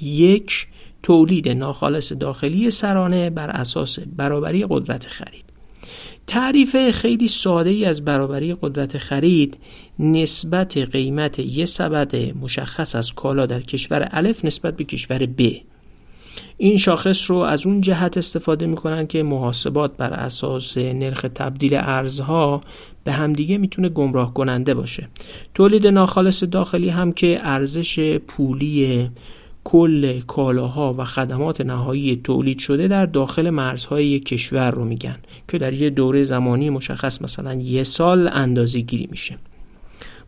یک 0.02 0.66
تولید 1.02 1.48
ناخالص 1.48 2.12
داخلی 2.12 2.70
سرانه 2.70 3.30
بر 3.30 3.50
اساس 3.50 3.98
برابری 3.98 4.66
قدرت 4.68 5.06
خرید. 5.06 5.43
تعریف 6.26 6.90
خیلی 6.90 7.28
ساده 7.28 7.70
ای 7.70 7.84
از 7.84 8.04
برابری 8.04 8.54
قدرت 8.62 8.98
خرید 8.98 9.58
نسبت 9.98 10.78
قیمت 10.78 11.38
یک 11.38 11.64
سبد 11.64 12.16
مشخص 12.16 12.96
از 12.96 13.12
کالا 13.12 13.46
در 13.46 13.60
کشور 13.60 14.08
الف 14.10 14.44
نسبت 14.44 14.76
به 14.76 14.84
کشور 14.84 15.26
ب. 15.26 15.50
این 16.56 16.76
شاخص 16.76 17.30
رو 17.30 17.36
از 17.36 17.66
اون 17.66 17.80
جهت 17.80 18.16
استفاده 18.16 18.66
می‌کنن 18.66 19.06
که 19.06 19.22
محاسبات 19.22 19.96
بر 19.96 20.12
اساس 20.12 20.78
نرخ 20.78 21.26
تبدیل 21.34 21.74
ارزها 21.74 22.60
به 23.04 23.12
همدیگه 23.12 23.58
می‌تونه 23.58 23.88
گمراه 23.88 24.34
کننده 24.34 24.74
باشه. 24.74 25.08
تولید 25.54 25.86
ناخالص 25.86 26.44
داخلی 26.44 26.88
هم 26.88 27.12
که 27.12 27.40
ارزش 27.42 28.18
پولی 28.18 29.08
کل 29.64 30.20
کالاها 30.20 30.94
و 30.98 31.04
خدمات 31.04 31.60
نهایی 31.60 32.20
تولید 32.24 32.58
شده 32.58 32.88
در 32.88 33.06
داخل 33.06 33.50
مرزهای 33.50 34.06
یک 34.06 34.24
کشور 34.24 34.70
رو 34.70 34.84
میگن 34.84 35.16
که 35.48 35.58
در 35.58 35.72
یه 35.72 35.90
دوره 35.90 36.24
زمانی 36.24 36.70
مشخص 36.70 37.22
مثلا 37.22 37.54
یه 37.54 37.82
سال 37.82 38.28
اندازه 38.32 38.80
گیری 38.80 39.08
میشه. 39.10 39.38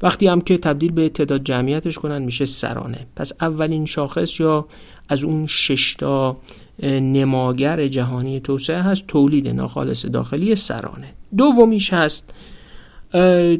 وقتی 0.02 0.26
هم 0.26 0.40
که 0.40 0.58
تبدیل 0.58 0.92
به 0.92 1.08
تعداد 1.08 1.44
جمعیتش 1.44 1.98
کنن 1.98 2.22
میشه 2.22 2.44
سرانه. 2.44 3.06
پس 3.16 3.32
اولین 3.40 3.86
شاخص 3.86 4.40
یا 4.40 4.66
از 5.08 5.24
اون 5.24 5.46
ششتا 5.46 6.36
نماگر 6.82 7.88
جهانی 7.88 8.40
توسعه 8.40 8.82
هست 8.82 9.06
تولید 9.06 9.48
ناخالص 9.48 10.06
داخلی 10.06 10.54
سرانه. 10.54 11.14
دومیش 11.36 11.92
هست 11.92 12.30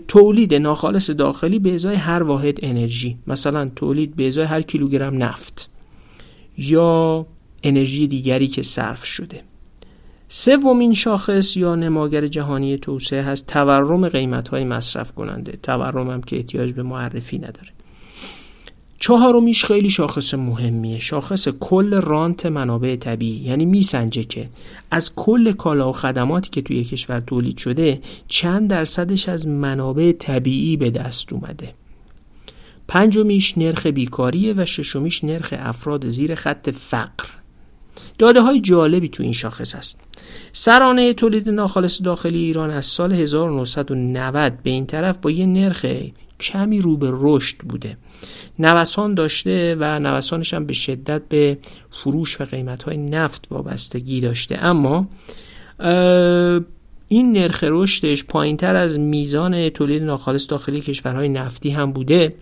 تولید 0.09 0.55
ناخالص 0.55 1.11
داخلی 1.11 1.59
به 1.59 1.74
ازای 1.74 1.94
هر 1.94 2.22
واحد 2.22 2.59
انرژی. 2.62 3.18
مثلا 3.26 3.70
تولید 3.76 4.16
به 4.16 4.26
ازای 4.26 4.44
هر 4.44 4.62
کیلوگرم 4.62 5.22
نفت 5.22 5.70
یا 6.59 7.26
انرژی 7.62 8.07
دیگری 8.07 8.49
که 8.49 8.62
صرف 8.62 9.05
شده. 9.05 9.42
سومین 10.28 10.94
شاخص 10.94 11.57
یا 11.57 11.74
نماگر 11.74 12.26
جهانی 12.26 12.78
توسعه 12.78 13.22
هست. 13.22 13.47
تورم 13.47 14.09
قیمت 14.09 14.49
های 14.49 14.64
مصرف 14.64 15.12
کننده 15.12 15.59
تورم 15.62 16.11
هم 16.11 16.22
که 16.22 16.36
احتیاج 16.36 16.72
به 16.72 16.82
معرفی 16.82 17.38
نداره. 17.38 17.76
چهارمیش 18.99 19.64
خیلی 19.64 19.90
شاخص 19.90 20.34
مهمیه. 20.34 20.99
شاخص 20.99 21.49
کل 21.49 21.94
رانت 21.94 22.47
منابع 22.47 22.97
طبیعی. 22.97 23.36
یعنی 23.36 23.64
میسنجه 23.64 24.24
که 24.24 24.49
از 24.90 25.14
کل 25.14 25.53
کالا 25.53 25.90
و 25.90 25.92
خدماتی 25.92 26.51
که 26.51 26.62
توی 26.62 26.84
کشور 26.84 27.20
تولید 27.20 27.59
شده 27.59 28.01
چند 28.28 28.70
درصدش 28.70 29.28
از 29.28 29.47
منابع 29.47 30.12
طبیعی 30.12 30.76
به 30.76 30.90
دست 30.90 31.32
اومده. 31.32 31.74
پنجمیش 32.88 33.59
نرخ 33.59 33.86
بیکاریه 33.86 34.55
و 34.57 34.64
ششمیش 34.64 35.24
نرخ 35.24 35.55
افراد 35.59 36.09
زیر 36.09 36.34
خط 36.34 36.70
فقر. 36.70 37.28
داده 38.18 38.40
های 38.42 38.61
جالبی 38.61 39.09
تو 39.09 39.22
این 39.22 39.32
شاخص 39.32 39.74
هست. 39.74 40.01
سرانه 40.53 41.14
تولید 41.14 41.49
ناخالص 41.49 42.03
داخلی 42.03 42.38
ایران 42.38 42.70
از 42.70 42.86
سال 42.86 43.12
1990 43.12 44.62
به 44.62 44.70
این 44.70 44.86
طرف 44.86 45.16
با 45.16 45.30
یه 45.30 45.47
نرخ 45.47 45.86
کمی 46.41 46.80
رو 46.80 46.97
به 46.97 47.11
رشد 47.12 47.57
بوده. 47.57 47.97
نوسان 48.59 49.14
داشته 49.14 49.76
و 49.78 49.99
نوسانش 49.99 50.55
هم 50.55 50.66
به 50.66 50.72
شدت 50.72 51.22
به 51.28 51.59
فروش 51.91 52.41
و 52.41 52.45
قیمت 52.45 52.82
های 52.82 52.97
نفت 52.97 53.47
وابستگی 53.51 54.20
داشته. 54.20 54.59
اما 54.64 55.09
این 57.09 57.32
نرخ 57.32 57.64
رشدش 57.68 58.24
پایین 58.24 58.57
تر 58.57 58.76
از 58.76 58.99
میزان 58.99 59.68
تولید 59.68 60.03
ناخالص 60.03 60.51
داخلی 60.51 60.80
کشورهای 60.80 61.28
نفتی 61.28 61.70
هم 61.70 61.93
بوده. 61.93 62.34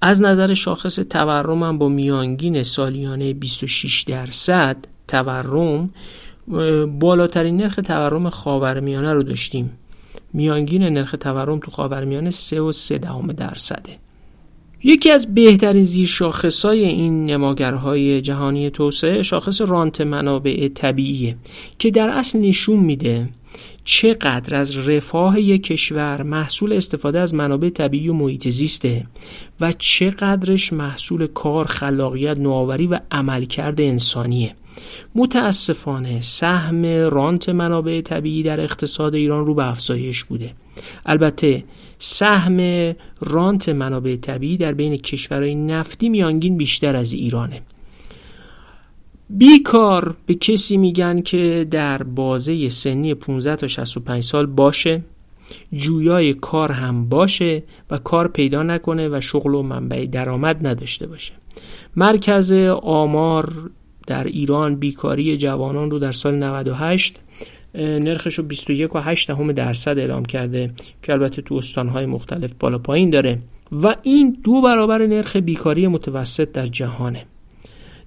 از 0.00 0.22
نظر 0.22 0.54
شاخص 0.54 0.94
تورم 0.94 1.62
هم 1.62 1.78
با 1.78 1.88
میانگین 1.88 2.62
سالیانه 2.62 3.34
26 3.34 4.02
درصد 4.02 4.76
تورم 5.08 5.90
بالاترین 6.98 7.56
نرخ 7.56 7.74
تورم 7.74 8.28
خاورمیانه 8.28 9.12
رو 9.12 9.22
داشتیم. 9.22 9.70
میانگین 10.34 10.82
نرخ 10.82 11.14
تورم 11.20 11.58
تو 11.58 11.70
خاورمیانه 11.70 12.30
3 12.30 12.60
و 12.60 12.72
3 12.72 12.98
دهم 12.98 13.32
درصده. 13.32 13.98
یکی 14.86 15.10
از 15.10 15.34
بهترین 15.34 15.84
زیر 15.84 16.08
این 16.72 17.26
نماگرهای 17.26 18.20
جهانی 18.20 18.70
توسعه 18.70 19.22
شاخص 19.22 19.60
رانت 19.60 20.00
منابع 20.00 20.68
طبیعیه 20.68 21.36
که 21.78 21.90
در 21.90 22.08
اصل 22.08 22.38
نشون 22.38 22.76
میده 22.76 23.28
چقدر 23.84 24.54
از 24.54 24.76
رفاه 24.76 25.40
یک 25.40 25.62
کشور 25.62 26.22
محصول 26.22 26.72
استفاده 26.72 27.18
از 27.18 27.34
منابع 27.34 27.70
طبیعی 27.70 28.08
و 28.08 28.12
محیط 28.12 28.48
زیسته 28.48 29.06
و 29.60 29.72
چقدرش 29.72 30.72
محصول 30.72 31.26
کار، 31.26 31.66
خلاقیت، 31.66 32.38
نوآوری 32.38 32.86
و 32.86 33.00
عملکرد 33.10 33.80
انسانیه. 33.80 34.54
متاسفانه 35.14 36.20
سهم 36.20 36.86
رانت 36.86 37.48
منابع 37.48 38.00
طبیعی 38.00 38.42
در 38.42 38.60
اقتصاد 38.60 39.14
ایران 39.14 39.46
رو 39.46 39.54
به 39.54 39.68
افزایش 39.68 40.24
بوده. 40.24 40.54
البته 41.06 41.64
سهم 41.98 42.92
رانت 43.20 43.68
منابع 43.68 44.16
طبیعی 44.16 44.56
در 44.56 44.72
بین 44.72 44.96
کشورهای 44.96 45.54
نفتی 45.54 46.08
میانگین 46.08 46.56
بیشتر 46.56 46.96
از 46.96 47.12
ایرانه. 47.12 47.62
بیکار 49.30 50.16
به 50.26 50.34
کسی 50.34 50.76
میگن 50.76 51.20
که 51.20 51.66
در 51.70 52.02
بازه 52.02 52.68
سنی 52.68 53.14
15 53.14 53.56
تا 53.56 53.68
65 53.68 54.22
سال 54.22 54.46
باشه 54.46 55.02
جویای 55.72 56.34
کار 56.34 56.72
هم 56.72 57.08
باشه 57.08 57.62
و 57.90 57.98
کار 57.98 58.28
پیدا 58.28 58.62
نکنه 58.62 59.08
و 59.08 59.20
شغل 59.20 59.54
و 59.54 59.62
منبع 59.62 60.06
درآمد 60.06 60.66
نداشته 60.66 61.06
باشه. 61.06 61.32
مرکز 61.96 62.52
آمار 62.82 63.70
در 64.06 64.24
ایران 64.24 64.76
بیکاری 64.76 65.36
جوانان 65.36 65.90
رو 65.90 65.98
در 65.98 66.12
سال 66.12 66.34
98 66.34 67.20
نرخش 67.74 68.34
رو 68.34 68.44
21 68.44 68.94
و 68.94 68.98
8 68.98 69.28
دهم 69.28 69.52
درصد 69.52 69.98
اعلام 69.98 70.24
کرده 70.24 70.70
که 71.02 71.12
البته 71.12 71.42
تو 71.42 71.54
استانهای 71.54 72.06
مختلف 72.06 72.52
بالا 72.60 72.78
پایین 72.78 73.10
داره. 73.10 73.38
و 73.72 73.96
این 74.02 74.38
دو 74.44 74.62
برابر 74.62 75.06
نرخ 75.06 75.36
بیکاری 75.36 75.86
متوسط 75.86 76.52
در 76.52 76.66
جهانه. 76.66 77.26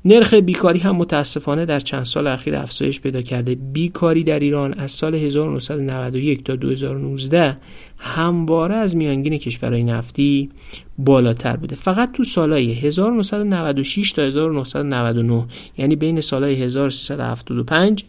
نرخ 0.05 0.33
بیکاری 0.33 0.79
هم 0.79 0.95
متاسفانه 0.95 1.65
در 1.65 1.79
چند 1.79 2.03
سال 2.03 2.27
اخیر 2.27 2.55
افزایش 2.55 3.01
پیدا 3.01 3.21
کرده. 3.21 3.55
بیکاری 3.55 4.23
در 4.23 4.39
ایران 4.39 4.73
از 4.73 4.91
سال 4.91 5.15
1991 5.15 6.43
تا 6.43 6.55
2019 6.55 7.57
همواره 7.97 8.75
از 8.75 8.95
میانگین 8.95 9.37
کشورهای 9.37 9.83
نفتی 9.83 10.49
بالاتر 10.97 11.55
بوده. 11.55 11.75
فقط 11.75 12.11
تو 12.11 12.23
سالهای 12.23 12.73
1996 12.73 14.11
تا 14.11 14.21
1999 14.21 15.45
یعنی 15.77 15.95
بین 15.95 16.21
سالهای 16.21 16.63
1375 16.63 18.03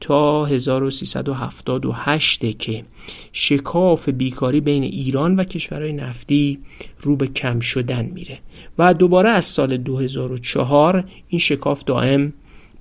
تا 0.00 0.44
1378 0.44 2.58
که 2.58 2.84
شکاف 3.32 4.08
بیکاری 4.08 4.60
بین 4.60 4.82
ایران 4.82 5.36
و 5.36 5.44
کشورهای 5.44 5.92
نفتی 5.92 6.58
رو 7.00 7.16
به 7.16 7.26
کم 7.26 7.60
شدن 7.60 8.04
میره 8.04 8.38
و 8.78 8.94
دوباره 8.94 9.30
از 9.30 9.44
سال 9.44 9.76
2004 9.76 11.04
این 11.28 11.38
شکاف 11.38 11.84
دائم 11.84 12.32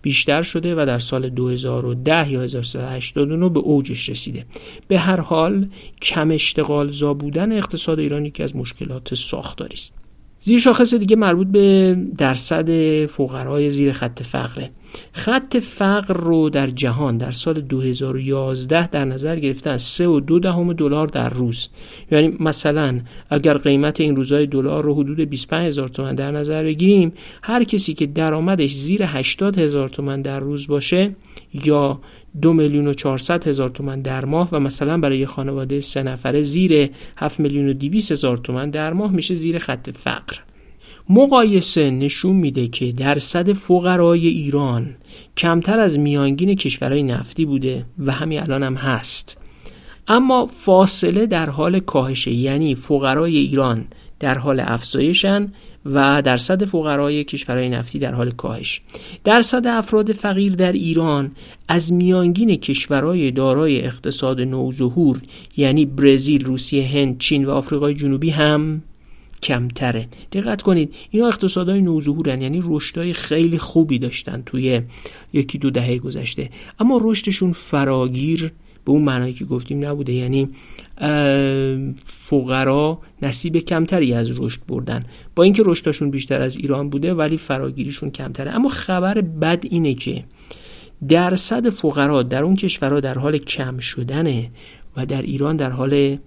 بیشتر 0.06 0.42
شده 0.42 0.76
و 0.76 0.86
در 0.86 1.00
سال 1.00 1.30
2010 1.30 2.32
یا 2.32 2.42
1389 2.42 3.50
به 3.50 3.60
اوجش 3.60 4.10
رسیده. 4.10 4.46
به 4.88 5.00
هر 5.00 5.20
حال 5.20 5.68
کم 6.02 6.32
اشتغال 6.32 6.90
زا 6.90 7.14
بودن 7.14 7.52
اقتصاد 7.52 8.00
ایران 8.00 8.26
یکی 8.26 8.44
از 8.44 8.56
مشکلات 8.56 9.16
ساختاری 9.16 9.74
است. 9.74 9.94
زیر 10.46 10.60
شاخص 10.60 10.94
دیگه 10.94 11.16
مربوط 11.16 11.48
به 11.48 11.98
درصد 12.18 12.70
فقرای 13.06 13.70
زیر 13.70 13.92
خط 13.92 14.24
فقره. 14.24 14.72
خط 15.14 15.58
فقر 15.58 16.14
رو 16.14 16.50
در 16.50 16.68
جهان 16.68 17.18
در 17.18 17.32
سال 17.32 17.62
2011 17.62 18.88
در 18.88 19.06
نظر 19.06 19.40
گرفتن 19.40 19.78
3 19.78 20.08
و 20.08 20.20
دو 20.20 20.40
دهم 20.40 20.74
دلار 20.74 21.08
در 21.08 21.30
روز. 21.30 21.70
یعنی 22.12 22.38
مثلا 22.40 23.00
اگر 23.30 23.58
قیمت 23.58 24.00
این 24.00 24.16
روزهای 24.16 24.48
دلار 24.48 24.84
رو 24.84 24.94
حدود 24.94 25.20
25 25.20 25.68
هزار 25.68 25.88
تومن 25.88 26.16
در 26.16 26.32
نظر 26.32 26.64
بگیریم 26.64 27.14
هر 27.44 27.64
کسی 27.64 27.94
که 27.94 28.06
درآمدش 28.06 28.74
زیر 28.74 29.04
80 29.04 29.60
هزار 29.60 29.88
تومن 29.88 30.22
در 30.22 30.40
روز 30.40 30.68
باشه 30.68 31.16
یا 31.54 32.00
دو 32.42 32.54
میلیون 32.54 32.88
و 32.88 32.94
چهارصد 32.94 33.48
هزار 33.48 33.70
تومن 33.70 34.02
در 34.02 34.26
ماه 34.26 34.50
و 34.52 34.60
مثلا 34.60 34.98
برای 34.98 35.26
خانواده 35.26 35.80
سه 35.80 36.04
نفره 36.04 36.42
زیر 36.42 36.90
7 37.18 37.40
میلیون 37.40 37.70
و 37.70 37.74
200 37.74 38.12
هزار 38.12 38.38
تومن 38.38 38.70
در 38.70 38.94
ماه 38.94 39.12
میشه 39.12 39.36
زیر 39.36 39.60
خط 39.60 39.90
فقر. 39.90 40.38
مقایسه 41.10 41.90
نشون 41.90 42.36
میده 42.36 42.68
که 42.68 42.92
درصد 42.92 43.54
فقرای 43.54 44.28
ایران 44.28 44.96
کمتر 45.38 45.80
از 45.80 46.00
میانگین 46.00 46.56
کشورهای 46.56 47.04
نفتی 47.04 47.46
بوده 47.46 47.86
و 48.00 48.12
همین 48.12 48.40
الان 48.40 48.64
هم 48.64 48.76
هست. 48.76 49.38
اما 50.08 50.46
فاصله 50.46 51.26
در 51.26 51.50
حال 51.50 51.80
کاهشه 51.80 52.32
یعنی 52.32 52.76
فقرای 52.76 53.38
ایران 53.38 53.86
در 54.20 54.38
حال 54.38 54.60
افزایشن 54.60 55.52
و 55.86 56.22
درصد 56.22 56.66
فقرای 56.66 57.24
کشورهای 57.24 57.70
نفتی 57.70 58.00
در 58.00 58.14
حال 58.14 58.32
کاهش. 58.32 58.82
درصد 59.24 59.68
افراد 59.68 60.12
فقیر 60.12 60.56
در 60.56 60.72
ایران 60.72 61.32
از 61.68 61.94
میانگین 61.94 62.56
کشورهای 62.56 63.32
دارای 63.32 63.86
اقتصاد 63.86 64.42
نوظهور 64.42 65.22
یعنی 65.58 65.86
برزیل، 65.86 66.46
روسیه، 66.46 66.88
هند، 66.88 67.18
چین 67.18 67.46
و 67.46 67.52
آفریقای 67.52 67.94
جنوبی 67.94 68.30
هم 68.30 68.82
کمتره. 69.44 70.08
دقت 70.32 70.62
کنید 70.62 70.96
اینا 71.12 71.28
اقتصادهای 71.28 71.82
نوظهورن 71.82 72.42
یعنی 72.42 72.64
رشدهای 72.66 73.14
خیلی 73.14 73.58
خوبی 73.58 74.00
داشتن 74.00 74.44
توی 74.46 74.82
یکی 75.34 75.58
دو 75.58 75.70
دهه 75.70 75.98
گذشته. 75.98 76.50
اما 76.80 77.00
رشدشون 77.04 77.52
فراگیر 77.52 78.52
به 78.86 78.92
اون 78.92 79.02
معنایی 79.02 79.34
که 79.34 79.46
گفتیم 79.46 79.86
نبوده. 79.86 80.14
یعنی 80.14 80.50
فقرا 82.08 83.00
نصیب 83.22 83.58
کمتری 83.58 84.14
از 84.14 84.40
رشد 84.40 84.60
بردن. 84.68 85.06
با 85.36 85.44
اینکه 85.44 85.64
رشدشون 85.66 86.12
بیشتر 86.12 86.42
از 86.42 86.58
ایران 86.58 86.90
بوده 86.90 87.14
ولی 87.14 87.38
فراگیریشون 87.38 88.10
کمتره. 88.12 88.52
اما 88.52 88.70
خبر 88.70 89.22
بد 89.22 89.64
اینه 89.70 89.94
که 89.94 90.24
درصد 91.08 91.70
فقرا 91.70 92.24
در 92.24 92.44
اون 92.44 92.56
کشورها 92.56 93.00
در 93.00 93.18
حال 93.18 93.38
کم 93.38 93.78
شدنه 93.78 94.52
و 94.98 95.06
در 95.06 95.22
ایران 95.22 95.58
در 95.58 95.70
حال 95.70 96.18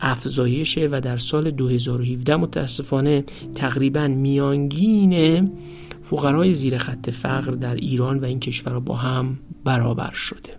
افزایشه 0.00 0.88
و 0.90 1.00
در 1.00 1.16
سال 1.16 1.50
2017 1.50 2.36
متاسفانه 2.36 3.24
تقریبا 3.54 4.08
میانگین 4.08 5.52
فقرای 6.02 6.54
زیر 6.54 6.78
خط 6.78 7.10
فقر 7.10 7.52
در 7.52 7.74
ایران 7.74 8.18
و 8.18 8.24
این 8.24 8.40
کشورها 8.40 8.80
با 8.80 8.96
هم 8.96 9.38
برابر 9.64 10.12
شده. 10.12 10.57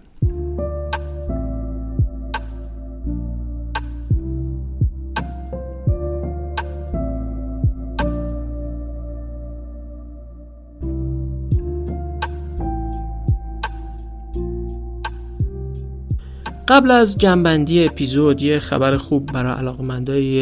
قبل 16.70 16.92
از 16.92 17.18
جنبندی 17.18 17.86
اپیزود 17.86 18.42
یه 18.42 18.60
خبر 18.60 18.98
خوب 18.98 19.26
برای 19.26 19.54
علاقمندای 19.54 20.40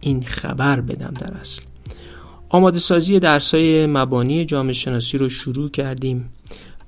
این 0.00 0.22
خبر 0.22 0.80
بدم 0.80 1.14
در 1.20 1.34
اصل. 1.34 1.62
آماده 2.48 2.78
سازی 2.78 3.18
درسای 3.18 3.86
مبانی 3.86 4.44
جامعه 4.44 4.72
شناسی 4.72 5.18
رو 5.18 5.28
شروع 5.28 5.70
کردیم 5.70 6.30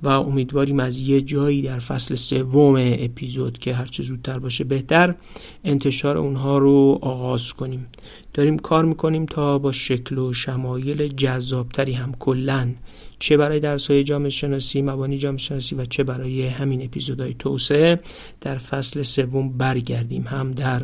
و 0.03 0.07
امیدواریم 0.07 0.79
از 0.79 0.99
یه 0.99 1.21
جایی 1.21 1.61
در 1.61 1.79
فصل 1.79 2.15
سوم 2.15 2.75
اپیزود 2.99 3.57
که 3.57 3.73
هرچه 3.73 4.03
زودتر 4.03 4.39
باشه 4.39 4.63
بهتر 4.63 5.15
انتشار 5.63 6.17
اونها 6.17 6.57
رو 6.57 6.99
آغاز 7.01 7.53
کنیم. 7.53 7.87
داریم 8.33 8.57
کار 8.57 8.85
می‌کنیم 8.85 9.25
تا 9.25 9.57
با 9.57 9.71
شکل 9.71 10.17
و 10.17 10.33
شمایل 10.33 11.07
جذابتری 11.07 11.93
هم 11.93 12.11
کلن 12.19 12.75
چه 13.19 13.37
برای 13.37 13.59
درس 13.59 13.91
های 13.91 14.03
جامعه 14.03 14.29
شناسی 14.29 14.81
مبانی 14.81 15.17
جامعه 15.17 15.37
شناسی 15.37 15.75
و 15.75 15.85
چه 15.85 16.03
برای 16.03 16.47
همین 16.47 16.81
اپیزودهای 16.81 17.33
توسعه 17.33 17.99
در 18.41 18.57
فصل 18.57 19.01
سوم 19.01 19.49
برگردیم 19.49 20.23
هم 20.23 20.51
در 20.51 20.81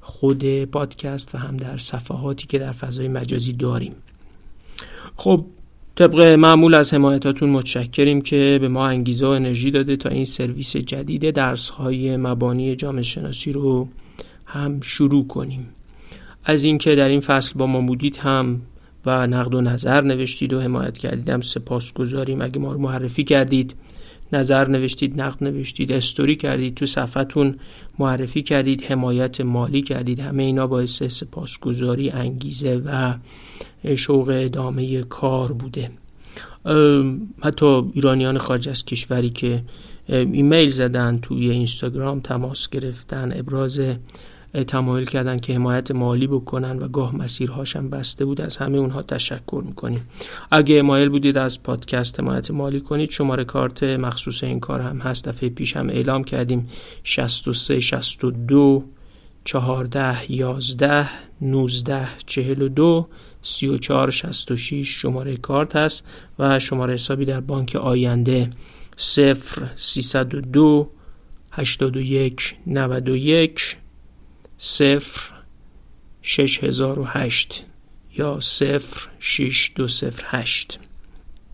خود 0.00 0.64
پادکست 0.64 1.34
و 1.34 1.38
هم 1.38 1.56
در 1.56 1.78
صفحاتی 1.78 2.46
که 2.46 2.58
در 2.58 2.72
فضای 2.72 3.08
مجازی 3.08 3.52
داریم. 3.52 3.94
خب 5.16 5.44
طبق 5.96 6.20
معمول 6.20 6.74
از 6.74 6.94
حمایتاتون 6.94 7.50
متشکریم 7.50 8.20
که 8.20 8.58
به 8.60 8.68
ما 8.68 8.86
انگیزه 8.86 9.26
و 9.26 9.28
انرژی 9.28 9.70
داده 9.70 9.96
تا 9.96 10.08
این 10.08 10.24
سرویس 10.24 10.76
جدید 10.76 11.30
درس 11.30 11.68
های 11.68 12.16
مبانی 12.16 12.76
جامعه 12.76 13.02
شناسی 13.02 13.52
رو 13.52 13.88
هم 14.46 14.80
شروع 14.80 15.26
کنیم. 15.26 15.68
از 16.44 16.64
اینکه 16.64 16.94
در 16.94 17.08
این 17.08 17.20
فصل 17.20 17.58
با 17.58 17.66
ما 17.66 17.80
بودید 17.80 18.16
هم 18.16 18.60
و 19.06 19.26
نقد 19.26 19.54
و 19.54 19.60
نظر 19.60 20.00
نوشتید 20.00 20.52
و 20.52 20.60
حمایت 20.60 20.98
کردید. 20.98 21.28
هم 21.28 21.40
سپاس 21.40 21.92
گذاریم 21.92 22.42
اگه 22.42 22.58
ما 22.58 22.72
رو 22.72 22.80
معرفی 22.80 23.24
کردید 23.24 23.74
نظر 24.32 24.68
نوشتید 24.68 25.20
نقد 25.20 25.44
نوشتید 25.44 25.92
استوری 25.92 26.36
کردید 26.36 26.74
تو 26.74 26.86
صفحتون 26.86 27.56
معرفی 27.98 28.42
کردید 28.42 28.82
حمایت 28.82 29.40
مالی 29.40 29.82
کردید. 29.82 30.20
همه 30.20 30.42
اینا 30.42 30.66
باعث 30.66 31.02
سپاسگزاری 31.02 32.10
انگیزه 32.10 32.82
و 32.84 33.14
شوق 33.96 34.28
ادامه 34.28 35.02
کار 35.02 35.52
بوده. 35.52 35.90
حتی 37.42 37.82
ایرانیان 37.94 38.38
خارج 38.38 38.68
از 38.68 38.84
کشوری 38.84 39.30
که 39.30 39.62
ایمیل 40.08 40.68
زدن 40.68 41.18
توی 41.18 41.50
اینستاگرام 41.50 42.20
تماس 42.20 42.68
گرفتن 42.68 43.32
ابراز 43.36 43.80
تمایل 44.62 45.04
کردن 45.06 45.38
که 45.38 45.54
حمایت 45.54 45.90
مالی 45.90 46.26
بکنن 46.26 46.78
و 46.78 46.88
گاه 46.88 47.16
مسیرهاشم 47.16 47.90
بسته 47.90 48.24
بود 48.24 48.40
از 48.40 48.56
همه 48.56 48.78
اونها 48.78 49.02
تشکر 49.02 49.62
می‌کنیم. 49.66 50.08
اگه 50.50 50.82
مایل 50.82 51.08
بودید 51.08 51.36
از 51.38 51.62
پادکست 51.62 52.20
حمایت 52.20 52.50
مالی 52.50 52.80
کنید 52.80 53.10
شماره 53.10 53.44
کارت 53.44 53.82
مخصوص 53.82 54.44
این 54.44 54.60
کار 54.60 54.80
هم 54.80 54.98
هست. 54.98 55.28
دفعه 55.28 55.48
پیش 55.48 55.76
هم 55.76 55.88
اعلام 55.88 56.24
کردیم. 56.24 56.68
63 57.02 57.80
62 57.80 58.84
14 59.44 60.32
11 60.32 61.08
19 61.40 62.08
42 62.26 63.08
34 63.42 64.10
66 64.10 64.88
شماره 65.02 65.36
کارت 65.36 65.76
هست 65.76 66.04
و 66.38 66.58
شماره 66.58 66.94
حسابی 66.94 67.24
در 67.24 67.40
بانک 67.40 67.76
آینده 67.76 68.50
0 68.96 69.70
302 69.76 70.90
81 71.52 72.56
91 72.66 73.76
صفر 74.66 75.20
شش 76.22 76.64
هزار 76.64 76.98
و 76.98 77.04
هشت 77.04 77.64
یا 78.16 78.40
صفر 78.40 79.08
شش 79.18 79.72
دو 79.76 79.88
صفر 79.88 80.24
هشت. 80.26 80.80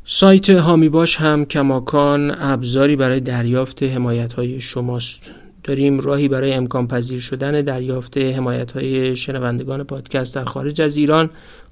سایت 0.04 0.50
هامی 0.50 0.88
باش 0.88 1.16
هم 1.16 1.44
کماکان 1.44 2.42
ابزاری 2.42 2.96
برای 2.96 3.20
دریافت 3.20 3.82
حمایت 3.82 4.32
های 4.32 4.61
شماست. 4.61 5.32
داریم 5.64 6.00
راهی 6.00 6.28
برای 6.28 6.52
امکان 6.52 6.88
پذیر 6.88 7.20
شدن 7.20 7.62
دریافت 7.62 8.18
حمایت 8.18 8.72
های 8.72 9.16
شنوندگان 9.16 9.84
پادکست 9.84 10.34
در 10.34 10.44
خارج 10.44 10.80
از 10.80 10.96
ایران 10.96 11.30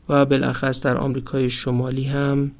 و 0.08 0.24
بالاخص 0.24 0.82
در 0.82 0.96
آمریکای 0.96 1.50
شمالی 1.50 2.04
هم 2.04 2.50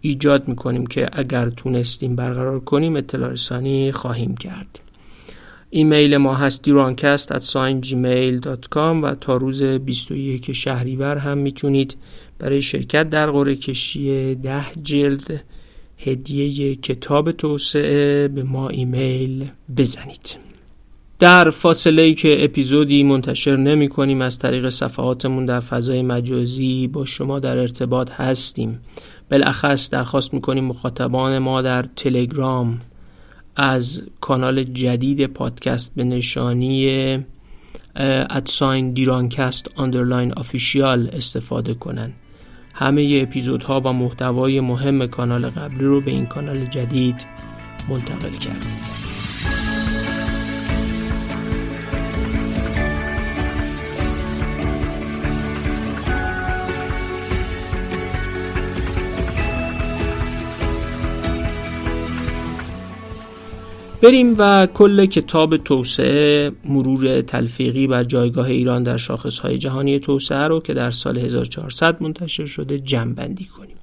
ایجاد 0.00 0.48
می‌کنیم 0.48 0.86
که 0.86 1.08
اگر 1.12 1.50
تونستیم 1.50 2.16
برقرار 2.16 2.60
کنیم 2.60 2.96
اطلاع 2.96 3.30
رسانی 3.30 3.92
خواهیم 3.92 4.36
کرد. 4.36 4.80
ایمیل 5.70 6.16
ما 6.16 6.34
هست 6.34 6.62
دیرانکست 6.62 7.32
at 7.32 7.42
gmail.com 7.86 8.76
و 8.76 9.14
تا 9.20 9.36
روز 9.36 9.62
21 9.62 10.52
شهریور 10.52 11.16
هم 11.16 11.38
می‌تونید 11.38 11.96
برای 12.38 12.62
شرکت 12.62 13.10
در 13.10 13.30
قرعه 13.30 13.56
کشی 13.56 14.34
ده 14.34 14.64
جلد 14.82 15.44
هدیه 15.98 16.76
کتاب 16.76 17.32
توسعه 17.32 18.28
به 18.28 18.42
ما 18.42 18.68
ایمیل 18.68 19.46
بزنید. 19.76 20.36
در 21.18 21.50
فاصله 21.50 22.02
ای 22.02 22.14
که 22.14 22.44
اپیزودی 22.44 23.02
منتشر 23.02 23.56
نمی 23.56 23.88
کنیم 23.88 24.20
از 24.20 24.38
طریق 24.38 24.68
صفحاتمون 24.68 25.46
در 25.46 25.60
فضای 25.60 26.02
مجازی 26.02 26.88
با 26.88 27.04
شما 27.04 27.38
در 27.38 27.58
ارتباط 27.58 28.10
هستیم. 28.10 28.80
بالاخص 29.30 29.90
درخواست 29.90 30.34
می‌کنیم 30.34 30.64
مخاطبان 30.64 31.38
ما 31.38 31.62
در 31.62 31.82
تلگرام 31.82 32.80
از 33.58 34.02
کانال 34.20 34.62
جدید 34.62 35.26
پادکست 35.26 35.92
به 35.96 36.04
نشانی 36.04 37.18
at 38.30 38.51
sign 38.51 38.92
دیرانکست 38.92 39.68
underline 39.76 40.32
official 40.32 41.10
استفاده 41.12 41.74
کنن. 41.74 42.12
همه 42.74 43.20
اپیزودها 43.22 43.80
و 43.80 43.92
محتوای 43.92 44.60
مهم 44.60 45.06
کانال 45.06 45.48
قبلی 45.48 45.84
رو 45.84 46.00
به 46.00 46.10
این 46.10 46.26
کانال 46.26 46.64
جدید 46.64 47.26
منتقل 47.88 48.30
کردیم 48.30 48.97
بریم 64.02 64.34
و 64.38 64.66
کل 64.66 65.06
کتاب 65.06 65.56
توسعه 65.56 66.52
مرور 66.64 67.20
تلفیقی 67.20 67.86
بر 67.86 68.04
جایگاه 68.04 68.46
ایران 68.46 68.82
در 68.82 68.96
شاخصهای 68.96 69.58
جهانی 69.58 69.98
توسعه 69.98 70.48
رو 70.48 70.60
که 70.60 70.74
در 70.74 70.90
سال 70.90 71.18
1400 71.18 72.02
منتشر 72.02 72.46
شده 72.46 72.78
جمعبندی 72.78 73.44
کنیم. 73.44 73.76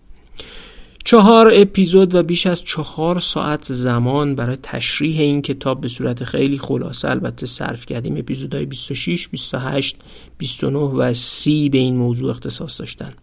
چهار 1.06 1.52
اپیزود 1.56 2.16
و 2.16 2.24
بیش 2.24 2.48
از 2.48 2.64
چهار 2.64 3.20
ساعت 3.20 3.74
زمان 3.74 4.36
برای 4.36 4.58
تشریح 4.64 5.20
این 5.20 5.42
کتاب 5.42 5.82
به 5.82 5.88
صورت 5.88 6.24
خیلی 6.24 6.58
خلاصه 6.58 7.10
البته 7.10 7.46
صرف 7.46 7.86
کردیم 7.86 8.18
اپیزودهای 8.18 8.66
26, 8.66 9.28
28, 9.28 9.98
29 10.38 10.80
و 10.80 11.14
30 11.14 11.70
به 11.70 11.78
این 11.78 11.98
موضوع 11.98 12.30
اختصاص 12.30 12.80
داشتن. 12.80 13.14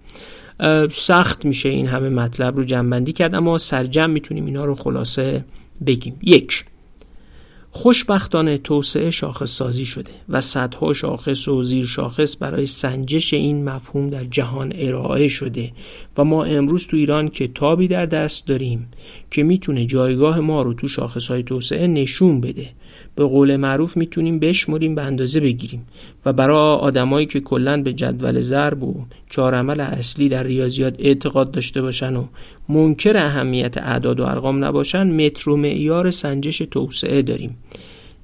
سخت 0.90 1.44
میشه 1.44 1.68
این 1.68 1.86
همه 1.86 2.08
مطلب 2.08 2.56
رو 2.56 2.64
جمعبندی 2.64 3.12
کرد 3.12 3.34
اما 3.34 3.58
سرجم 3.58 4.10
می‌تونیم 4.10 4.46
اینا 4.46 4.64
رو 4.64 4.74
خلاصه 4.74 5.44
بگیم. 5.86 6.16
یک 6.22 6.64
خوشبختانه 7.74 8.58
توسعه 8.58 9.10
شاخص 9.10 9.50
سازی 9.50 9.84
شده 9.84 10.10
و 10.28 10.40
صدها 10.40 10.92
شاخص 10.92 11.48
و 11.48 11.62
زیر 11.62 11.86
شاخص 11.86 12.36
برای 12.40 12.66
سنجش 12.66 13.34
این 13.34 13.64
مفهوم 13.64 14.10
در 14.10 14.24
جهان 14.24 14.72
ارائه 14.76 15.28
شده 15.28 15.72
و 16.16 16.24
ما 16.24 16.44
امروز 16.44 16.86
تو 16.86 16.96
ایران 16.96 17.28
کتابی 17.28 17.88
در 17.88 18.06
دست 18.06 18.46
داریم 18.46 18.88
که 19.32 19.42
می‌تونه 19.42 19.86
جایگاه 19.86 20.40
ما 20.40 20.62
رو 20.62 20.74
تو 20.74 20.88
شاخص 20.88 21.28
های 21.28 21.42
توسعه 21.42 21.86
نشون 21.86 22.40
بده. 22.40 22.68
به 23.14 23.24
قول 23.24 23.56
معروف 23.56 23.96
می‌تونیم 23.96 24.38
بشمریم 24.38 24.94
به 24.94 25.02
اندازه 25.02 25.40
بگیریم 25.40 25.86
و 26.26 26.32
برای 26.32 26.76
آدمایی 26.76 27.26
که 27.26 27.40
کلا 27.40 27.82
به 27.82 27.92
جدول 27.92 28.40
ضرب 28.40 28.82
و 28.82 29.04
چهار 29.30 29.54
عمل 29.54 29.80
اصلی 29.80 30.28
در 30.28 30.42
ریاضیات 30.42 30.94
اعتقاد 30.98 31.50
داشته 31.50 31.82
باشن 31.82 32.16
و 32.16 32.24
منکر 32.68 33.16
اهمیت 33.16 33.78
اعداد 33.78 34.20
و 34.20 34.24
ارقام 34.24 34.64
نباشن 34.64 35.26
متر 35.26 35.50
و 35.50 35.56
معیار 35.56 36.10
سنجش 36.10 36.58
توسعه 36.58 37.22
داریم. 37.22 37.56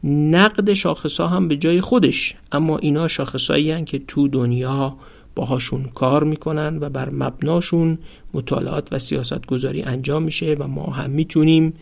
نقد 0.05 0.73
شاخص 0.73 1.21
هم 1.21 1.49
به 1.49 1.57
جای 1.57 1.81
خودش 1.81 2.35
اما 2.53 2.79
اینا 2.79 3.09
شاخصهایی 3.09 3.85
که 3.85 3.99
تو 3.99 4.29
دنیا 4.29 4.97
باهاشون 5.39 5.84
کار 5.95 6.24
می‌کنن 6.24 6.78
و 6.80 6.89
بر 6.91 7.11
مبناشون 7.11 7.99
مطالعات 8.34 8.89
و 8.93 8.99
سیاست 8.99 9.47
گذاری 9.47 9.82
انجام 9.82 10.22
میشه 10.22 10.57
و 10.59 10.66
ما 10.66 10.86
هم 10.86 11.11
می‌تونیم 11.11 11.74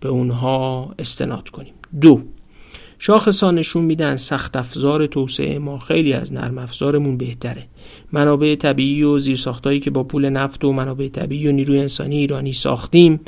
به 0.00 0.08
اونها 0.08 0.94
استناد 0.98 1.48
کنیم. 1.48 1.74
دو 2.00 2.22
شاخصا 2.98 3.50
نشون 3.50 3.84
میدن 3.84 4.16
سخت 4.16 4.56
افزار 4.56 5.06
توسعه 5.06 5.58
ما 5.58 5.78
خیلی 5.78 6.12
از 6.12 6.32
نرم 6.32 6.58
افزارمون 6.58 7.16
بهتره. 7.16 7.66
منابع 8.12 8.54
طبیعی 8.54 9.02
و 9.02 9.18
زیرساختهایی 9.18 9.80
که 9.80 9.90
با 9.90 10.04
پول 10.04 10.28
نفت 10.28 10.64
و 10.64 10.72
منابع 10.72 11.08
طبیعی 11.08 11.48
و 11.48 11.52
نیروی 11.52 11.78
انسانی 11.78 12.16
ایرانی 12.16 12.52
ساختیم 12.52 13.20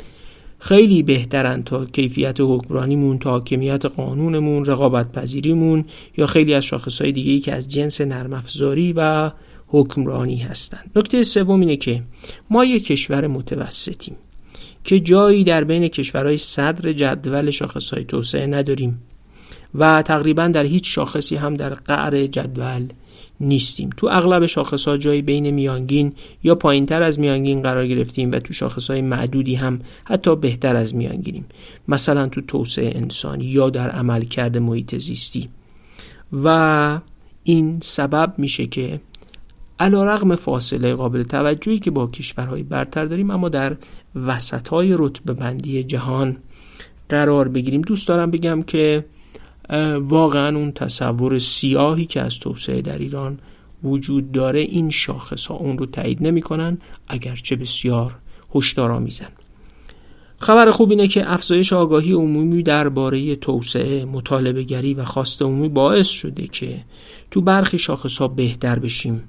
خیلی 0.59 1.03
بهترن 1.03 1.63
تا 1.63 1.85
کیفیت 1.85 2.37
حکمرانیمون 2.39 3.17
تا 3.17 3.29
حاکمیت 3.29 3.85
قانونمون 3.85 4.65
رقابت 4.65 5.11
پذیریمون 5.11 5.85
یا 6.17 6.27
خیلی 6.27 6.53
از 6.53 6.65
شاخصهای 6.65 7.11
دیگه 7.11 7.39
که 7.39 7.53
از 7.53 7.69
جنس 7.69 8.01
نرم 8.01 8.33
افزاری 8.33 8.93
و 8.93 9.31
حکمرانی 9.67 10.37
هستند. 10.37 10.91
نکته 10.95 11.23
سوم 11.23 11.59
اینه 11.59 11.75
که 11.75 12.03
ما 12.49 12.65
یک 12.65 12.85
کشور 12.85 13.27
متوسطیم 13.27 14.15
که 14.83 14.99
جایی 14.99 15.43
در 15.43 15.63
بین 15.63 15.87
کشورهای 15.87 16.37
صدر 16.37 16.91
جدول 16.93 17.51
شاخصهای 17.51 18.03
توسعه 18.03 18.47
نداریم 18.47 19.01
و 19.75 20.01
تقریبا 20.01 20.47
در 20.47 20.65
هیچ 20.65 20.95
شاخصی 20.95 21.35
هم 21.35 21.53
در 21.53 21.73
قعر 21.73 22.27
جدول 22.27 22.87
نیستیم. 23.39 23.89
تو 23.97 24.07
اغلب 24.11 24.45
شاخص 24.45 24.87
ها 24.87 24.97
جایی 24.97 25.21
بین 25.21 25.49
میانگین 25.49 26.13
یا 26.43 26.55
پایینتر 26.55 27.03
از 27.03 27.19
میانگین 27.19 27.61
قرار 27.61 27.87
گرفتیم 27.87 28.31
و 28.31 28.39
تو 28.39 28.53
شاخص 28.53 28.91
های 28.91 29.01
معدودی 29.01 29.55
هم 29.55 29.79
حتی 30.05 30.35
بهتر 30.35 30.75
از 30.75 30.95
میانگینیم. 30.95 31.45
مثلا 31.87 32.27
تو 32.27 32.41
توسعه 32.41 32.91
انسانی 32.95 33.45
یا 33.45 33.69
در 33.69 33.89
عملکرد 33.89 34.57
محیط 34.57 34.97
زیستی. 34.97 35.49
و 36.43 36.99
این 37.43 37.79
سبب 37.83 38.33
میشه 38.37 38.65
که 38.65 38.99
علا 39.79 40.03
رغم 40.03 40.35
فاصله 40.35 40.95
قابل 40.95 41.23
توجهی 41.23 41.79
که 41.79 41.91
با 41.91 42.07
کشورهای 42.07 42.63
برتر 42.63 43.05
داریم 43.05 43.31
اما 43.31 43.49
در 43.49 43.77
وسط 44.15 44.67
های 44.67 44.95
رتبه 44.97 45.33
بندی 45.33 45.83
جهان 45.83 46.37
قرار 47.09 47.47
بگیریم 47.47 47.81
دوست 47.81 48.07
دارم 48.07 48.31
بگم 48.31 48.63
که 48.63 49.05
واقعا 49.99 50.57
اون 50.57 50.71
تصور 50.71 51.39
سیاهی 51.39 52.05
که 52.05 52.21
از 52.21 52.39
توسعه 52.39 52.81
در 52.81 52.97
ایران 52.97 53.39
وجود 53.83 54.31
داره 54.31 54.59
این 54.59 54.89
شاخص 54.89 55.45
ها 55.45 55.55
اون 55.55 55.77
رو 55.77 55.85
تایید 55.85 56.23
نمی‌کنن 56.23 56.77
اگرچه 57.07 57.55
بسیار 57.55 58.15
هشدارآمیزن 58.55 59.29
خبر 60.37 60.71
خوب 60.71 60.89
اینه 60.89 61.07
که 61.07 61.31
افزایش 61.33 61.73
آگاهی 61.73 62.13
عمومی 62.13 62.63
درباره 62.63 63.35
توسعه، 63.35 64.05
مطالبه 64.05 64.63
گری 64.63 64.93
و 64.93 65.03
خواست 65.03 65.41
عمومی 65.41 65.69
باعث 65.69 66.07
شده 66.07 66.47
که 66.47 66.83
تو 67.31 67.41
برخی 67.41 67.79
شاخص 67.79 68.17
ها 68.17 68.27
بهتر 68.27 68.79
بشیم. 68.79 69.23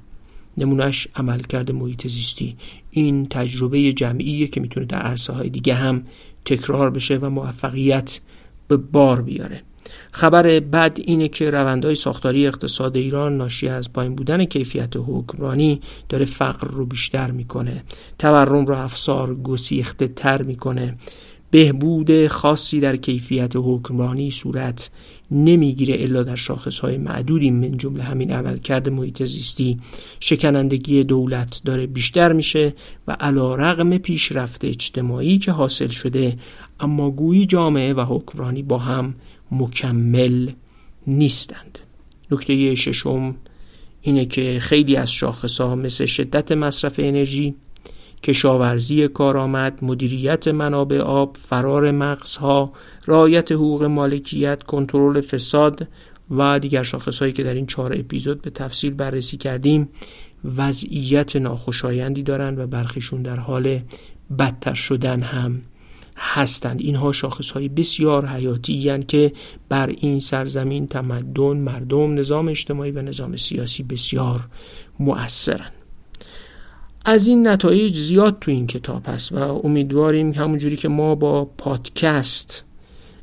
نمونهش 0.59 1.09
عملکرد 1.17 1.71
محیط 1.71 2.07
زیستی. 2.07 2.57
این 2.91 3.27
تجربه 3.27 3.93
جمعیه 3.93 4.49
که 4.49 4.61
می‌تونه 4.61 4.87
در 4.87 4.99
عرصه 4.99 5.33
های 5.33 5.49
دیگه 5.49 5.75
هم 5.75 6.03
تکرار 6.45 6.91
بشه 6.91 7.17
و 7.17 7.31
موفقیت 7.31 8.21
به 8.69 8.77
بار 8.77 9.23
بیاره. 9.23 9.63
خبر 10.13 10.61
بد 10.61 10.99
اینه 11.05 11.29
که 11.29 11.51
روندهای 11.51 11.95
ساختاری 11.95 12.47
اقتصاد 12.47 12.97
ایران 12.97 13.37
ناشی 13.37 13.69
از 13.69 13.93
پایین 13.93 14.15
بودن 14.15 14.45
کیفیت 14.45 14.97
حکمرانی 14.97 15.81
داره 16.09 16.25
فقر 16.25 16.69
رو 16.69 16.87
بیشتر 16.87 17.31
می‌کنه. 17.31 17.85
تورم 18.19 18.67
رو 18.67 18.75
افسار 18.75 19.35
گسیخته 19.35 20.09
تر 20.09 20.43
می‌کنه. 20.43 20.99
بهبود 21.51 22.27
خاصی 22.27 22.81
در 22.81 22.97
کیفیت 22.97 23.53
حکمرانی 23.57 24.31
صورت 24.31 24.91
نمی‌گیره 25.31 25.97
الا 26.03 26.23
در 26.23 26.37
شاخص 26.37 26.81
های 26.81 26.99
معدودی 26.99 27.51
من 27.51 27.77
جمله 27.77 28.03
همین 28.03 28.33
عملکرد 28.33 28.89
محیط 28.89 29.25
زیستی. 29.25 29.79
شکنندگی 30.21 31.05
دولت 31.05 31.61
داره 31.65 31.87
بیشتر 31.87 32.33
میشه 32.33 32.75
و 33.09 33.17
علا 33.21 33.55
رقم 33.55 33.99
پیشرفت 33.99 34.65
اجتماعی 34.65 35.39
که 35.39 35.53
حاصل 35.53 35.89
شده 35.89 36.37
اما 36.81 37.11
گویی 37.11 37.47
جامعه 37.47 37.93
و 37.93 38.01
حکمرانی 38.01 38.63
با 38.63 38.79
هم 38.79 39.15
مکمل 39.53 40.51
نیستند. 41.07 41.79
نکته 42.31 42.75
ششم 42.75 43.35
اینه 44.03 44.27
که 44.27 44.59
خیلی 44.61 44.97
از 44.97 45.13
شاخص 45.13 45.61
ها 45.61 45.75
مثل 45.75 46.07
شدت 46.07 46.53
مصرف 46.53 46.95
انرژی 46.99 47.55
کشاورزی 48.23 49.09
کارآمد 49.09 49.79
مدیریت 49.85 50.49
منابع 50.49 50.99
آب 50.99 51.37
فرار 51.37 51.91
مغزها 51.91 52.73
رعایت 53.07 53.53
حقوق 53.53 53.85
مالکیت 53.85 54.63
کنترل 54.63 55.21
فساد 55.21 55.89
و 56.31 56.59
دیگر 56.59 56.83
شاخص 56.83 57.19
هایی 57.19 57.33
که 57.33 57.43
در 57.43 57.55
این 57.55 57.67
چهار 57.67 57.93
اپیزود 57.99 58.43
به 58.43 58.51
تفصیل 58.51 58.95
بررسی 58.95 59.37
کردیم 59.37 59.89
وضعیت 60.57 61.37
ناخوشایندی 61.37 62.23
دارند 62.23 62.59
و 62.59 62.67
برخیشون 62.67 63.23
در 63.23 63.37
حال 63.37 63.81
بدتر 64.39 64.75
شدن 64.75 65.23
هم 65.23 65.63
هستند. 66.17 66.81
اینها 66.81 67.13
شاخص 67.13 67.51
های 67.51 67.69
بسیار 67.69 68.27
حیاتی 68.27 68.99
که 69.09 69.33
بر 69.69 69.87
این 69.87 70.21
سرزمین 70.21 70.87
تمدن 70.87 71.57
مردم 71.57 72.15
نظام 72.15 72.49
اجتماعی 72.49 72.91
و 72.91 73.03
نظام 73.03 73.37
سیاسی 73.37 73.83
بسیار 73.83 74.41
مؤثرند. 75.01 75.76
از 77.09 77.27
این 77.27 77.49
نتایج 77.49 77.95
زیاد 77.95 78.39
تو 78.41 78.51
این 78.51 78.67
کتاب 78.67 79.03
هست 79.07 79.33
و 79.33 79.37
امیدواریم 79.65 80.33
همونجوری 80.33 80.77
که 80.77 80.89
ما 80.89 81.15
با 81.15 81.45
پادکست 81.45 82.65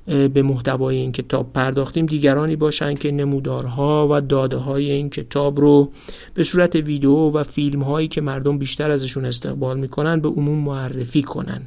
به 0.05 0.41
محتوای 0.41 0.95
این 0.95 1.11
کتاب 1.11 1.53
پرداختیم 1.53 2.05
دیگرانی 2.05 2.55
باشند 2.55 2.99
که 2.99 3.11
نمودارها 3.11 4.07
و 4.11 4.21
داده 4.21 4.57
های 4.57 4.91
این 4.91 5.09
کتاب 5.09 5.59
رو 5.59 5.91
به 6.33 6.43
صورت 6.43 6.75
ویدیو 6.75 7.29
و 7.29 7.43
فیلم 7.43 7.81
هایی 7.81 8.07
که 8.07 8.21
مردم 8.21 8.57
بیشتر 8.57 8.91
ازشون 8.91 9.25
استقبال 9.25 9.79
می‌کنن 9.79 10.19
به 10.19 10.29
عموم 10.29 10.59
معرفی 10.59 11.21
کنن. 11.21 11.61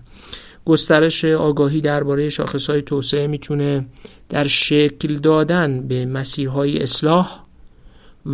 گسترش 0.65 1.25
آگاهی 1.25 1.81
درباره 1.81 2.29
شاخصهای 2.29 2.83
توسعه 2.83 3.27
می‌تونه 3.27 3.87
در 4.29 4.47
شکل 4.47 5.19
دادن 5.19 5.89
به 5.89 6.07
مسیرهای 6.07 6.79
اصلاح 6.83 7.46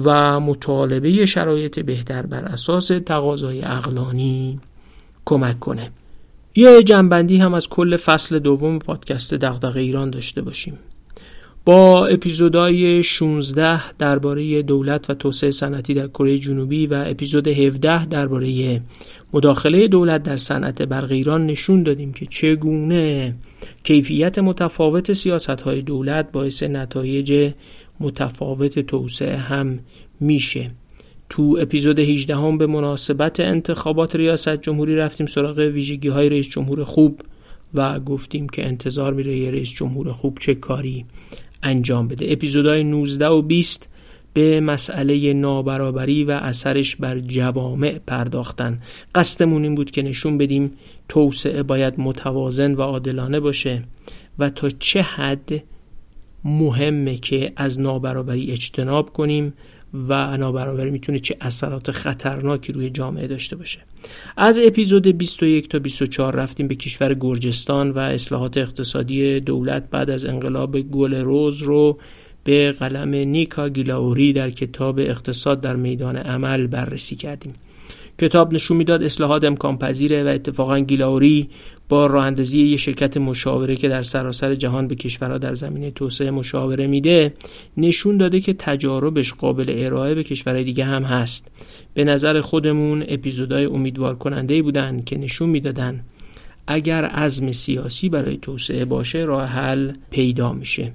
و 0.04 0.40
مطالبه 0.40 1.26
شرایط 1.26 1.80
بهتر 1.80 2.26
بر 2.26 2.44
اساس 2.44 2.88
تقاضای 3.06 3.62
اقلانی 3.62 4.60
کمک 5.24 5.60
کنه. 5.60 5.90
یه 6.54 6.82
جنبندی 6.82 7.36
هم 7.36 7.54
از 7.54 7.68
کل 7.68 7.96
فصل 7.96 8.38
دوم 8.38 8.78
پادکست 8.78 9.34
دغدغه 9.34 9.80
ایران 9.80 10.10
داشته 10.10 10.42
باشیم. 10.42 10.78
با 11.64 12.06
اپیزودهای 12.06 13.02
16 13.02 13.92
درباره 13.92 14.62
دولت 14.62 15.10
و 15.10 15.14
توسعه 15.14 15.50
صنعتی 15.50 15.94
در 15.94 16.08
کره 16.08 16.38
جنوبی 16.38 16.86
و 16.86 17.04
اپیزود 17.06 17.48
17 17.48 18.06
درباره 18.06 18.80
مداخله 19.32 19.88
دولت 19.88 20.22
در 20.22 20.36
صنعت 20.36 20.82
برق 20.82 21.12
ایران 21.12 21.46
نشون 21.46 21.82
دادیم 21.82 22.12
که 22.12 22.26
چگونه 22.26 23.34
کیفیت 23.82 24.38
متفاوت 24.38 25.12
سیاست 25.12 25.50
های 25.50 25.82
دولت 25.82 26.32
باعث 26.32 26.62
نتایج 26.62 27.52
متفاوت 28.00 28.78
توسعه 28.78 29.36
هم 29.36 29.78
میشه. 30.20 30.70
تو 31.28 31.58
اپیزود 31.60 31.98
18 31.98 32.36
هم 32.36 32.58
به 32.58 32.66
مناسبت 32.66 33.40
انتخابات 33.40 34.16
ریاست 34.16 34.56
جمهوری 34.56 34.96
رفتیم 34.96 35.26
سراغ 35.26 35.58
ویژگی 35.58 36.08
های 36.08 36.28
رئیس 36.28 36.48
جمهور 36.50 36.84
خوب 36.84 37.20
و 37.74 38.00
گفتیم 38.00 38.48
که 38.48 38.66
انتظار 38.66 39.12
میره 39.12 39.36
یه 39.38 39.50
رئیس 39.50 39.74
جمهور 39.74 40.12
خوب 40.12 40.38
چه 40.38 40.54
کاری 40.54 41.04
انجام 41.62 42.08
بده. 42.08 42.26
اپیزودهای 42.32 42.84
19 42.84 43.26
و 43.26 43.42
20 43.42 43.88
به 44.34 44.60
مسئله 44.60 45.32
نابرابری 45.32 46.24
و 46.24 46.30
اثرش 46.30 46.96
بر 46.96 47.18
جوامع 47.18 47.98
پرداختن. 48.06 48.80
قصدمون 49.14 49.62
این 49.62 49.74
بود 49.74 49.90
که 49.90 50.02
نشون 50.02 50.38
بدیم 50.38 50.72
توسعه 51.08 51.62
باید 51.62 51.94
متوازن 51.98 52.74
و 52.74 52.82
عادلانه 52.82 53.40
باشه 53.40 53.82
و 54.38 54.50
تا 54.50 54.68
چه 54.68 55.02
حد 55.02 55.62
مهمه 56.44 57.16
که 57.16 57.52
از 57.56 57.80
نابرابری 57.80 58.50
اجتناب 58.50 59.12
کنیم 59.12 59.52
و 60.08 60.36
نابرابری 60.36 60.90
می‌تونه 60.90 61.18
چه 61.18 61.36
اثرات 61.40 61.90
خطرناکی 61.90 62.72
روی 62.72 62.90
جامعه 62.90 63.26
داشته 63.26 63.56
باشه. 63.56 63.78
از 64.36 64.60
اپیزود 64.64 65.06
21 65.06 65.68
تا 65.68 65.78
24 65.78 66.36
رفتیم 66.36 66.68
به 66.68 66.74
کشور 66.74 67.14
گرجستان 67.14 67.90
و 67.90 67.98
اصلاحات 67.98 68.56
اقتصادی 68.56 69.40
دولت 69.40 69.90
بعد 69.90 70.10
از 70.10 70.24
انقلاب 70.24 70.80
گل 70.80 71.14
روز 71.14 71.62
رو 71.62 71.98
به 72.44 72.72
قلم 72.72 73.14
نیکا 73.14 73.68
گیلاوری 73.68 74.32
در 74.32 74.50
کتاب 74.50 74.98
اقتصاد 74.98 75.60
در 75.60 75.76
میدان 75.76 76.16
عمل 76.16 76.66
بررسی 76.66 77.16
کردیم. 77.16 77.54
کتاب 78.22 78.54
نشون 78.54 78.76
می‌داد 78.76 79.02
اصلاحات 79.02 79.44
امکان 79.44 79.78
پذیره 79.78 80.24
و 80.24 80.26
اتفاقا 80.26 80.78
گیلاوری 80.78 81.48
با 81.88 82.06
راه 82.06 82.26
اندازی 82.26 82.60
یه 82.60 82.76
شرکت 82.76 83.16
مشاوره 83.16 83.76
که 83.76 83.88
در 83.88 84.02
سراسر 84.02 84.54
جهان 84.54 84.88
به 84.88 84.94
کشورها 84.94 85.38
در 85.38 85.54
زمینه 85.54 85.90
توسعه 85.90 86.30
مشاوره 86.30 86.86
میده 86.86 87.34
نشون 87.76 88.16
داده 88.16 88.40
که 88.40 88.52
تجاربش 88.52 89.32
قابل 89.32 89.74
ارائه 89.78 90.14
به 90.14 90.22
کشورهای 90.22 90.64
دیگه 90.64 90.84
هم 90.84 91.02
هست. 91.02 91.48
به 91.94 92.04
نظر 92.04 92.40
خودمون 92.40 93.04
اپیزودهای 93.08 93.64
امیدوار 93.64 94.14
کننده 94.14 94.62
بودن 94.62 95.02
که 95.06 95.18
نشون 95.18 95.48
می‌دادن 95.48 96.04
اگر 96.66 97.04
عزم 97.04 97.52
سیاسی 97.52 98.08
برای 98.08 98.36
توسعه 98.36 98.84
باشه 98.84 99.18
راه 99.18 99.44
حل 99.44 99.92
پیدا 100.10 100.52
میشه. 100.52 100.92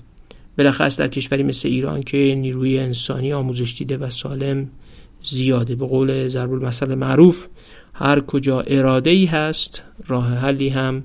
بلخص 0.58 1.00
در 1.00 1.08
کشوری 1.08 1.44
مثل 1.44 1.70
ایران 1.70 2.04
که 2.04 2.36
نیروی 2.38 2.80
انسانی 2.80 3.34
آموزش 3.34 3.76
دیده 3.78 3.98
و 3.98 4.10
سالم 4.10 4.70
زیاده. 5.30 5.76
به 5.76 5.86
قول 5.86 6.28
ضرب 6.28 6.52
المثل 6.52 6.96
معروف 6.96 7.48
هر 7.94 8.20
کجا 8.20 8.62
اراده 8.62 9.10
ای 9.10 9.26
هست 9.26 9.84
راه 10.08 10.34
حلی 10.34 10.70
هم 10.70 11.04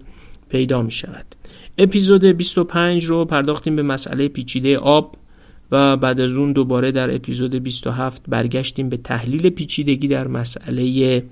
پیدا 0.48 0.82
می 0.82 0.90
شود 0.90 1.24
اپیزود 1.78 2.24
25 2.24 3.04
رو 3.04 3.24
پرداختیم 3.24 3.76
به 3.76 3.82
مسئله 3.82 4.28
پیچیده 4.28 4.78
آب 4.78 5.16
و 5.70 5.96
بعد 5.96 6.20
از 6.20 6.36
اون 6.36 6.52
دوباره 6.52 6.92
در 6.92 7.14
اپیزود 7.14 7.54
27 7.54 8.22
برگشتیم 8.28 8.88
به 8.88 8.96
تحلیل 8.96 9.50
پیچیدگی 9.50 10.08
در 10.08 10.28
مسئله 10.28 11.22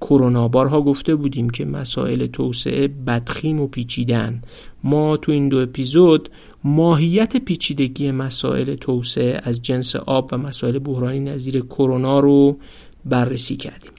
کرونا. 0.00 0.48
بارها 0.48 0.82
گفته 0.82 1.14
بودیم 1.14 1.50
که 1.50 1.64
مسائل 1.64 2.26
توسعه 2.26 2.88
بدخیم 2.88 3.60
و 3.60 3.66
پیچیدن 3.66 4.42
ما 4.84 5.16
تو 5.16 5.32
این 5.32 5.48
دو 5.48 5.58
اپیزود 5.58 6.28
ماهیت 6.64 7.36
پیچیدگی 7.36 8.10
مسائل 8.10 8.74
توسعه 8.74 9.40
از 9.44 9.62
جنس 9.62 9.96
آب 9.96 10.28
و 10.32 10.38
مسائل 10.38 10.78
بحرانی 10.78 11.20
نظیر 11.20 11.60
کرونا 11.60 12.20
رو 12.20 12.56
بررسی 13.04 13.56
کردیم. 13.56 13.90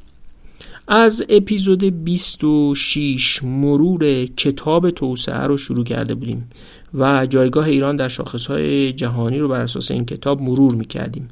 از 0.88 1.24
اپیزود 1.30 1.84
26 2.04 3.44
مرور 3.44 4.26
کتاب 4.26 4.90
توسعه 4.90 5.44
رو 5.48 5.58
شروع 5.58 5.84
کرده 5.84 6.16
بودیم 6.16 6.50
و 6.94 7.26
جایگاه 7.26 7.68
ایران 7.68 7.96
در 7.96 8.08
شاخصهای 8.08 8.94
جهانی 8.94 9.40
رو 9.40 9.48
بر 9.48 9.62
اساس 9.62 9.92
این 9.92 10.06
کتاب 10.06 10.42
مرور 10.42 10.76
می‌کردیم. 10.76 11.30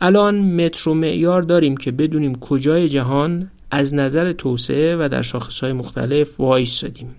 الان 0.00 0.38
متر 0.38 0.88
و 0.90 0.94
معیار 0.94 1.42
داریم 1.42 1.76
که 1.76 1.90
بدونیم 1.90 2.34
کجای 2.34 2.88
جهان 2.88 3.50
از 3.70 3.94
نظر 3.94 4.32
توسعه 4.32 4.96
و 4.96 5.08
در 5.12 5.22
شاخصهای 5.22 5.72
مختلف 5.72 6.40
وایستادیم 6.40 7.14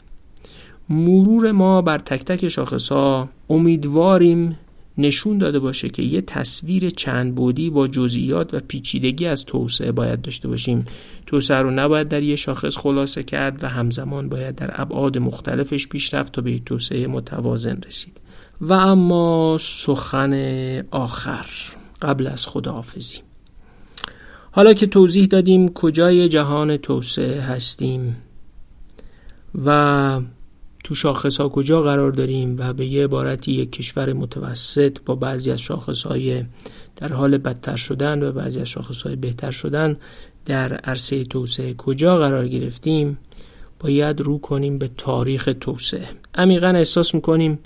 مرور 0.89 1.51
ما 1.51 1.81
بر 1.81 1.97
تک 1.97 2.25
تک 2.25 2.49
شاخص 2.49 2.91
ها 2.91 3.29
امیدواریم 3.49 4.57
نشون 4.97 5.37
داده 5.37 5.59
باشه 5.59 5.89
که 5.89 6.03
یه 6.03 6.21
تصویر 6.21 6.89
چند 6.89 7.35
بودی 7.35 7.69
با 7.69 7.87
جزئیات 7.87 8.53
و 8.53 8.59
پیچیدگی 8.67 9.25
از 9.25 9.45
توسعه 9.45 9.91
باید 9.91 10.21
داشته 10.21 10.47
باشیم. 10.47 10.85
توسعه 11.25 11.57
رو 11.57 11.71
نباید 11.71 12.07
در 12.07 12.23
یه 12.23 12.35
شاخص 12.35 12.77
خلاصه 12.77 13.23
کرد 13.23 13.63
و 13.63 13.67
همزمان 13.67 14.29
باید 14.29 14.55
در 14.55 14.81
ابعاد 14.81 15.17
مختلفش 15.17 15.87
پیش 15.87 16.13
رفت 16.13 16.33
تا 16.33 16.41
به 16.41 16.59
توسعه 16.59 17.07
متوازن 17.07 17.81
رسید. 17.87 18.21
و 18.61 18.73
اما 18.73 19.57
سخن 19.59 20.33
آخر 20.91 21.45
قبل 22.01 22.27
از 22.27 22.47
خداحافظی. 22.47 23.17
حالا 24.51 24.73
که 24.73 24.87
توضیح 24.87 25.25
دادیم 25.25 25.69
کجای 25.69 26.29
جهان 26.29 26.77
توسعه 26.77 27.41
هستیم 27.41 28.15
و 29.65 30.21
تو 30.83 30.95
شاخص 30.95 31.37
ها 31.41 31.49
کجا 31.49 31.81
قرار 31.81 32.11
داریم 32.11 32.55
و 32.57 32.73
به 32.73 32.85
یه 32.85 33.03
عبارتی 33.03 33.51
یک 33.51 33.71
کشور 33.71 34.13
متوسط 34.13 34.97
با 35.05 35.15
بعضی 35.15 35.51
از 35.51 35.61
شاخص 35.61 36.03
های 36.03 36.43
در 36.95 37.13
حال 37.13 37.37
بدتر 37.37 37.75
شدن 37.75 38.23
و 38.23 38.31
بعضی 38.31 38.59
از 38.59 38.69
شاخص 38.69 39.01
های 39.01 39.15
بهتر 39.15 39.51
شدن 39.51 39.97
در 40.45 40.73
عرصه 40.73 41.23
توسعه 41.23 41.73
کجا 41.73 42.17
قرار 42.17 42.47
گرفتیم 42.47 43.17
باید 43.79 44.21
رو 44.21 44.37
کنیم 44.37 44.77
به 44.77 44.89
تاریخ 44.97 45.49
توسعه. 45.61 46.07
عمیقا 46.35 46.67
احساس 46.67 47.15
می‌کنیم 47.15 47.59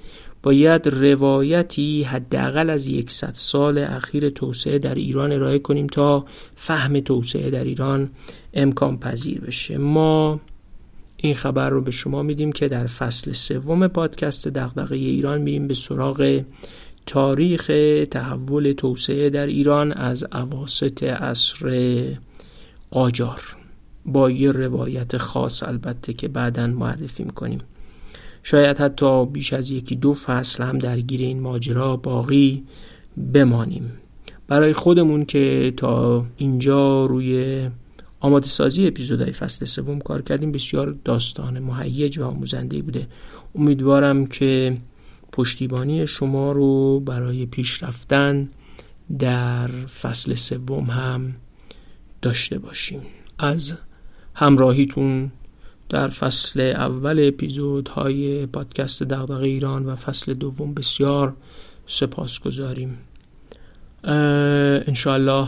باید 0.43 0.87
روایتی 0.87 2.03
حداقل 2.03 2.69
از 2.69 2.85
یکصد 2.85 3.33
سال 3.33 3.77
اخیر 3.77 4.29
توسعه 4.29 4.79
در 4.79 4.95
ایران 4.95 5.31
ارائه 5.31 5.59
کنیم 5.59 5.87
تا 5.87 6.25
فهم 6.55 6.99
توسعه 6.99 7.49
در 7.49 7.63
ایران 7.63 8.09
امکان 8.53 8.99
پذیر 8.99 9.41
بشه. 9.41 9.77
ما 9.77 10.39
این 11.25 11.35
خبر 11.35 11.69
رو 11.69 11.81
به 11.81 11.91
شما 11.91 12.23
میدیم 12.23 12.51
که 12.51 12.67
در 12.67 12.87
فصل 12.87 13.31
سوم 13.31 13.87
پادکست 13.87 14.47
دغدغه 14.47 14.95
ایران 14.95 15.41
میریم 15.41 15.67
به 15.67 15.73
سراغ 15.73 16.43
تاریخ 17.05 17.71
تحول 18.11 18.71
توسعه 18.71 19.29
در 19.29 19.45
ایران 19.45 19.91
از 19.91 20.25
اواسط 20.33 21.03
عصر 21.03 22.05
قاجار. 22.91 23.41
با 24.05 24.31
یه 24.31 24.51
روایت 24.51 25.17
خاص 25.17 25.63
البته 25.63 26.13
که 26.13 26.27
بعدا 26.27 26.67
معرفی 26.67 27.23
می‌کنیم. 27.23 27.59
شاید 28.43 28.77
حتی 28.77 29.25
بیش 29.25 29.53
از 29.53 29.71
یکی 29.71 29.95
دو 29.95 30.13
فصل 30.13 30.63
هم 30.63 30.77
درگیر 30.77 31.21
این 31.21 31.39
ماجرا 31.39 31.97
باقی 31.97 32.63
بمانیم. 33.33 33.91
برای 34.47 34.73
خودمون 34.73 35.25
که 35.25 35.73
تا 35.77 36.25
اینجا 36.37 37.05
روی 37.05 37.69
آماده 38.23 38.47
سازی 38.47 38.87
اپیزودهای 38.87 39.31
فصل 39.31 39.65
سوم 39.65 39.99
کار 39.99 40.21
کردیم. 40.21 40.51
بسیار 40.51 40.95
داستان 41.05 41.59
مهیج 41.59 42.19
و 42.19 42.25
آموزنده 42.25 42.81
بوده. 42.81 43.07
امیدوارم 43.55 44.25
که 44.25 44.77
پشتیبانی 45.31 46.07
شما 46.07 46.51
رو 46.51 46.99
برای 46.99 47.45
پیش 47.45 47.83
رفتن 47.83 48.49
در 49.19 49.67
فصل 49.67 50.35
سوم 50.35 50.83
هم 50.83 51.35
داشته 52.21 52.59
باشیم. 52.59 53.01
از 53.39 53.73
همراهیتون 54.35 55.31
در 55.89 56.07
فصل 56.07 56.59
اول 56.61 57.27
اپیزودهای 57.27 58.45
پادکست 58.45 59.03
دغدغه 59.03 59.43
ایران 59.43 59.85
و 59.85 59.95
فصل 59.95 60.33
دوم 60.33 60.73
بسیار 60.73 61.35
سپاس 61.85 62.39
گذاریم 62.39 62.97
انشاءالله 64.03 65.47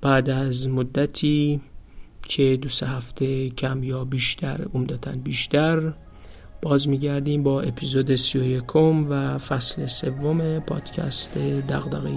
بعد 0.00 0.30
از 0.30 0.68
مدتی 0.68 1.60
که 2.28 2.58
دو 2.62 2.68
سه 2.68 2.86
هفته 2.86 3.50
کم 3.50 3.82
یا 3.82 4.04
بیشتر 4.04 4.60
عمدتا 4.74 5.12
بیشتر 5.24 5.92
باز 6.62 6.88
میگردیم 6.88 7.42
با 7.42 7.60
اپیزود 7.60 8.14
سی 8.14 8.56
و 8.56 8.60
و 9.10 9.38
فصل 9.38 9.86
سوم 9.86 10.60
پادکست 10.60 11.38
دغدغه 11.68 12.10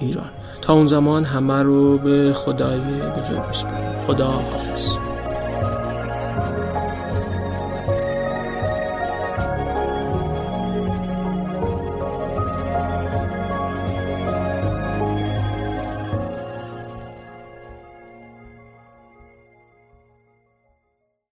ایران. 0.00 0.30
تا 0.62 0.72
اون 0.72 0.86
زمان 0.86 1.24
همه 1.24 1.62
رو 1.62 1.98
به 1.98 2.32
خدای 2.34 3.00
بزرگ 3.18 3.42
بسپاریم. 3.48 3.92
خدا 4.06 4.26
حافظ 4.26 4.96